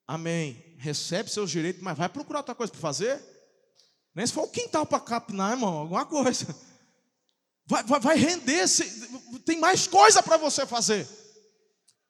Amém. 0.09 0.75
Recebe 0.79 1.31
seus 1.31 1.53
direitos, 1.53 1.81
mas 1.83 1.97
vai 1.97 2.09
procurar 2.09 2.41
outra 2.41 2.55
coisa 2.55 2.73
para 2.73 2.81
fazer? 2.81 3.23
Nem 4.13 4.27
se 4.27 4.33
for 4.33 4.43
o 4.43 4.51
quintal 4.51 4.85
para 4.85 4.99
capinar, 4.99 5.53
irmão, 5.53 5.79
alguma 5.79 6.05
coisa. 6.05 6.47
Vai, 7.65 7.83
vai, 7.85 8.01
vai 8.01 8.17
render, 8.17 8.67
se, 8.69 8.85
tem 9.45 9.59
mais 9.59 9.87
coisa 9.87 10.23
para 10.23 10.37
você 10.37 10.67
fazer. 10.67 11.09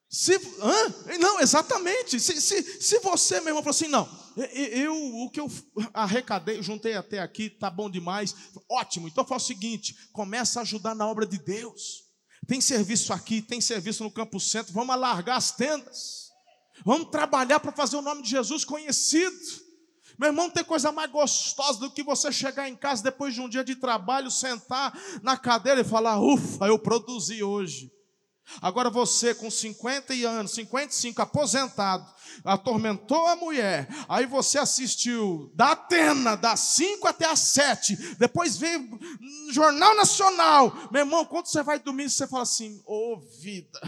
Se, 0.09 0.35
hã? 0.35 1.19
Não, 1.19 1.41
exatamente. 1.41 2.19
Se, 2.19 2.41
se, 2.41 2.63
se 2.81 2.99
você 3.01 3.41
mesmo 3.41 3.59
falou 3.59 3.71
assim, 3.71 3.89
não, 3.89 4.09
eu, 4.55 4.95
o 4.95 5.31
que 5.31 5.41
eu 5.41 5.51
arrecadei, 5.93 6.63
juntei 6.63 6.95
até 6.95 7.19
aqui, 7.19 7.51
tá 7.51 7.69
bom 7.71 7.91
demais, 7.91 8.35
ótimo. 8.71 9.09
Então 9.09 9.27
faz 9.27 9.43
o 9.43 9.47
seguinte: 9.47 9.95
começa 10.13 10.61
a 10.61 10.63
ajudar 10.63 10.95
na 10.95 11.07
obra 11.07 11.27
de 11.27 11.39
Deus. 11.39 12.06
Tem 12.47 12.61
serviço 12.61 13.13
aqui, 13.13 13.43
tem 13.43 13.61
serviço 13.61 14.05
no 14.05 14.11
Campo 14.11 14.39
Centro, 14.39 14.73
vamos 14.73 14.95
alargar 14.95 15.37
as 15.37 15.51
tendas. 15.51 16.31
Vamos 16.85 17.11
trabalhar 17.11 17.59
para 17.59 17.73
fazer 17.73 17.97
o 17.97 18.03
nome 18.03 18.23
de 18.23 18.31
Jesus 18.31 18.65
conhecido. 18.65 19.67
Meu 20.19 20.29
irmão, 20.29 20.49
tem 20.49 20.65
coisa 20.65 20.93
mais 20.93 21.11
gostosa 21.11 21.81
do 21.81 21.91
que 21.91 22.03
você 22.03 22.31
chegar 22.33 22.69
em 22.69 22.77
casa 22.77 23.03
depois 23.03 23.35
de 23.35 23.41
um 23.41 23.49
dia 23.49 23.65
de 23.65 23.77
trabalho, 23.77 24.31
sentar 24.31 24.97
na 25.23 25.37
cadeira 25.37 25.81
e 25.81 25.85
falar: 25.85 26.21
ufa, 26.21 26.67
eu 26.67 26.79
produzi 26.79 27.43
hoje. 27.43 27.91
Agora 28.63 28.89
você 28.89 29.35
com 29.35 29.51
50 29.51 30.13
anos, 30.27 30.53
55, 30.53 31.21
aposentado, 31.21 32.07
atormentou 32.45 33.27
a 33.27 33.37
mulher, 33.37 33.89
aí 34.09 34.25
você 34.27 34.59
assistiu 34.59 35.51
da 35.55 35.73
Atena, 35.73 36.37
das 36.37 36.61
5 36.61 37.07
até 37.09 37.27
as 37.27 37.41
7, 37.41 37.97
depois 38.19 38.57
veio 38.57 38.99
Jornal 39.51 39.95
Nacional. 39.97 40.89
Meu 40.91 41.03
irmão, 41.03 41.25
quando 41.25 41.47
você 41.47 41.63
vai 41.63 41.79
dormir, 41.79 42.09
você 42.09 42.27
fala 42.27 42.45
assim: 42.45 42.83
ô 42.87 43.15
oh, 43.15 43.21
vida. 43.41 43.81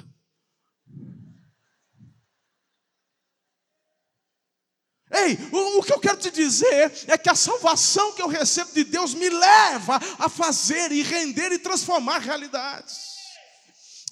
Ei, 5.10 5.38
o, 5.50 5.78
o, 5.78 5.82
que 5.82 5.92
eu 5.92 6.00
quero 6.00 6.18
te 6.18 6.30
dizer 6.30 6.92
é 7.06 7.16
que 7.16 7.30
a 7.30 7.34
salvação 7.34 8.12
que 8.12 8.20
eu 8.20 8.28
recebo 8.28 8.72
de 8.72 8.84
Deus 8.84 9.14
me 9.14 9.30
leva 9.30 9.98
a 10.18 10.28
fazer 10.28 10.92
e 10.92 11.02
render 11.02 11.50
e 11.50 11.58
transformar 11.58 12.18
realidades. 12.18 13.07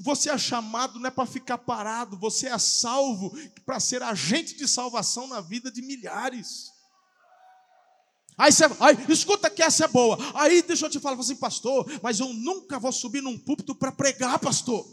Você 0.01 0.31
é 0.31 0.39
chamado 0.39 0.99
não 0.99 1.09
é 1.09 1.11
para 1.11 1.27
ficar 1.27 1.59
parado, 1.59 2.17
você 2.17 2.49
é 2.49 2.59
salvo 2.59 3.37
para 3.65 3.81
ser 3.81 4.03
agente 4.03 4.57
de 4.57 4.69
salvação 4.69 5.27
na 5.27 5.41
vida 5.41 5.71
de 5.71 5.83
milhares. 5.83 6.73
Aí 8.39 8.53
você, 8.53 8.65
aí, 8.81 8.99
escuta 9.09 9.49
que 9.49 9.63
essa 9.63 9.85
é 9.85 9.89
boa. 9.89 10.19
Aí 10.35 10.61
deixa 10.63 10.87
eu 10.87 10.91
te 10.91 11.01
falar 11.01 11.19
assim, 11.19 11.37
pastor, 11.37 11.87
mas 12.03 12.21
eu 12.21 12.33
nunca 12.35 12.79
vou 12.79 12.93
subir 12.93 13.23
num 13.23 13.39
púlpito 13.39 13.75
para 13.75 13.91
pregar, 13.91 14.39
pastor. 14.39 14.87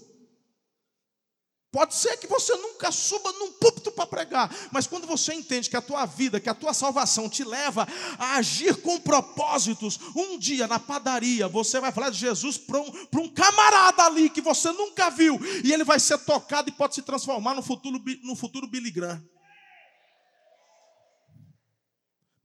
Pode 1.74 1.95
ser 1.95 2.17
que 2.17 2.28
você 2.28 2.55
nunca 2.55 2.91
suba 2.91 3.32
num 3.32 3.53
púlpito 3.53 3.91
para 3.91 4.05
pregar, 4.05 4.55
mas 4.71 4.86
quando 4.86 5.07
você 5.07 5.34
entende 5.34 5.71
que 5.71 5.76
a 5.76 5.82
tua 5.82 6.05
vida, 6.05 6.39
que 6.39 6.47
a 6.47 6.53
tua 6.53 6.71
salvação 6.71 7.28
te 7.28 7.43
leva 7.43 7.88
a 8.19 8.36
agir 8.36 8.80
com 8.84 8.99
propósitos, 8.99 9.99
um 10.15 10.38
dia 10.38 10.67
na 10.67 10.78
padaria 10.78 11.47
você 11.47 11.80
vai 11.80 11.91
falar 11.91 12.11
de 12.11 12.19
Jesus 12.19 12.59
para 12.59 12.80
um, 12.80 13.07
um 13.15 13.28
camarada 13.28 14.03
ali 14.03 14.30
que 14.30 14.39
você 14.39 14.71
nunca 14.71 15.09
viu, 15.09 15.39
e 15.63 15.74
ele 15.74 15.84
vai 15.84 15.99
ser 15.99 16.19
tocado 16.19 16.69
e 16.69 16.71
pode 16.71 16.93
se 16.93 17.01
transformar 17.01 17.55
no 17.55 17.63
futuro, 17.63 17.99
no 18.21 18.36
futuro 18.36 18.67
Billy 18.67 18.91
Graham. 18.91 19.28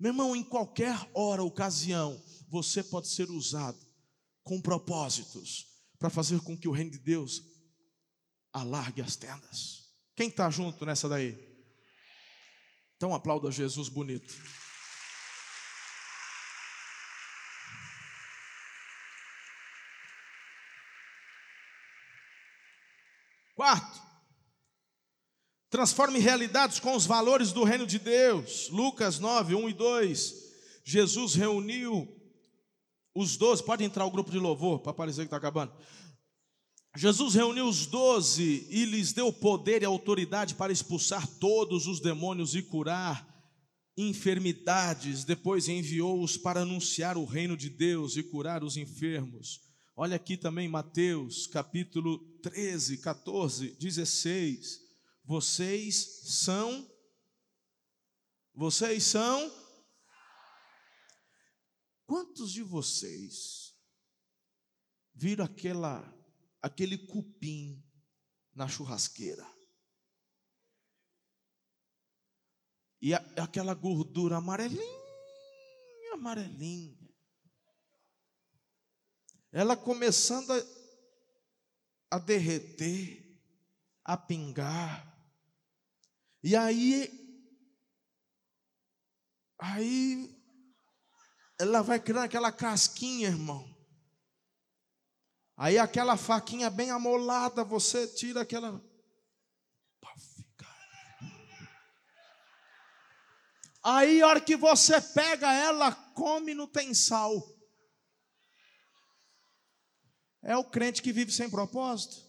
Meu 0.00 0.08
irmão, 0.08 0.34
em 0.34 0.42
qualquer 0.42 0.98
hora, 1.12 1.44
ocasião, 1.44 2.18
você 2.48 2.82
pode 2.82 3.08
ser 3.08 3.28
usado 3.30 3.78
com 4.42 4.58
propósitos 4.58 5.66
para 5.98 6.08
fazer 6.08 6.40
com 6.40 6.56
que 6.56 6.66
o 6.66 6.72
reino 6.72 6.92
de 6.92 6.98
Deus 6.98 7.42
alargue 8.58 9.02
as 9.02 9.16
tendas. 9.16 9.88
Quem 10.14 10.28
está 10.28 10.50
junto 10.50 10.84
nessa 10.84 11.08
daí? 11.08 11.38
Então 12.96 13.14
aplauda 13.14 13.50
Jesus 13.50 13.88
bonito. 13.88 14.34
Quarto, 23.54 24.00
transforme 25.68 26.20
realidades 26.20 26.78
com 26.78 26.94
os 26.94 27.04
valores 27.04 27.52
do 27.52 27.64
reino 27.64 27.86
de 27.86 27.98
Deus. 27.98 28.68
Lucas 28.70 29.18
9, 29.18 29.54
1 29.56 29.68
e 29.68 29.72
2. 29.72 30.34
Jesus 30.84 31.34
reuniu 31.34 32.08
os 33.14 33.36
doze. 33.36 33.62
Pode 33.62 33.82
entrar 33.82 34.06
o 34.06 34.10
grupo 34.10 34.30
de 34.30 34.38
louvor 34.38 34.78
para 34.80 34.94
parecer 34.94 35.22
que 35.22 35.26
está 35.26 35.36
acabando. 35.36 35.72
Jesus 36.96 37.34
reuniu 37.34 37.68
os 37.68 37.86
doze 37.86 38.66
e 38.70 38.84
lhes 38.84 39.12
deu 39.12 39.32
poder 39.32 39.82
e 39.82 39.84
autoridade 39.84 40.54
para 40.54 40.72
expulsar 40.72 41.26
todos 41.38 41.86
os 41.86 42.00
demônios 42.00 42.54
e 42.54 42.62
curar 42.62 43.26
enfermidades. 43.96 45.24
Depois 45.24 45.68
enviou-os 45.68 46.36
para 46.36 46.62
anunciar 46.62 47.16
o 47.16 47.24
reino 47.24 47.56
de 47.56 47.68
Deus 47.68 48.16
e 48.16 48.22
curar 48.22 48.64
os 48.64 48.76
enfermos. 48.76 49.60
Olha 49.94 50.16
aqui 50.16 50.36
também 50.36 50.68
Mateus 50.68 51.46
capítulo 51.46 52.18
13, 52.42 52.98
14, 52.98 53.76
16. 53.78 54.80
Vocês 55.24 56.20
são. 56.24 56.90
Vocês 58.54 59.04
são. 59.04 59.52
Quantos 62.06 62.52
de 62.52 62.62
vocês 62.62 63.74
viram 65.14 65.44
aquela 65.44 66.17
aquele 66.62 66.98
cupim 66.98 67.82
na 68.54 68.66
churrasqueira. 68.66 69.46
E 73.00 73.14
a, 73.14 73.18
aquela 73.42 73.74
gordura 73.74 74.36
amarelinha, 74.36 74.82
amarelinha. 76.14 76.98
Ela 79.52 79.76
começando 79.76 80.50
a, 80.50 82.16
a 82.16 82.18
derreter, 82.18 83.40
a 84.04 84.16
pingar. 84.16 85.06
E 86.42 86.56
aí, 86.56 87.08
aí, 89.58 90.36
ela 91.58 91.82
vai 91.82 92.00
criando 92.00 92.24
aquela 92.24 92.50
casquinha, 92.50 93.28
irmão. 93.28 93.77
Aí 95.58 95.76
aquela 95.76 96.16
faquinha 96.16 96.70
bem 96.70 96.92
amolada, 96.92 97.64
você 97.64 98.06
tira 98.06 98.42
aquela. 98.42 98.80
Aí 103.82 104.22
a 104.22 104.28
hora 104.28 104.40
que 104.40 104.56
você 104.56 105.00
pega 105.00 105.52
ela, 105.52 105.90
come 106.14 106.54
não 106.54 106.68
tem 106.68 106.94
sal. 106.94 107.42
é 110.44 110.56
o 110.56 110.62
crente 110.62 111.02
que 111.02 111.12
vive 111.12 111.32
sem 111.32 111.50
propósito. 111.50 112.24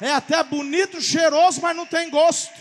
É 0.00 0.12
até 0.12 0.40
bonito, 0.44 1.00
cheiroso, 1.00 1.60
mas 1.60 1.74
não 1.74 1.86
tem 1.86 2.08
gosto. 2.08 2.54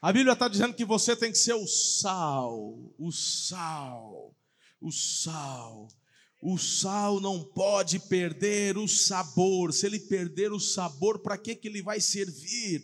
A 0.00 0.12
Bíblia 0.12 0.32
está 0.32 0.46
dizendo 0.46 0.74
que 0.74 0.84
você 0.84 1.16
tem 1.16 1.32
que 1.32 1.38
ser 1.38 1.54
o 1.54 1.66
sal, 1.66 2.94
o 2.96 3.10
sal, 3.10 4.36
o 4.80 4.92
sal. 4.92 5.88
O 6.40 6.56
sal 6.56 7.20
não 7.20 7.42
pode 7.42 7.98
perder 7.98 8.78
o 8.78 8.86
sabor. 8.86 9.72
Se 9.72 9.86
ele 9.86 9.98
perder 9.98 10.52
o 10.52 10.60
sabor, 10.60 11.18
para 11.18 11.36
que, 11.36 11.56
que 11.56 11.66
ele 11.66 11.82
vai 11.82 12.00
servir? 12.00 12.80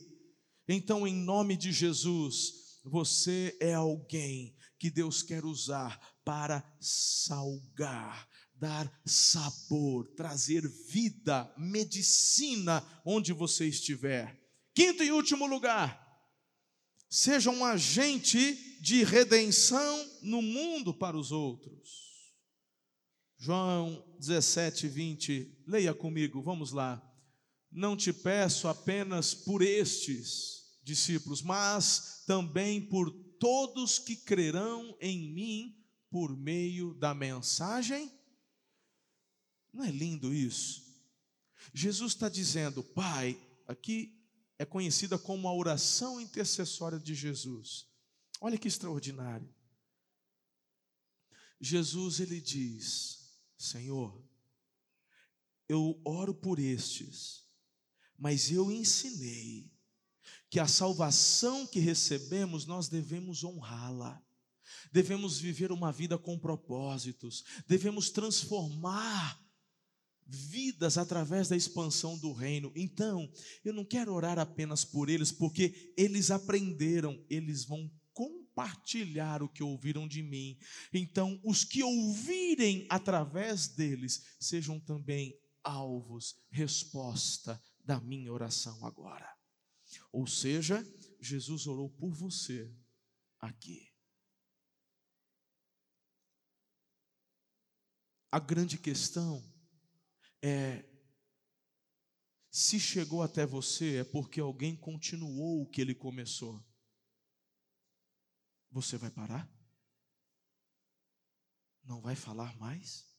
Então, 0.66 1.06
em 1.06 1.14
nome 1.14 1.56
de 1.56 1.70
Jesus, 1.70 2.80
você 2.84 3.56
é 3.60 3.74
alguém 3.74 4.56
que 4.76 4.90
Deus 4.90 5.22
quer 5.22 5.44
usar 5.44 6.00
para 6.24 6.64
salgar, 6.80 8.28
dar 8.56 8.92
sabor, 9.06 10.08
trazer 10.16 10.66
vida, 10.88 11.48
medicina 11.56 12.84
onde 13.06 13.32
você 13.32 13.66
estiver. 13.66 14.36
Quinto 14.74 15.04
e 15.04 15.12
último 15.12 15.46
lugar, 15.46 16.03
seja 17.14 17.48
um 17.48 17.64
agente 17.64 18.76
de 18.80 19.04
redenção 19.04 20.10
no 20.20 20.42
mundo 20.42 20.92
para 20.92 21.16
os 21.16 21.30
outros. 21.30 22.34
João 23.38 24.04
17, 24.18 24.88
20, 24.88 25.62
leia 25.64 25.94
comigo, 25.94 26.42
vamos 26.42 26.72
lá. 26.72 27.00
Não 27.70 27.96
te 27.96 28.12
peço 28.12 28.66
apenas 28.66 29.32
por 29.32 29.62
estes 29.62 30.80
discípulos, 30.82 31.40
mas 31.40 32.24
também 32.26 32.80
por 32.80 33.12
todos 33.38 34.00
que 34.00 34.16
crerão 34.16 34.96
em 35.00 35.32
mim 35.32 35.76
por 36.10 36.36
meio 36.36 36.94
da 36.94 37.14
mensagem. 37.14 38.10
Não 39.72 39.84
é 39.84 39.90
lindo 39.90 40.34
isso? 40.34 40.82
Jesus 41.72 42.12
está 42.12 42.28
dizendo, 42.28 42.82
Pai, 42.82 43.40
aqui 43.68 44.23
é 44.58 44.64
conhecida 44.64 45.18
como 45.18 45.48
a 45.48 45.54
oração 45.54 46.20
intercessória 46.20 46.98
de 46.98 47.14
Jesus. 47.14 47.86
Olha 48.40 48.58
que 48.58 48.68
extraordinário. 48.68 49.52
Jesus 51.60 52.20
ele 52.20 52.40
diz: 52.40 53.38
Senhor, 53.56 54.22
eu 55.68 56.00
oro 56.04 56.34
por 56.34 56.58
estes, 56.58 57.44
mas 58.18 58.50
eu 58.50 58.70
ensinei 58.70 59.72
que 60.50 60.60
a 60.60 60.68
salvação 60.68 61.66
que 61.66 61.80
recebemos 61.80 62.66
nós 62.66 62.88
devemos 62.88 63.42
honrá-la. 63.42 64.22
Devemos 64.92 65.38
viver 65.38 65.72
uma 65.72 65.90
vida 65.90 66.16
com 66.16 66.38
propósitos, 66.38 67.44
devemos 67.66 68.10
transformar 68.10 69.43
vidas 70.26 70.96
através 70.96 71.48
da 71.48 71.56
expansão 71.56 72.18
do 72.18 72.32
reino. 72.32 72.72
Então, 72.74 73.30
eu 73.64 73.72
não 73.72 73.84
quero 73.84 74.12
orar 74.12 74.38
apenas 74.38 74.84
por 74.84 75.08
eles, 75.08 75.30
porque 75.30 75.92
eles 75.96 76.30
aprenderam, 76.30 77.22
eles 77.28 77.64
vão 77.64 77.90
compartilhar 78.12 79.42
o 79.42 79.48
que 79.48 79.62
ouviram 79.62 80.06
de 80.06 80.22
mim. 80.22 80.58
Então, 80.92 81.40
os 81.44 81.64
que 81.64 81.82
ouvirem 81.82 82.86
através 82.88 83.68
deles 83.68 84.36
sejam 84.38 84.78
também 84.80 85.38
alvos, 85.62 86.36
resposta 86.50 87.60
da 87.84 88.00
minha 88.00 88.32
oração 88.32 88.84
agora. 88.86 89.28
Ou 90.12 90.26
seja, 90.26 90.84
Jesus 91.20 91.66
orou 91.66 91.90
por 91.90 92.14
você 92.14 92.72
aqui. 93.40 93.88
A 98.30 98.38
grande 98.40 98.78
questão 98.78 99.53
é 100.46 100.84
se 102.50 102.78
chegou 102.78 103.22
até 103.22 103.44
você 103.46 103.96
é 103.96 104.04
porque 104.04 104.40
alguém 104.40 104.76
continuou 104.76 105.62
o 105.62 105.66
que 105.66 105.80
ele 105.80 105.94
começou. 105.94 106.62
Você 108.70 108.96
vai 108.96 109.10
parar? 109.10 109.50
Não 111.82 112.00
vai 112.00 112.14
falar 112.14 112.56
mais? 112.58 113.12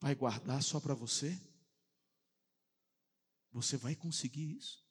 Vai 0.00 0.14
guardar 0.14 0.62
só 0.62 0.80
para 0.80 0.94
você? 0.94 1.38
Você 3.50 3.76
vai 3.76 3.94
conseguir 3.94 4.56
isso? 4.56 4.82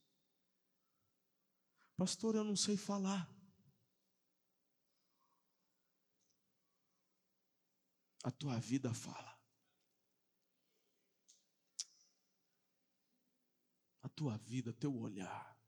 Pastor, 1.98 2.36
eu 2.36 2.44
não 2.44 2.56
sei 2.56 2.78
falar. 2.78 3.28
A 8.24 8.30
tua 8.30 8.60
vida 8.60 8.94
fala. 8.94 9.32
A 14.04 14.10
tua 14.22 14.38
vida, 14.38 14.72
teu 14.72 14.96
olhar, 14.96 15.60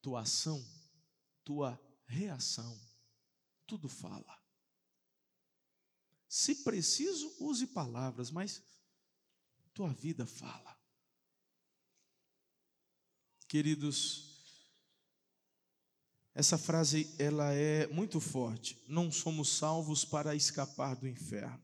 tua 0.00 0.22
ação, 0.22 0.66
tua 1.44 1.78
reação, 2.06 2.80
tudo 3.66 3.90
fala. 3.90 4.42
Se 6.26 6.64
preciso, 6.64 7.30
use 7.38 7.66
palavras, 7.66 8.30
mas 8.30 8.62
tua 9.74 9.92
vida 9.92 10.24
fala. 10.24 10.74
Queridos, 13.46 14.64
essa 16.32 16.56
frase 16.56 17.14
ela 17.18 17.52
é 17.52 17.86
muito 17.88 18.18
forte. 18.18 18.82
Não 18.88 19.12
somos 19.12 19.50
salvos 19.50 20.06
para 20.06 20.34
escapar 20.34 20.96
do 20.96 21.06
inferno. 21.06 21.62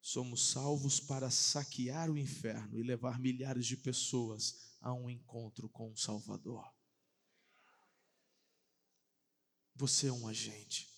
Somos 0.00 0.50
salvos 0.50 1.00
para 1.00 1.32
saquear 1.32 2.08
o 2.08 2.16
inferno 2.16 2.78
e 2.78 2.84
levar 2.84 3.18
milhares 3.18 3.66
de 3.66 3.76
pessoas 3.76 4.69
a 4.80 4.92
um 4.92 5.10
encontro 5.10 5.68
com 5.68 5.90
o 5.90 5.96
Salvador. 5.96 6.68
Você 9.74 10.08
é 10.08 10.12
um 10.12 10.26
agente. 10.26 10.88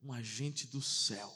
Um 0.00 0.12
agente 0.12 0.66
do 0.66 0.80
céu 0.80 1.32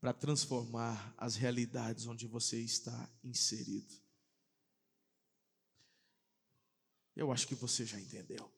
para 0.00 0.12
transformar 0.12 1.14
as 1.16 1.36
realidades 1.36 2.06
onde 2.06 2.26
você 2.26 2.60
está 2.60 3.10
inserido. 3.22 3.94
Eu 7.14 7.30
acho 7.30 7.46
que 7.46 7.54
você 7.54 7.86
já 7.86 8.00
entendeu. 8.00 8.52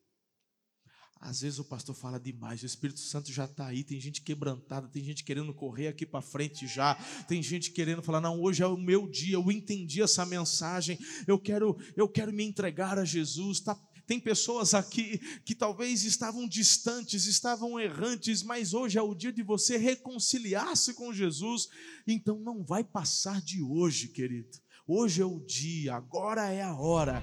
Às 1.25 1.41
vezes 1.41 1.59
o 1.59 1.64
pastor 1.64 1.95
fala 1.95 2.20
demais, 2.20 2.62
o 2.62 2.66
Espírito 2.66 3.01
Santo 3.01 3.33
já 3.33 3.47
está 3.47 3.66
aí, 3.66 3.83
tem 3.83 3.99
gente 3.99 4.20
quebrantada, 4.20 4.87
tem 4.89 5.03
gente 5.03 5.25
querendo 5.25 5.55
correr 5.55 5.89
aqui 5.89 6.05
para 6.05 6.20
frente 6.20 6.66
já, 6.66 6.95
tem 7.27 7.43
gente 7.43 7.70
querendo 7.70 8.03
falar, 8.03 8.20
não, 8.20 8.43
hoje 8.43 8.62
é 8.62 8.66
o 8.66 8.77
meu 8.77 9.09
dia, 9.09 9.37
eu 9.37 9.51
entendi 9.51 10.03
essa 10.03 10.27
mensagem, 10.27 10.99
eu 11.27 11.39
quero, 11.39 11.79
eu 11.97 12.07
quero 12.07 12.31
me 12.31 12.45
entregar 12.45 12.99
a 12.99 13.07
Jesus, 13.07 13.59
está 13.59 13.75
tem 14.07 14.20
pessoas 14.20 14.75
aqui 14.75 15.18
que 15.47 15.55
talvez 15.55 16.05
estavam 16.05 16.47
distantes, 16.47 17.25
estavam 17.25 17.81
errantes, 17.81 18.43
mas 18.43 18.75
hoje 18.75 18.99
é 18.99 19.03
o 19.03 19.14
dia 19.14 19.33
de 19.33 19.43
você 19.43 19.79
reconciliar-se 19.79 20.93
com 20.93 21.11
Jesus. 21.11 21.68
Então 22.07 22.39
não 22.39 22.62
vai 22.62 22.85
passar 22.85 23.41
de 23.41 23.62
hoje, 23.62 24.09
querido. 24.09 24.51
Hoje 24.87 25.22
é 25.22 25.25
o 25.25 25.41
dia, 25.41 25.95
agora 25.95 26.51
é 26.51 26.61
a 26.61 26.75
hora. 26.75 27.22